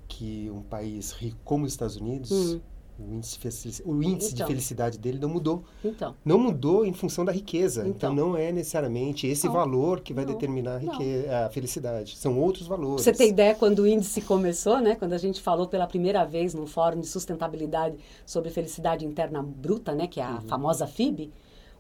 que 0.08 0.50
um 0.50 0.62
país 0.62 1.10
rico 1.12 1.38
como 1.44 1.64
os 1.64 1.72
Estados 1.72 1.96
Unidos, 1.96 2.30
Hum. 2.30 2.60
O 2.98 3.12
índice, 3.14 3.82
o 3.84 4.02
índice 4.02 4.30
de 4.30 4.36
Então. 4.36 4.46
felicidade 4.46 4.98
dele 4.98 5.18
não 5.18 5.28
mudou. 5.28 5.64
Então, 5.84 6.14
Não 6.24 6.38
mudou 6.38 6.84
em 6.86 6.92
função 6.92 7.24
da 7.24 7.32
riqueza. 7.32 7.82
Então, 7.86 8.12
Então. 8.12 8.14
não 8.30 8.36
é 8.36 8.50
necessariamente 8.50 9.26
esse 9.26 9.46
Não. 9.46 9.52
valor 9.52 10.00
que 10.00 10.14
vai 10.14 10.24
Não. 10.24 10.32
determinar 10.32 10.76
a, 10.76 10.80
Não. 10.80 10.92
rique- 10.98 11.28
a 11.28 11.48
felicidade. 11.50 12.16
São 12.16 12.38
outros 12.40 12.66
valores. 12.66 13.04
Você 13.04 13.12
tem 13.12 13.28
ideia 13.28 13.54
quando 13.54 13.80
o 13.80 13.86
índice 13.86 14.20
começou, 14.22 14.80
né? 14.80 14.94
Quando 14.94 15.12
a 15.12 15.18
gente 15.18 15.40
falou 15.40 15.66
pela 15.68 15.86
primeira 15.86 16.24
vez 16.24 16.54
no 16.54 16.66
Fórum 16.66 17.00
de 17.00 17.06
Sustentabilidade 17.06 17.96
sobre 18.24 18.50
Felicidade 18.50 19.04
Interna 19.04 19.42
Bruta, 19.42 19.94
né? 19.94 20.06
Que 20.06 20.20
é 20.20 20.24
a 20.24 20.36
Uhum. 20.36 20.40
famosa 20.42 20.86
FIB. 20.86 21.30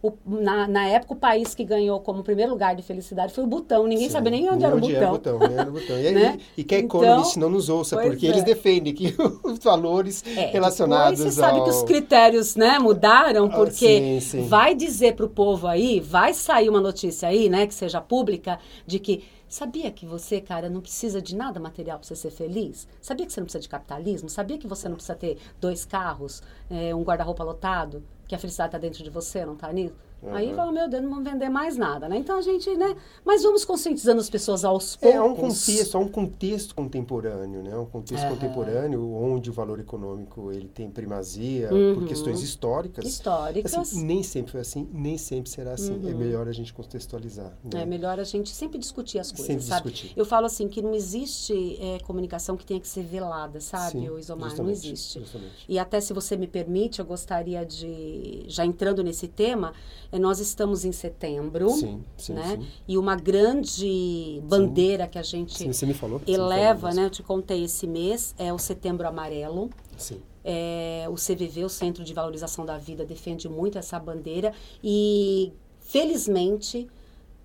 O- 0.02 0.12
na, 0.26 0.68
na 0.68 0.86
época, 0.86 1.14
o 1.14 1.16
país 1.16 1.54
que 1.54 1.64
ganhou 1.64 1.98
como 2.00 2.22
primeiro 2.22 2.52
lugar 2.52 2.76
de 2.76 2.82
felicidade 2.82 3.32
foi 3.32 3.42
o 3.42 3.46
Butão. 3.46 3.86
Ninguém 3.86 4.06
Sim. 4.06 4.12
sabia 4.12 4.30
nem 4.30 4.48
onde 4.50 4.64
era 4.64 4.74
o 4.74 4.78
Onde 4.78 4.92
Butão. 4.92 5.10
Butão, 5.12 5.38
nem 5.38 5.58
era 5.58 5.68
o 5.68 5.72
Butão. 5.72 5.98
E, 5.98 6.06
aí- 6.06 6.14
Né? 6.14 6.38
e 6.56 6.62
que 6.64 6.74
a 6.74 6.78
Então, 6.78 7.00
Economist 7.02 7.38
não 7.38 7.50
nos 7.50 7.68
ouça, 7.68 7.96
porque 8.00 8.26
é. 8.26 8.30
eles 8.30 8.44
defendem 8.44 8.94
que 8.94 9.14
os 9.42 9.58
valores 9.58 10.22
É, 10.36 10.46
relacionados 10.50 11.18
você 11.20 11.32
sabe 11.32 11.58
ao... 11.58 11.64
que 11.64 11.70
os 11.70 11.82
critérios 11.82 12.54
né, 12.56 12.78
mudaram, 12.78 13.46
Ah, 13.46 13.50
porque 13.50 14.20
sim, 14.20 14.20
sim. 14.42 14.46
vai 14.46 14.74
dizer 14.74 15.14
para 15.16 15.24
o 15.26 15.28
povo 15.28 15.66
aí, 15.66 15.98
vai 15.98 16.34
sair 16.34 16.68
uma 16.68 16.80
notícia 16.80 17.28
aí, 17.28 17.48
né, 17.48 17.66
que 17.66 17.74
seja 17.74 18.00
pública, 18.00 18.58
de 18.86 18.98
que 18.98 19.24
sabia 19.48 19.90
que 19.90 20.04
você, 20.04 20.40
cara, 20.40 20.68
não 20.68 20.80
precisa 20.80 21.22
de 21.22 21.34
nada 21.34 21.58
material 21.58 21.98
para 21.98 22.06
você 22.06 22.14
ser 22.16 22.30
feliz? 22.30 22.86
Sabia 23.00 23.24
que 23.26 23.32
você 23.32 23.40
não 23.40 23.46
precisa 23.46 23.62
de 23.62 23.68
capitalismo? 23.68 24.28
Sabia 24.28 24.58
que 24.58 24.66
você 24.66 24.88
não 24.88 24.96
precisa 24.96 25.14
ter 25.16 25.38
dois 25.60 25.84
carros, 25.84 26.42
é, 26.70 26.94
um 26.94 27.02
guarda-roupa 27.02 27.42
lotado? 27.42 28.02
Que 28.26 28.34
a 28.34 28.38
felicidade 28.38 28.68
está 28.68 28.78
dentro 28.78 29.02
de 29.02 29.10
você, 29.10 29.44
não 29.44 29.54
está 29.54 29.72
nisso? 29.72 29.94
Aí 30.32 30.48
Uhum. 30.50 30.56
fala, 30.56 30.72
meu 30.72 30.88
Deus, 30.88 31.02
não 31.02 31.10
vamos 31.10 31.24
vender 31.30 31.48
mais 31.48 31.76
nada, 31.76 32.08
né? 32.08 32.16
Então 32.16 32.38
a 32.38 32.42
gente, 32.42 32.74
né? 32.76 32.96
Mas 33.24 33.42
vamos 33.42 33.64
conscientizando 33.64 34.20
as 34.20 34.28
pessoas 34.30 34.64
aos 34.64 34.96
poucos. 34.96 35.14
É, 35.14 35.18
há 35.18 35.24
um 35.24 35.34
contexto, 35.36 35.96
há 35.96 36.00
um 36.00 36.08
contexto 36.08 36.74
contemporâneo, 36.74 37.62
né? 37.62 37.76
Um 37.76 37.84
contexto 37.86 38.24
Aham. 38.24 38.34
contemporâneo 38.34 39.12
onde 39.14 39.50
o 39.50 39.52
valor 39.52 39.78
econômico 39.78 40.50
ele 40.50 40.68
tem 40.68 40.90
primazia 40.90 41.72
Uhum. 41.72 41.94
por 41.94 42.04
questões 42.06 42.42
históricas. 42.42 43.04
históricas. 43.04 43.74
Assim, 43.74 44.04
nem 44.04 44.22
sempre 44.22 44.52
foi 44.52 44.60
assim, 44.62 44.88
nem 44.92 45.18
sempre 45.18 45.50
será 45.50 45.72
assim. 45.72 45.94
É 46.08 46.14
melhor 46.14 46.48
a 46.48 46.52
gente 46.52 46.72
contextualizar. 46.72 47.52
Né? 47.62 47.82
É 47.82 47.86
melhor 47.86 48.18
a 48.18 48.24
gente 48.24 48.48
sempre 48.50 48.78
discutir 48.78 49.18
as 49.18 49.30
coisas, 49.30 49.46
Sempre 49.46 49.64
sabe? 49.64 49.90
discutir. 49.90 50.12
Eu 50.18 50.24
falo 50.24 50.46
assim 50.46 50.66
que 50.66 50.80
não 50.82 50.94
existe 50.94 51.78
é, 51.80 51.98
comunicação 52.00 52.56
que 52.56 52.64
tenha 52.64 52.80
que 52.80 52.88
ser 52.88 53.04
velada, 53.04 53.60
sabe, 53.60 53.92
Sim, 54.00 54.08
o 54.08 54.18
Isomar? 54.18 54.56
Não 54.56 54.70
existe. 54.70 55.20
justamente. 55.20 55.64
E 55.68 55.78
até 55.78 56.00
se 56.00 56.12
você 56.12 56.36
me 56.36 56.46
permite, 56.46 56.98
eu 57.00 57.04
gostaria 57.04 57.64
de, 57.64 58.44
já 58.48 58.64
entrando 58.64 59.02
nesse 59.04 59.28
tema, 59.28 59.72
é, 60.05 60.05
nós 60.12 60.38
estamos 60.40 60.84
em 60.84 60.92
setembro, 60.92 61.68
Sim, 61.70 62.04
sim, 62.16 62.32
né? 62.34 62.56
sim. 62.60 62.66
E 62.88 62.96
uma 62.98 63.16
grande 63.16 64.40
bandeira 64.44 65.06
que 65.06 65.18
a 65.18 65.22
gente 65.22 65.58
falou. 65.94 65.94
falou 65.94 66.22
eleva, 66.26 66.88
disso. 66.88 67.00
né? 67.00 67.06
Eu 67.06 67.10
te 67.10 67.22
contei 67.22 67.64
esse 67.64 67.86
mês, 67.86 68.34
é 68.38 68.52
o 68.52 68.58
Setembro 68.58 69.06
Amarelo. 69.06 69.70
Sim. 69.96 70.20
É, 70.44 71.06
o 71.10 71.14
CVV, 71.14 71.64
o 71.64 71.68
Centro 71.68 72.04
de 72.04 72.14
Valorização 72.14 72.64
da 72.64 72.78
Vida, 72.78 73.04
defende 73.04 73.48
muito 73.48 73.78
essa 73.78 73.98
bandeira 73.98 74.52
e, 74.82 75.52
felizmente, 75.80 76.86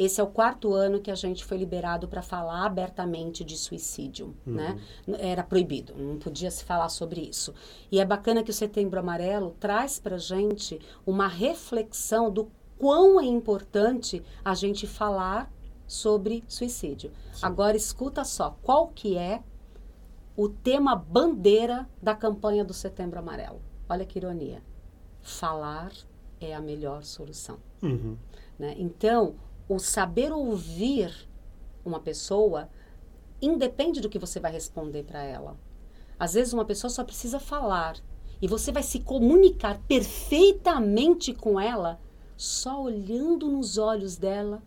esse 0.04 0.20
é 0.20 0.24
o 0.24 0.28
quarto 0.28 0.74
ano 0.74 1.00
que 1.00 1.12
a 1.12 1.16
gente 1.16 1.46
foi 1.46 1.58
liberado 1.58 2.08
para 2.08 2.22
falar 2.22 2.66
abertamente 2.66 3.44
de 3.44 3.58
suicídio, 3.58 4.36
né? 4.46 4.80
Era 5.20 5.44
proibido, 5.44 5.94
não 5.96 6.18
podia 6.18 6.50
se 6.50 6.64
falar 6.64 6.90
sobre 6.90 7.22
isso. 7.22 7.54
E 7.92 8.00
é 8.00 8.06
bacana 8.06 8.44
que 8.44 8.50
o 8.52 8.54
Setembro 8.54 9.00
Amarelo 9.00 9.56
traz 9.60 10.00
para 10.00 10.18
gente 10.18 10.80
uma 11.06 11.28
reflexão 11.28 12.32
do 12.32 12.50
quão 12.78 13.20
é 13.20 13.26
importante 13.26 14.24
a 14.44 14.56
gente 14.56 14.88
falar 14.88 15.52
sobre 15.86 16.44
suicídio. 16.48 17.12
Agora 17.42 17.78
escuta 17.78 18.24
só, 18.24 18.58
qual 18.64 18.88
que 18.88 19.18
é 19.18 19.44
o 20.36 20.50
tema 20.50 20.96
bandeira 20.96 21.88
da 22.02 22.16
campanha 22.16 22.64
do 22.64 22.74
Setembro 22.74 23.20
Amarelo. 23.20 23.62
Olha 23.88 24.06
que 24.06 24.18
ironia. 24.18 24.64
Falar 25.22 25.92
é 26.40 26.56
a 26.56 26.62
melhor 26.62 27.04
solução. 27.04 27.60
Uhum. 27.84 28.18
Né? 28.58 28.74
Então, 28.78 29.36
o 29.76 29.80
saber 29.80 30.32
ouvir 30.32 31.28
uma 31.84 32.00
pessoa 32.00 32.70
independe 33.42 34.02
do 34.02 34.10
que 34.10 34.20
você 34.20 34.40
vai 34.40 34.52
responder 34.52 35.04
para 35.04 35.24
ela. 35.24 35.58
Às 36.20 36.34
vezes, 36.34 36.54
uma 36.54 36.66
pessoa 36.66 36.90
só 36.90 37.04
precisa 37.04 37.40
falar 37.40 37.98
e 38.42 38.48
você 38.48 38.72
vai 38.72 38.84
se 38.84 39.00
comunicar 39.00 39.80
perfeitamente 39.88 41.34
com 41.34 41.60
ela 41.60 42.00
só 42.38 42.82
olhando 42.82 43.48
nos 43.48 43.78
olhos 43.78 44.18
dela 44.18 44.62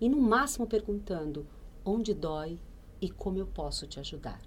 e, 0.00 0.08
no 0.08 0.20
máximo, 0.20 0.66
perguntando 0.66 1.46
onde 1.84 2.14
dói 2.14 2.58
e 3.00 3.10
como 3.10 3.38
eu 3.38 3.46
posso 3.46 3.86
te 3.86 3.98
ajudar 3.98 4.40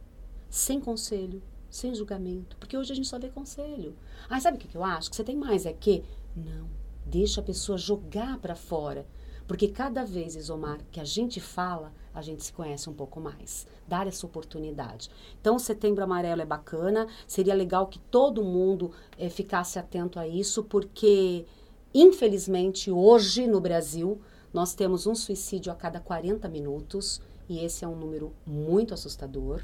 sem 0.53 0.79
conselho, 0.79 1.41
sem 1.67 1.95
julgamento, 1.95 2.55
porque 2.57 2.77
hoje 2.77 2.91
a 2.91 2.95
gente 2.95 3.07
só 3.07 3.17
vê 3.17 3.27
conselho. 3.27 3.95
Ah, 4.29 4.39
sabe 4.39 4.57
o 4.57 4.59
que 4.59 4.77
eu 4.77 4.83
acho? 4.83 5.09
Que 5.09 5.15
você 5.15 5.23
tem 5.23 5.35
mais 5.35 5.65
é 5.65 5.73
que 5.73 6.03
não, 6.35 6.69
deixa 7.03 7.41
a 7.41 7.43
pessoa 7.43 7.75
jogar 7.75 8.37
para 8.37 8.55
fora, 8.55 9.07
porque 9.47 9.67
cada 9.67 10.03
vez, 10.05 10.35
Isomar, 10.35 10.79
que 10.91 10.99
a 10.99 11.03
gente 11.03 11.39
fala, 11.41 11.93
a 12.13 12.21
gente 12.21 12.43
se 12.43 12.53
conhece 12.53 12.89
um 12.89 12.93
pouco 12.93 13.19
mais. 13.19 13.67
Dar 13.87 14.07
essa 14.07 14.25
oportunidade. 14.25 15.09
Então, 15.39 15.55
o 15.55 15.59
Setembro 15.59 16.03
Amarelo 16.03 16.41
é 16.41 16.45
bacana, 16.45 17.07
seria 17.27 17.53
legal 17.53 17.87
que 17.87 17.99
todo 17.99 18.43
mundo 18.43 18.91
eh, 19.17 19.29
ficasse 19.29 19.77
atento 19.77 20.19
a 20.19 20.27
isso, 20.27 20.63
porque, 20.63 21.45
infelizmente, 21.93 22.91
hoje 22.91 23.47
no 23.47 23.59
Brasil, 23.59 24.21
nós 24.53 24.73
temos 24.73 25.07
um 25.07 25.15
suicídio 25.15 25.71
a 25.71 25.75
cada 25.75 25.99
40 25.99 26.47
minutos, 26.47 27.21
e 27.49 27.59
esse 27.63 27.83
é 27.83 27.87
um 27.87 27.95
número 27.95 28.33
muito 28.45 28.93
assustador. 28.93 29.61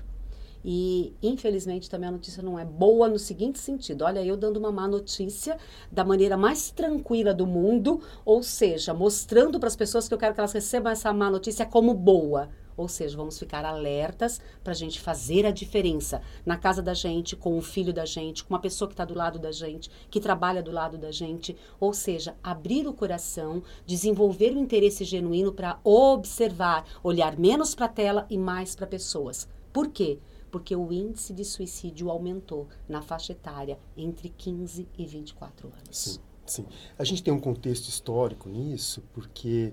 E, 0.63 1.13
infelizmente, 1.23 1.89
também 1.89 2.09
a 2.09 2.11
notícia 2.11 2.43
não 2.43 2.59
é 2.59 2.65
boa 2.65 3.07
no 3.07 3.17
seguinte 3.17 3.59
sentido: 3.59 4.03
olha, 4.03 4.23
eu 4.23 4.35
dando 4.35 4.57
uma 4.57 4.71
má 4.71 4.87
notícia 4.87 5.57
da 5.91 6.03
maneira 6.03 6.35
mais 6.35 6.71
tranquila 6.71 7.33
do 7.33 7.47
mundo, 7.47 8.01
ou 8.25 8.43
seja, 8.43 8.93
mostrando 8.93 9.59
para 9.59 9.67
as 9.67 9.75
pessoas 9.75 10.07
que 10.07 10.13
eu 10.13 10.17
quero 10.17 10.33
que 10.33 10.39
elas 10.39 10.53
recebam 10.53 10.91
essa 10.91 11.13
má 11.13 11.29
notícia 11.29 11.65
como 11.65 11.93
boa. 11.93 12.49
Ou 12.79 12.87
seja, 12.87 13.17
vamos 13.17 13.37
ficar 13.37 13.65
alertas 13.65 14.39
para 14.63 14.71
a 14.71 14.75
gente 14.75 15.01
fazer 15.01 15.45
a 15.45 15.51
diferença 15.51 16.21
na 16.45 16.55
casa 16.55 16.81
da 16.81 16.93
gente, 16.93 17.35
com 17.35 17.57
o 17.57 17.61
filho 17.61 17.91
da 17.91 18.05
gente, 18.05 18.41
com 18.41 18.53
uma 18.53 18.61
pessoa 18.61 18.87
que 18.87 18.93
está 18.93 19.03
do 19.03 19.13
lado 19.13 19.37
da 19.37 19.51
gente, 19.51 19.91
que 20.09 20.21
trabalha 20.21 20.63
do 20.63 20.71
lado 20.71 20.97
da 20.97 21.11
gente. 21.11 21.57
Ou 21.77 21.91
seja, 21.93 22.37
abrir 22.41 22.87
o 22.87 22.93
coração, 22.93 23.61
desenvolver 23.85 24.53
o 24.53 24.57
interesse 24.57 25.03
genuíno 25.03 25.51
para 25.51 25.77
observar, 25.83 26.85
olhar 27.03 27.37
menos 27.37 27.75
para 27.75 27.87
a 27.87 27.89
tela 27.89 28.25
e 28.29 28.37
mais 28.37 28.77
para 28.77 28.87
pessoas. 28.87 29.45
Por 29.73 29.89
quê? 29.89 30.17
Porque 30.51 30.75
o 30.75 30.91
índice 30.91 31.33
de 31.33 31.45
suicídio 31.45 32.09
aumentou 32.09 32.67
na 32.87 33.01
faixa 33.01 33.33
etária 33.33 33.79
entre 33.95 34.29
15 34.29 34.87
e 34.97 35.05
24 35.05 35.67
anos. 35.67 35.97
Sim, 35.97 36.19
sim. 36.45 36.65
A 36.97 37.03
gente 37.03 37.23
tem 37.23 37.33
um 37.33 37.39
contexto 37.39 37.87
histórico 37.87 38.49
nisso, 38.49 39.03
porque 39.13 39.71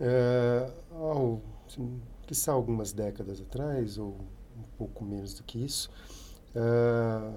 é, 0.00 0.72
ao, 0.92 1.40
assim, 1.66 2.00
quizá 2.26 2.52
algumas 2.52 2.92
décadas 2.92 3.40
atrás, 3.40 3.98
ou 3.98 4.16
um 4.56 4.62
pouco 4.76 5.04
menos 5.04 5.34
do 5.34 5.42
que 5.42 5.64
isso, 5.64 5.90
é, 6.54 7.32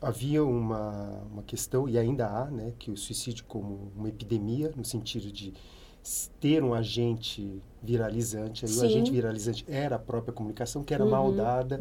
havia 0.00 0.44
uma, 0.44 1.22
uma 1.30 1.42
questão, 1.42 1.88
e 1.88 1.98
ainda 1.98 2.26
há, 2.26 2.50
né, 2.50 2.72
que 2.78 2.90
o 2.90 2.96
suicídio 2.96 3.44
como 3.44 3.92
uma 3.94 4.08
epidemia, 4.08 4.72
no 4.76 4.84
sentido 4.84 5.30
de 5.30 5.52
ter 6.40 6.62
um 6.62 6.74
agente 6.74 7.62
viralizante. 7.82 8.64
Aí 8.64 8.72
o 8.72 8.82
agente 8.82 9.10
viralizante 9.10 9.64
era 9.68 9.96
a 9.96 9.98
própria 9.98 10.32
comunicação, 10.32 10.82
que 10.82 10.94
era 10.94 11.04
uhum, 11.04 11.10
mal 11.10 11.32
dada. 11.32 11.80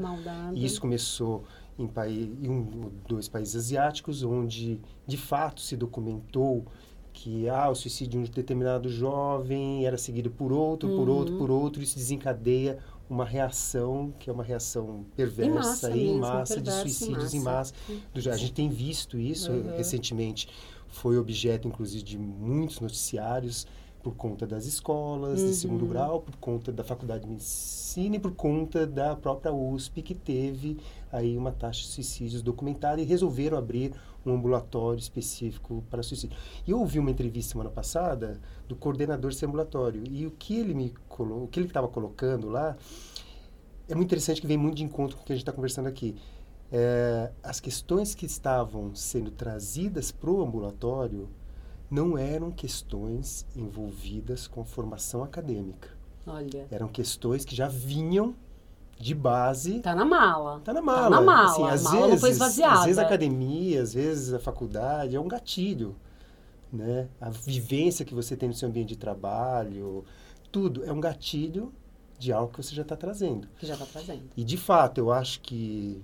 E 0.54 0.66
isso 0.66 0.80
começou 0.80 1.44
em, 1.78 1.88
país, 1.88 2.30
em 2.42 2.50
um, 2.50 2.92
dois 3.08 3.28
países 3.28 3.56
asiáticos, 3.56 4.24
onde 4.24 4.80
de 5.06 5.18
fato 5.18 5.62
se 5.62 5.76
documentou 5.76 6.66
que 7.12 7.50
ah, 7.50 7.70
o 7.70 7.76
suicídio 7.76 8.22
de 8.22 8.30
um 8.30 8.32
determinado 8.32 8.88
jovem 8.88 9.86
era 9.86 9.98
seguido 9.98 10.30
por 10.30 10.52
outro, 10.52 10.90
uhum. 10.90 10.98
por 10.98 11.10
outro, 11.10 11.38
por 11.38 11.52
outro, 11.52 11.82
isso 11.82 11.96
desencadeia 11.96 12.78
uma 13.10 13.26
reação 13.26 14.14
que 14.20 14.30
é 14.30 14.34
uma 14.34 14.44
reação 14.44 15.04
perversa 15.16 15.52
em 15.52 15.54
massa, 15.54 15.92
em 15.92 16.06
mesmo, 16.06 16.20
massa 16.20 16.62
de 16.62 16.72
suicídios 16.72 17.34
em 17.34 17.40
massa. 17.40 17.74
Em 17.90 18.02
massa. 18.16 18.30
A 18.30 18.38
gente 18.38 18.54
tem 18.54 18.70
visto 18.70 19.18
isso 19.18 19.52
uhum. 19.52 19.76
recentemente, 19.76 20.48
foi 20.88 21.18
objeto 21.18 21.68
inclusive 21.68 22.04
de 22.04 22.18
muitos 22.18 22.80
noticiários 22.80 23.66
por 24.02 24.16
conta 24.16 24.47
das 24.47 24.66
escolas 24.66 25.41
uhum. 25.41 25.47
de 25.47 25.54
segundo 25.54 25.82
uhum. 25.84 25.89
grau, 25.89 26.22
por 26.22 26.36
conta 26.38 26.72
da 26.72 26.84
faculdade 26.84 27.24
de 27.24 27.30
medicina 27.30 28.16
e 28.16 28.20
por 28.20 28.34
conta 28.34 28.88
da 28.88 29.16
própria 29.16 29.54
USP 29.54 30.02
que 30.02 30.16
teve 30.16 30.78
aí 31.12 31.38
uma 31.38 31.52
taxa 31.52 31.82
de 31.82 31.88
suicídios 31.88 32.41
documentada 32.41 33.02
e 33.02 33.06
resolveram 33.06 33.58
abrir 33.58 33.93
um 34.26 34.34
ambulatório 34.34 35.00
específico 35.00 35.84
para 35.89 36.04
suicídio. 36.04 36.38
E 36.68 36.72
eu 36.72 36.80
ouvi 36.80 37.00
uma 37.00 37.12
entrevista 37.12 37.52
semana 37.52 37.70
passada 37.70 38.39
do 38.68 38.76
coordenador 38.76 39.32
desse 39.32 39.45
ambulatório 39.45 40.04
e 40.06 40.26
o 40.26 40.32
que 40.32 40.58
ele 40.58 40.74
me 40.74 40.93
colo 41.08 41.43
o 41.43 41.47
que 41.47 41.60
ele 41.60 41.68
estava 41.68 41.88
colocando 41.88 42.50
lá 42.50 42.78
é 43.88 43.95
muito 43.95 44.08
interessante 44.08 44.39
que 44.39 44.47
vem 44.47 44.58
muito 44.58 44.76
de 44.76 44.84
encontro 44.84 45.18
com 45.18 45.24
o 45.24 45.26
que 45.26 45.34
a 45.34 45.36
gente 45.36 45.41
está 45.41 45.52
conversando 45.52 45.88
aqui. 45.88 46.16
É, 46.72 47.32
as 47.41 47.60
questões 47.60 48.14
que 48.14 48.28
estavam 48.28 48.93
sendo 48.93 49.32
trazidas 49.32 50.12
para 50.12 50.30
o 50.30 50.43
ambulatório 50.43 51.28
não 51.90 52.18
eram 52.18 52.52
questões 52.52 53.46
envolvidas 53.56 54.48
com 54.48 54.64
formação 54.64 55.24
acadêmica. 55.24 55.90
Olha. 56.26 56.68
Eram 56.70 56.88
questões 56.88 57.44
que 57.44 57.56
já 57.56 57.68
vinham 57.68 58.36
de 59.00 59.16
base. 59.16 59.80
Tá 59.80 59.96
na 59.96 60.06
mala. 60.06 60.60
Tá 60.60 60.74
na 60.74 60.82
mala. 60.82 61.04
Tá 61.04 61.10
na 61.10 61.22
mala. 61.22 61.50
Assim, 61.50 61.64
às 61.64 61.86
a 61.86 61.90
mala 61.90 61.96
vezes, 62.02 62.12
não 62.12 62.20
foi 62.20 62.30
esvaziada. 62.30 62.80
Às 62.80 62.86
vezes 62.86 63.00
a 63.00 63.02
academia, 63.04 63.82
às 63.82 63.94
vezes 63.94 64.34
a 64.34 64.40
faculdade 64.40 65.16
é 65.16 65.20
um 65.20 65.28
gatilho, 65.28 65.96
né? 66.72 67.08
A 67.20 67.30
vivência 67.30 68.06
que 68.06 68.14
você 68.14 68.36
tem 68.36 68.50
no 68.50 68.56
seu 68.56 68.70
ambiente 68.70 68.90
de 68.90 68.98
trabalho, 68.98 70.04
tudo 70.52 70.84
é 70.84 70.92
um 70.92 71.00
gatilho 71.00 71.74
de 72.20 72.34
algo 72.34 72.52
que 72.52 72.62
você 72.62 72.76
já 72.76 72.82
está 72.82 72.98
trazendo. 72.98 73.48
Que 73.58 73.66
já 73.66 73.74
está 73.74 73.86
trazendo. 73.86 74.24
E 74.36 74.44
de 74.44 74.58
fato, 74.58 74.98
eu 74.98 75.12
acho 75.12 75.40
que 75.40 76.04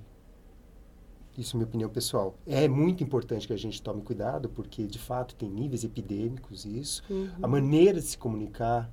isso 1.37 1.55
é 1.55 1.57
minha 1.57 1.67
opinião 1.67 1.89
pessoal. 1.89 2.35
É 2.45 2.67
muito 2.67 3.03
importante 3.03 3.47
que 3.47 3.53
a 3.53 3.57
gente 3.57 3.81
tome 3.81 4.01
cuidado, 4.01 4.49
porque 4.49 4.85
de 4.87 4.99
fato 4.99 5.35
tem 5.35 5.49
níveis 5.49 5.83
epidêmicos 5.83 6.65
isso. 6.65 7.03
Uhum. 7.09 7.29
A 7.41 7.47
maneira 7.47 7.99
de 7.99 8.07
se 8.07 8.17
comunicar 8.17 8.89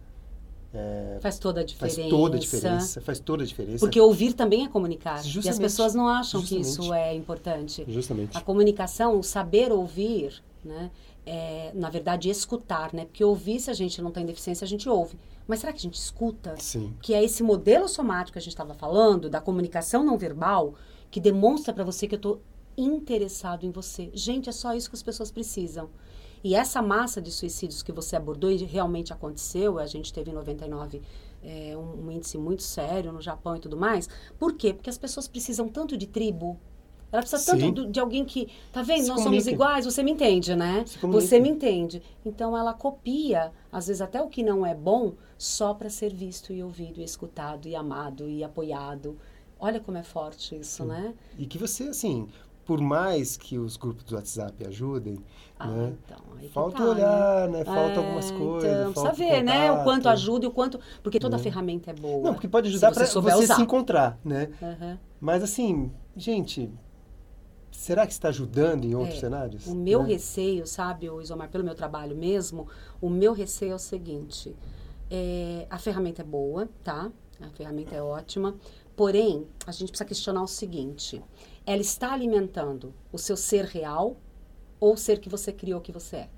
é, 0.74 1.18
faz 1.20 1.38
toda 1.38 1.60
a 1.60 1.64
diferença. 1.64 2.00
Faz 2.00 2.10
toda 2.10 2.36
a 2.36 2.40
diferença. 2.40 3.00
Faz 3.00 3.20
toda 3.20 3.42
a 3.42 3.46
diferença. 3.46 3.78
Porque 3.80 4.00
ouvir 4.00 4.32
também 4.32 4.64
é 4.64 4.68
comunicar. 4.68 5.22
Justamente, 5.22 5.46
e 5.46 5.50
as 5.50 5.58
pessoas 5.58 5.94
não 5.94 6.08
acham 6.08 6.40
justamente. 6.40 6.64
que 6.64 6.70
isso 6.70 6.94
é 6.94 7.14
importante. 7.14 7.84
Justamente. 7.86 8.36
A 8.36 8.40
comunicação, 8.40 9.18
o 9.18 9.22
saber 9.22 9.70
ouvir, 9.70 10.42
né? 10.64 10.90
É, 11.24 11.70
na 11.74 11.88
verdade, 11.90 12.30
escutar, 12.30 12.92
né? 12.92 13.04
Porque 13.04 13.22
ouvir, 13.22 13.60
se 13.60 13.70
a 13.70 13.74
gente 13.74 14.00
não 14.00 14.10
tem 14.10 14.24
deficiência, 14.24 14.64
a 14.64 14.68
gente 14.68 14.88
ouve. 14.88 15.16
Mas 15.46 15.60
será 15.60 15.72
que 15.72 15.78
a 15.78 15.82
gente 15.82 15.94
escuta? 15.94 16.54
Sim. 16.58 16.94
Que 17.02 17.14
é 17.14 17.22
esse 17.22 17.42
modelo 17.42 17.86
somático 17.86 18.32
que 18.32 18.38
a 18.38 18.42
gente 18.42 18.52
estava 18.52 18.74
falando, 18.74 19.28
da 19.28 19.40
comunicação 19.40 20.02
não 20.02 20.16
verbal, 20.16 20.74
que 21.12 21.20
demonstra 21.20 21.74
para 21.74 21.84
você 21.84 22.08
que 22.08 22.14
eu 22.14 22.16
estou 22.16 22.42
interessado 22.76 23.66
em 23.66 23.70
você. 23.70 24.10
Gente, 24.14 24.48
é 24.48 24.52
só 24.52 24.74
isso 24.74 24.88
que 24.88 24.96
as 24.96 25.02
pessoas 25.02 25.30
precisam. 25.30 25.90
E 26.42 26.54
essa 26.54 26.80
massa 26.80 27.20
de 27.20 27.30
suicídios 27.30 27.82
que 27.82 27.92
você 27.92 28.16
abordou 28.16 28.50
e 28.50 28.56
realmente 28.56 29.12
aconteceu, 29.12 29.78
a 29.78 29.86
gente 29.86 30.10
teve 30.10 30.30
em 30.30 30.34
99 30.34 31.02
é, 31.42 31.76
um, 31.76 32.06
um 32.06 32.10
índice 32.10 32.38
muito 32.38 32.62
sério 32.62 33.12
no 33.12 33.20
Japão 33.20 33.54
e 33.54 33.60
tudo 33.60 33.76
mais. 33.76 34.08
Por 34.38 34.54
quê? 34.54 34.72
Porque 34.72 34.88
as 34.88 34.96
pessoas 34.96 35.28
precisam 35.28 35.68
tanto 35.68 35.98
de 35.98 36.06
tribo, 36.06 36.58
ela 37.12 37.20
precisa 37.20 37.42
Sim. 37.42 37.58
tanto 37.58 37.86
de 37.86 38.00
alguém 38.00 38.24
que. 38.24 38.48
Tá 38.72 38.80
vendo? 38.82 39.02
Se 39.02 39.08
Nós 39.10 39.22
comunica. 39.22 39.44
somos 39.44 39.46
iguais, 39.46 39.84
você 39.84 40.02
me 40.02 40.12
entende, 40.12 40.56
né? 40.56 40.82
Você 41.02 41.38
me 41.38 41.50
entende. 41.50 42.02
Então 42.24 42.56
ela 42.56 42.72
copia, 42.72 43.52
às 43.70 43.86
vezes 43.86 44.00
até 44.00 44.20
o 44.22 44.28
que 44.28 44.42
não 44.42 44.64
é 44.64 44.74
bom, 44.74 45.12
só 45.36 45.74
para 45.74 45.90
ser 45.90 46.14
visto 46.14 46.54
e 46.54 46.62
ouvido, 46.62 47.02
e 47.02 47.04
escutado, 47.04 47.68
e 47.68 47.76
amado, 47.76 48.26
e 48.26 48.42
apoiado. 48.42 49.18
Olha 49.62 49.78
como 49.78 49.96
é 49.96 50.02
forte 50.02 50.56
isso, 50.56 50.82
Sim. 50.82 50.88
né? 50.88 51.14
E 51.38 51.46
que 51.46 51.56
você, 51.56 51.84
assim, 51.84 52.26
por 52.64 52.80
mais 52.80 53.36
que 53.36 53.60
os 53.60 53.76
grupos 53.76 54.02
do 54.02 54.16
WhatsApp 54.16 54.66
ajudem, 54.66 55.20
ah, 55.56 55.68
né? 55.68 55.94
Então, 56.04 56.50
falta 56.50 56.78
tá, 56.78 56.84
olhar, 56.84 57.48
né? 57.48 57.58
né? 57.58 57.64
Falta 57.64 57.92
é, 57.92 57.96
algumas 57.96 58.30
coisas. 58.32 58.90
Então, 58.90 58.92
precisa 58.92 59.12
ver, 59.12 59.44
né? 59.44 59.70
O 59.70 59.84
quanto 59.84 60.08
ajuda 60.08 60.46
e 60.46 60.48
o 60.48 60.50
quanto. 60.50 60.80
Porque 61.00 61.20
toda 61.20 61.36
né? 61.36 61.42
ferramenta 61.44 61.92
é 61.92 61.94
boa. 61.94 62.24
Não, 62.24 62.34
porque 62.34 62.48
pode 62.48 62.70
ajudar 62.70 62.90
para 62.90 63.06
você, 63.06 63.20
você 63.20 63.54
se 63.54 63.62
encontrar, 63.62 64.18
né? 64.24 64.50
Uhum. 64.60 64.98
Mas 65.20 65.44
assim, 65.44 65.92
gente, 66.16 66.68
será 67.70 68.04
que 68.04 68.12
está 68.12 68.30
ajudando 68.30 68.84
em 68.84 68.96
outros 68.96 69.18
é, 69.18 69.20
cenários? 69.20 69.68
O 69.68 69.76
meu 69.76 70.02
né? 70.02 70.08
receio, 70.08 70.66
sabe, 70.66 71.08
o 71.08 71.20
Isomar, 71.20 71.48
pelo 71.48 71.62
meu 71.62 71.76
trabalho 71.76 72.16
mesmo, 72.16 72.66
o 73.00 73.08
meu 73.08 73.32
receio 73.32 73.70
é 73.70 73.76
o 73.76 73.78
seguinte: 73.78 74.56
é, 75.08 75.68
a 75.70 75.78
ferramenta 75.78 76.22
é 76.22 76.24
boa, 76.24 76.68
tá? 76.82 77.12
A 77.40 77.50
ferramenta 77.50 77.94
é 77.94 78.02
ótima. 78.02 78.54
Porém, 78.96 79.46
a 79.66 79.72
gente 79.72 79.88
precisa 79.88 80.04
questionar 80.04 80.42
o 80.42 80.48
seguinte: 80.48 81.22
ela 81.66 81.80
está 81.80 82.12
alimentando 82.12 82.92
o 83.12 83.18
seu 83.18 83.36
ser 83.36 83.64
real 83.64 84.16
ou 84.78 84.94
o 84.94 84.96
ser 84.96 85.20
que 85.20 85.28
você 85.28 85.52
criou 85.52 85.80
que 85.80 85.92
você 85.92 86.16
é. 86.16 86.28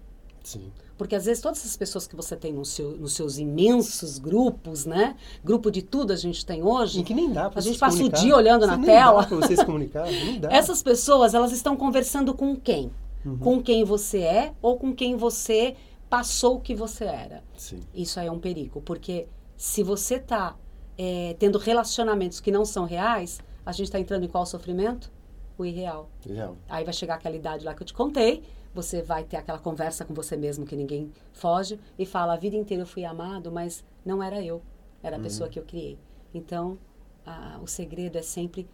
Sim. 0.42 0.70
Porque 0.96 1.16
às 1.16 1.24
vezes 1.24 1.42
todas 1.42 1.58
essas 1.58 1.76
pessoas 1.76 2.06
que 2.06 2.14
você 2.14 2.36
tem 2.36 2.52
no 2.52 2.64
seu, 2.64 2.90
nos 2.92 3.14
seus 3.14 3.38
imensos 3.38 4.18
grupos, 4.18 4.84
né? 4.84 5.16
Grupo 5.42 5.70
de 5.70 5.82
tudo 5.82 6.12
a 6.12 6.16
gente 6.16 6.44
tem 6.44 6.62
hoje. 6.62 7.00
E 7.00 7.02
que 7.02 7.14
nem 7.14 7.32
dá 7.32 7.50
pra 7.50 7.58
A 7.58 7.62
gente 7.62 7.78
passa 7.78 8.04
o 8.04 8.08
dia 8.08 8.36
olhando 8.36 8.66
na 8.66 8.78
tela. 8.78 9.22
Dá 9.22 9.28
pra 9.28 9.36
você 9.38 9.56
se 9.56 9.64
comunicar, 9.64 10.04
nem 10.06 10.38
dá. 10.38 10.52
Essas 10.52 10.82
pessoas, 10.82 11.34
elas 11.34 11.50
estão 11.50 11.76
conversando 11.76 12.34
com 12.34 12.54
quem? 12.54 12.92
Uhum. 13.24 13.38
Com 13.38 13.62
quem 13.62 13.82
você 13.82 14.18
é 14.18 14.54
ou 14.60 14.76
com 14.76 14.94
quem 14.94 15.16
você 15.16 15.74
passou 16.08 16.56
o 16.56 16.60
que 16.60 16.74
você 16.74 17.04
era. 17.04 17.42
Sim. 17.56 17.80
Isso 17.94 18.20
aí 18.20 18.26
é 18.26 18.30
um 18.30 18.38
perigo, 18.38 18.82
porque 18.82 19.26
se 19.56 19.82
você 19.82 20.16
está 20.16 20.54
é, 20.96 21.34
tendo 21.38 21.58
relacionamentos 21.58 22.40
que 22.40 22.50
não 22.50 22.64
são 22.64 22.84
reais, 22.84 23.40
a 23.64 23.72
gente 23.72 23.86
está 23.86 23.98
entrando 23.98 24.24
em 24.24 24.28
qual 24.28 24.46
sofrimento? 24.46 25.10
O 25.56 25.64
irreal. 25.64 26.10
Irreal. 26.26 26.56
Aí 26.68 26.84
vai 26.84 26.92
chegar 26.92 27.14
aquela 27.14 27.36
idade 27.36 27.64
lá 27.64 27.74
que 27.74 27.82
eu 27.82 27.86
te 27.86 27.94
contei, 27.94 28.42
você 28.74 29.00
vai 29.00 29.22
ter 29.22 29.36
aquela 29.36 29.58
conversa 29.58 30.04
com 30.04 30.12
você 30.12 30.36
mesmo 30.36 30.66
que 30.66 30.74
ninguém 30.74 31.12
foge 31.32 31.78
e 31.98 32.04
fala: 32.04 32.34
a 32.34 32.36
vida 32.36 32.56
inteira 32.56 32.82
eu 32.82 32.86
fui 32.86 33.04
amado, 33.04 33.52
mas 33.52 33.84
não 34.04 34.22
era 34.22 34.42
eu, 34.42 34.60
era 35.02 35.16
a 35.16 35.18
uhum. 35.18 35.22
pessoa 35.22 35.48
que 35.48 35.58
eu 35.58 35.62
criei. 35.62 35.96
Então, 36.34 36.76
a, 37.24 37.60
o 37.62 37.66
segredo 37.68 38.18
é 38.18 38.22
sempre 38.22 38.68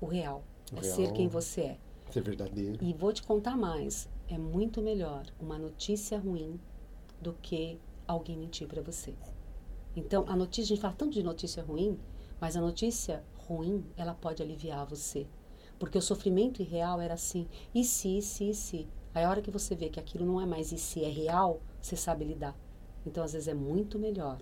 o 0.00 0.06
real, 0.06 0.44
o 0.70 0.76
é 0.76 0.80
real, 0.80 0.94
ser 0.94 1.12
quem 1.12 1.28
você 1.28 1.60
é. 1.62 1.78
Ser 2.10 2.22
verdadeiro. 2.22 2.78
E 2.82 2.92
vou 2.92 3.12
te 3.12 3.22
contar 3.22 3.56
mais: 3.56 4.06
é 4.28 4.36
muito 4.36 4.82
melhor 4.82 5.24
uma 5.40 5.58
notícia 5.58 6.18
ruim 6.18 6.60
do 7.20 7.32
que 7.32 7.80
alguém 8.06 8.36
mentir 8.36 8.68
para 8.68 8.82
você. 8.82 9.14
Então, 9.98 10.24
a 10.28 10.36
notícia, 10.36 10.62
a 10.62 10.68
gente 10.68 10.80
fala 10.80 10.94
tanto 10.96 11.12
de 11.12 11.22
notícia 11.22 11.62
ruim, 11.62 11.98
mas 12.40 12.56
a 12.56 12.60
notícia 12.60 13.24
ruim, 13.36 13.84
ela 13.96 14.14
pode 14.14 14.42
aliviar 14.42 14.86
você. 14.86 15.26
Porque 15.78 15.98
o 15.98 16.02
sofrimento 16.02 16.62
irreal 16.62 17.00
era 17.00 17.14
assim, 17.14 17.48
e 17.74 17.84
se, 17.84 18.18
e 18.18 18.22
se, 18.22 18.50
e 18.50 18.54
se. 18.54 18.88
Aí 19.12 19.24
a 19.24 19.30
hora 19.30 19.42
que 19.42 19.50
você 19.50 19.74
vê 19.74 19.88
que 19.88 19.98
aquilo 19.98 20.24
não 20.24 20.40
é 20.40 20.46
mais 20.46 20.70
e 20.70 20.78
se, 20.78 21.04
é 21.04 21.08
real, 21.08 21.60
você 21.80 21.96
sabe 21.96 22.24
lidar. 22.24 22.56
Então, 23.04 23.24
às 23.24 23.32
vezes, 23.32 23.48
é 23.48 23.54
muito 23.54 23.98
melhor 23.98 24.38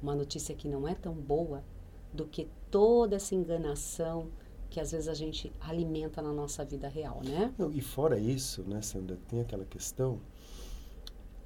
uma 0.00 0.14
notícia 0.14 0.54
que 0.54 0.68
não 0.68 0.86
é 0.86 0.94
tão 0.94 1.14
boa 1.14 1.64
do 2.12 2.24
que 2.24 2.48
toda 2.70 3.16
essa 3.16 3.34
enganação 3.34 4.30
que 4.68 4.78
às 4.78 4.92
vezes 4.92 5.08
a 5.08 5.14
gente 5.14 5.52
alimenta 5.60 6.22
na 6.22 6.32
nossa 6.32 6.64
vida 6.64 6.88
real, 6.88 7.20
né? 7.24 7.52
E 7.72 7.80
fora 7.80 8.18
isso, 8.20 8.62
né, 8.62 8.80
Sandra, 8.80 9.18
tem 9.28 9.40
aquela 9.40 9.64
questão 9.64 10.20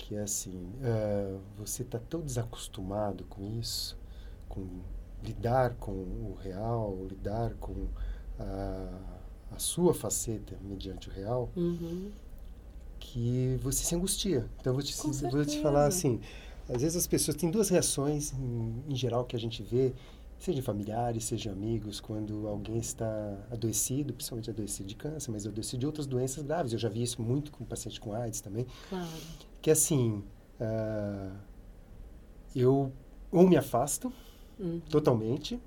que 0.04 0.14
é 0.14 0.20
assim, 0.20 0.70
uh, 0.82 1.40
você 1.56 1.82
está 1.82 1.98
tão 1.98 2.20
desacostumado 2.20 3.24
com 3.24 3.42
isso, 3.58 3.96
com 4.50 4.66
lidar 5.22 5.76
com 5.76 5.92
o 5.92 6.36
real, 6.42 7.06
lidar 7.08 7.54
com 7.54 7.86
a, 8.38 8.98
a 9.50 9.58
sua 9.58 9.94
faceta 9.94 10.58
mediante 10.60 11.08
o 11.08 11.12
real, 11.12 11.50
uhum. 11.56 12.10
que 13.00 13.58
você 13.62 13.82
se 13.82 13.94
angustia. 13.94 14.46
Então, 14.60 14.72
eu 14.72 14.74
vou 14.74 14.82
te, 14.82 14.94
vou 15.30 15.44
te 15.46 15.62
falar 15.62 15.86
assim, 15.86 16.20
às 16.68 16.82
vezes 16.82 16.96
as 16.96 17.06
pessoas 17.06 17.34
têm 17.34 17.50
duas 17.50 17.70
reações, 17.70 18.34
em, 18.34 18.84
em 18.86 18.94
geral, 18.94 19.24
que 19.24 19.34
a 19.34 19.40
gente 19.40 19.62
vê, 19.62 19.94
seja 20.38 20.62
familiares, 20.62 21.24
seja 21.24 21.50
amigos, 21.50 21.98
quando 21.98 22.46
alguém 22.46 22.76
está 22.76 23.38
adoecido, 23.50 24.12
principalmente 24.12 24.50
adoecido 24.50 24.86
de 24.86 24.96
câncer, 24.96 25.30
mas 25.30 25.46
adoecido 25.46 25.80
de 25.80 25.86
outras 25.86 26.06
doenças 26.06 26.44
graves. 26.44 26.74
Eu 26.74 26.78
já 26.78 26.90
vi 26.90 27.02
isso 27.02 27.22
muito 27.22 27.50
com 27.50 27.64
paciente 27.64 27.98
com 27.98 28.12
AIDS 28.12 28.42
também. 28.42 28.66
Claro. 28.90 29.53
Que 29.64 29.70
assim, 29.70 30.22
uh, 30.60 31.34
eu 32.54 32.92
ou 33.32 33.48
me 33.48 33.56
afasto, 33.56 34.12
uhum. 34.60 34.78
totalmente, 34.90 35.58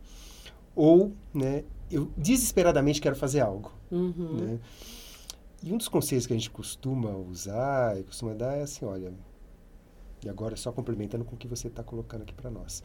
ou 0.76 1.14
né, 1.34 1.64
eu 1.90 2.12
desesperadamente 2.16 3.02
quero 3.02 3.16
fazer 3.16 3.40
algo. 3.40 3.72
Uhum. 3.90 4.36
Né? 4.36 4.60
E 5.64 5.74
um 5.74 5.78
dos 5.78 5.88
conselhos 5.88 6.28
que 6.28 6.34
a 6.34 6.36
gente 6.36 6.52
costuma 6.52 7.10
usar 7.10 8.00
e 8.00 8.04
costuma 8.04 8.36
dar 8.36 8.56
é 8.56 8.62
assim, 8.62 8.86
olha, 8.86 9.12
e 10.24 10.30
agora 10.30 10.56
só 10.56 10.72
complementando 10.72 11.26
com 11.26 11.34
o 11.34 11.38
que 11.40 11.48
você 11.48 11.68
está 11.68 11.82
colocando 11.82 12.22
aqui 12.22 12.36
para 12.36 12.52
nós. 12.52 12.84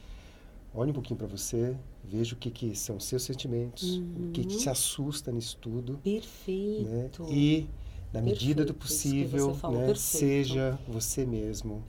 Olhe 0.74 0.92
um 0.92 0.94
pouquinho 0.94 1.18
para 1.18 1.26
você, 1.26 1.76
veja 2.02 2.34
o 2.34 2.38
que, 2.38 2.50
que 2.50 2.74
são 2.74 2.98
seus 2.98 3.22
sentimentos, 3.22 3.98
uhum. 3.98 4.28
o 4.30 4.32
que 4.32 4.46
te 4.46 4.66
assusta 4.70 5.30
nisso 5.30 5.58
tudo. 5.58 5.98
Perfeito. 5.98 7.24
Né? 7.24 7.28
E 7.28 7.68
na 8.12 8.20
medida 8.20 8.64
do 8.64 8.74
possível, 8.74 9.56
né, 9.70 9.94
seja 9.94 10.78
você 10.86 11.24
mesmo 11.24 11.82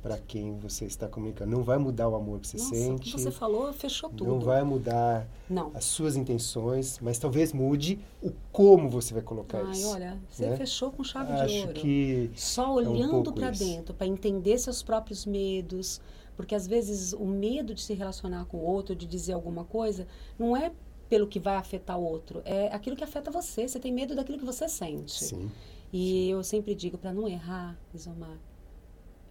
para 0.00 0.18
quem 0.18 0.56
você 0.56 0.84
está 0.84 1.08
comunicando. 1.08 1.50
Não 1.50 1.64
vai 1.64 1.78
mudar 1.78 2.08
o 2.08 2.14
amor 2.14 2.38
que 2.38 2.46
você 2.46 2.58
Nossa, 2.58 2.74
sente. 2.74 2.94
O 2.94 2.98
que 3.00 3.10
você 3.10 3.30
falou 3.32 3.72
fechou 3.72 4.08
tudo. 4.08 4.30
Não 4.30 4.38
vai 4.38 4.62
mudar 4.62 5.26
não. 5.50 5.72
as 5.74 5.84
suas 5.84 6.14
intenções, 6.14 7.00
mas 7.00 7.18
talvez 7.18 7.52
mude 7.52 7.98
o 8.22 8.30
como 8.52 8.88
você 8.88 9.12
vai 9.12 9.22
colocar 9.22 9.64
Ai, 9.64 9.72
isso. 9.72 9.88
olha, 9.88 10.16
você 10.30 10.46
né? 10.46 10.56
fechou 10.56 10.92
com 10.92 11.02
chave 11.02 11.32
Acho 11.32 11.52
de 11.52 11.60
ouro. 11.60 11.72
que 11.72 12.30
só 12.36 12.72
olhando 12.72 13.26
é 13.26 13.30
um 13.30 13.34
para 13.34 13.50
dentro, 13.50 13.94
para 13.94 14.06
entender 14.06 14.56
seus 14.58 14.80
próprios 14.80 15.26
medos, 15.26 16.00
porque 16.36 16.54
às 16.54 16.68
vezes 16.68 17.12
o 17.12 17.24
medo 17.24 17.74
de 17.74 17.82
se 17.82 17.94
relacionar 17.94 18.44
com 18.44 18.58
o 18.58 18.64
outro, 18.64 18.94
de 18.94 19.06
dizer 19.06 19.32
alguma 19.32 19.64
coisa, 19.64 20.06
não 20.38 20.56
é 20.56 20.70
pelo 21.08 21.26
que 21.26 21.38
vai 21.38 21.56
afetar 21.56 21.98
o 21.98 22.04
outro, 22.04 22.42
é 22.44 22.68
aquilo 22.68 22.96
que 22.96 23.04
afeta 23.04 23.30
você. 23.30 23.66
Você 23.68 23.78
tem 23.78 23.92
medo 23.92 24.14
daquilo 24.14 24.38
que 24.38 24.44
você 24.44 24.68
sente. 24.68 25.24
Sim. 25.24 25.50
E 25.92 26.28
eu 26.30 26.42
sempre 26.42 26.74
digo, 26.74 26.98
para 26.98 27.12
não 27.12 27.28
errar, 27.28 27.78
Isomar, 27.94 28.38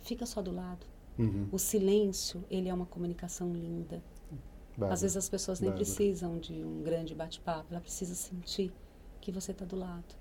fica 0.01 0.25
só 0.25 0.41
do 0.41 0.51
lado. 0.51 0.85
Uhum. 1.17 1.47
O 1.51 1.59
silêncio, 1.59 2.43
ele 2.49 2.69
é 2.69 2.73
uma 2.73 2.85
comunicação 2.85 3.53
linda. 3.53 4.01
Bárbara, 4.71 4.93
Às 4.93 5.01
vezes 5.01 5.17
as 5.17 5.29
pessoas 5.29 5.59
nem 5.59 5.69
Bárbara. 5.69 5.85
precisam 5.85 6.37
de 6.39 6.53
um 6.63 6.81
grande 6.81 7.13
bate-papo, 7.13 7.67
ela 7.69 7.81
precisa 7.81 8.15
sentir 8.15 8.71
que 9.21 9.31
você 9.31 9.51
está 9.51 9.65
do 9.65 9.75
lado. 9.75 10.15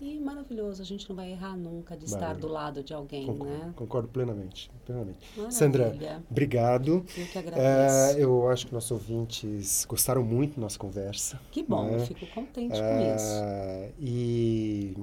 E 0.00 0.18
maravilhoso, 0.20 0.80
a 0.80 0.84
gente 0.84 1.08
não 1.08 1.16
vai 1.16 1.32
errar 1.32 1.56
nunca 1.56 1.96
de 1.96 2.04
estar 2.04 2.34
do 2.34 2.46
lado 2.48 2.82
de 2.84 2.94
alguém, 2.94 3.26
Concordo, 3.26 3.52
né? 3.52 3.72
concordo 3.76 4.08
plenamente, 4.08 4.70
plenamente. 4.84 5.18
Maravilha. 5.36 5.50
Sandra, 5.50 5.88
obrigado. 6.30 6.92
Eu 7.16 7.26
que 7.26 7.38
É, 7.38 7.40
agradeço. 7.40 8.18
eu 8.18 8.48
acho 8.48 8.66
que 8.66 8.72
nossos 8.74 8.90
ouvintes 8.90 9.84
gostaram 9.88 10.22
muito 10.22 10.54
da 10.56 10.62
nossa 10.62 10.78
conversa. 10.78 11.40
que 11.50 11.62
bom, 11.62 11.84
né? 11.86 11.96
eu 11.96 12.00
fico 12.06 12.26
contente 12.28 12.70
com 12.78 13.14
isso. 13.16 13.34
É, 13.42 13.90
e 13.98 14.94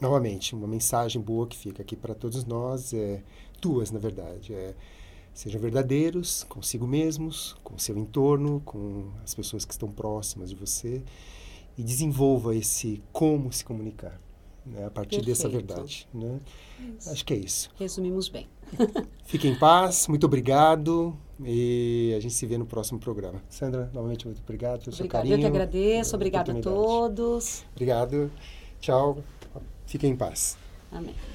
novamente 0.00 0.54
uma 0.54 0.66
mensagem 0.66 1.20
boa 1.20 1.46
que 1.46 1.56
fica 1.56 1.82
aqui 1.82 1.94
para 1.94 2.14
todos 2.14 2.44
nós 2.44 2.94
é 2.94 3.22
duas 3.60 3.90
na 3.90 3.98
verdade 3.98 4.54
é 4.54 4.74
sejam 5.34 5.60
verdadeiros 5.60 6.42
consigo 6.44 6.86
mesmos 6.86 7.54
com 7.62 7.76
seu 7.78 7.98
entorno 7.98 8.60
com 8.64 9.10
as 9.22 9.34
pessoas 9.34 9.66
que 9.66 9.72
estão 9.72 9.90
próximas 9.90 10.48
de 10.48 10.56
você 10.56 11.02
e 11.80 11.82
desenvolva 11.82 12.54
esse 12.54 13.02
como 13.10 13.50
se 13.50 13.64
comunicar 13.64 14.20
né, 14.66 14.84
a 14.84 14.90
partir 14.90 15.22
dessa 15.22 15.48
Perfeito. 15.48 15.66
verdade 15.68 16.08
né? 16.12 16.38
Isso. 16.98 17.10
acho 17.10 17.24
que 17.24 17.32
é 17.32 17.36
isso 17.38 17.70
Resumimos 17.78 18.28
bem. 18.28 18.46
fique 19.24 19.48
em 19.48 19.58
paz 19.58 20.06
muito 20.06 20.26
obrigado 20.26 21.16
e 21.42 22.12
a 22.14 22.20
gente 22.20 22.34
se 22.34 22.44
vê 22.44 22.58
no 22.58 22.66
próximo 22.66 22.98
programa 22.98 23.42
Sandra 23.48 23.90
novamente 23.94 24.26
muito 24.26 24.42
obrigado 24.42 24.84
pelo 24.84 24.94
seu 24.94 25.08
carinho 25.08 25.36
Eu 25.36 25.38
que 25.38 25.46
agradeço. 25.46 26.10
pela 26.10 26.16
Obrigada 26.16 26.52
a 26.52 26.60
todos. 26.60 27.64
obrigado 27.72 28.30
tchau 28.78 29.18
fiquem 29.86 30.10
em 30.12 30.16
paz 30.16 30.58
Amém. 30.92 31.14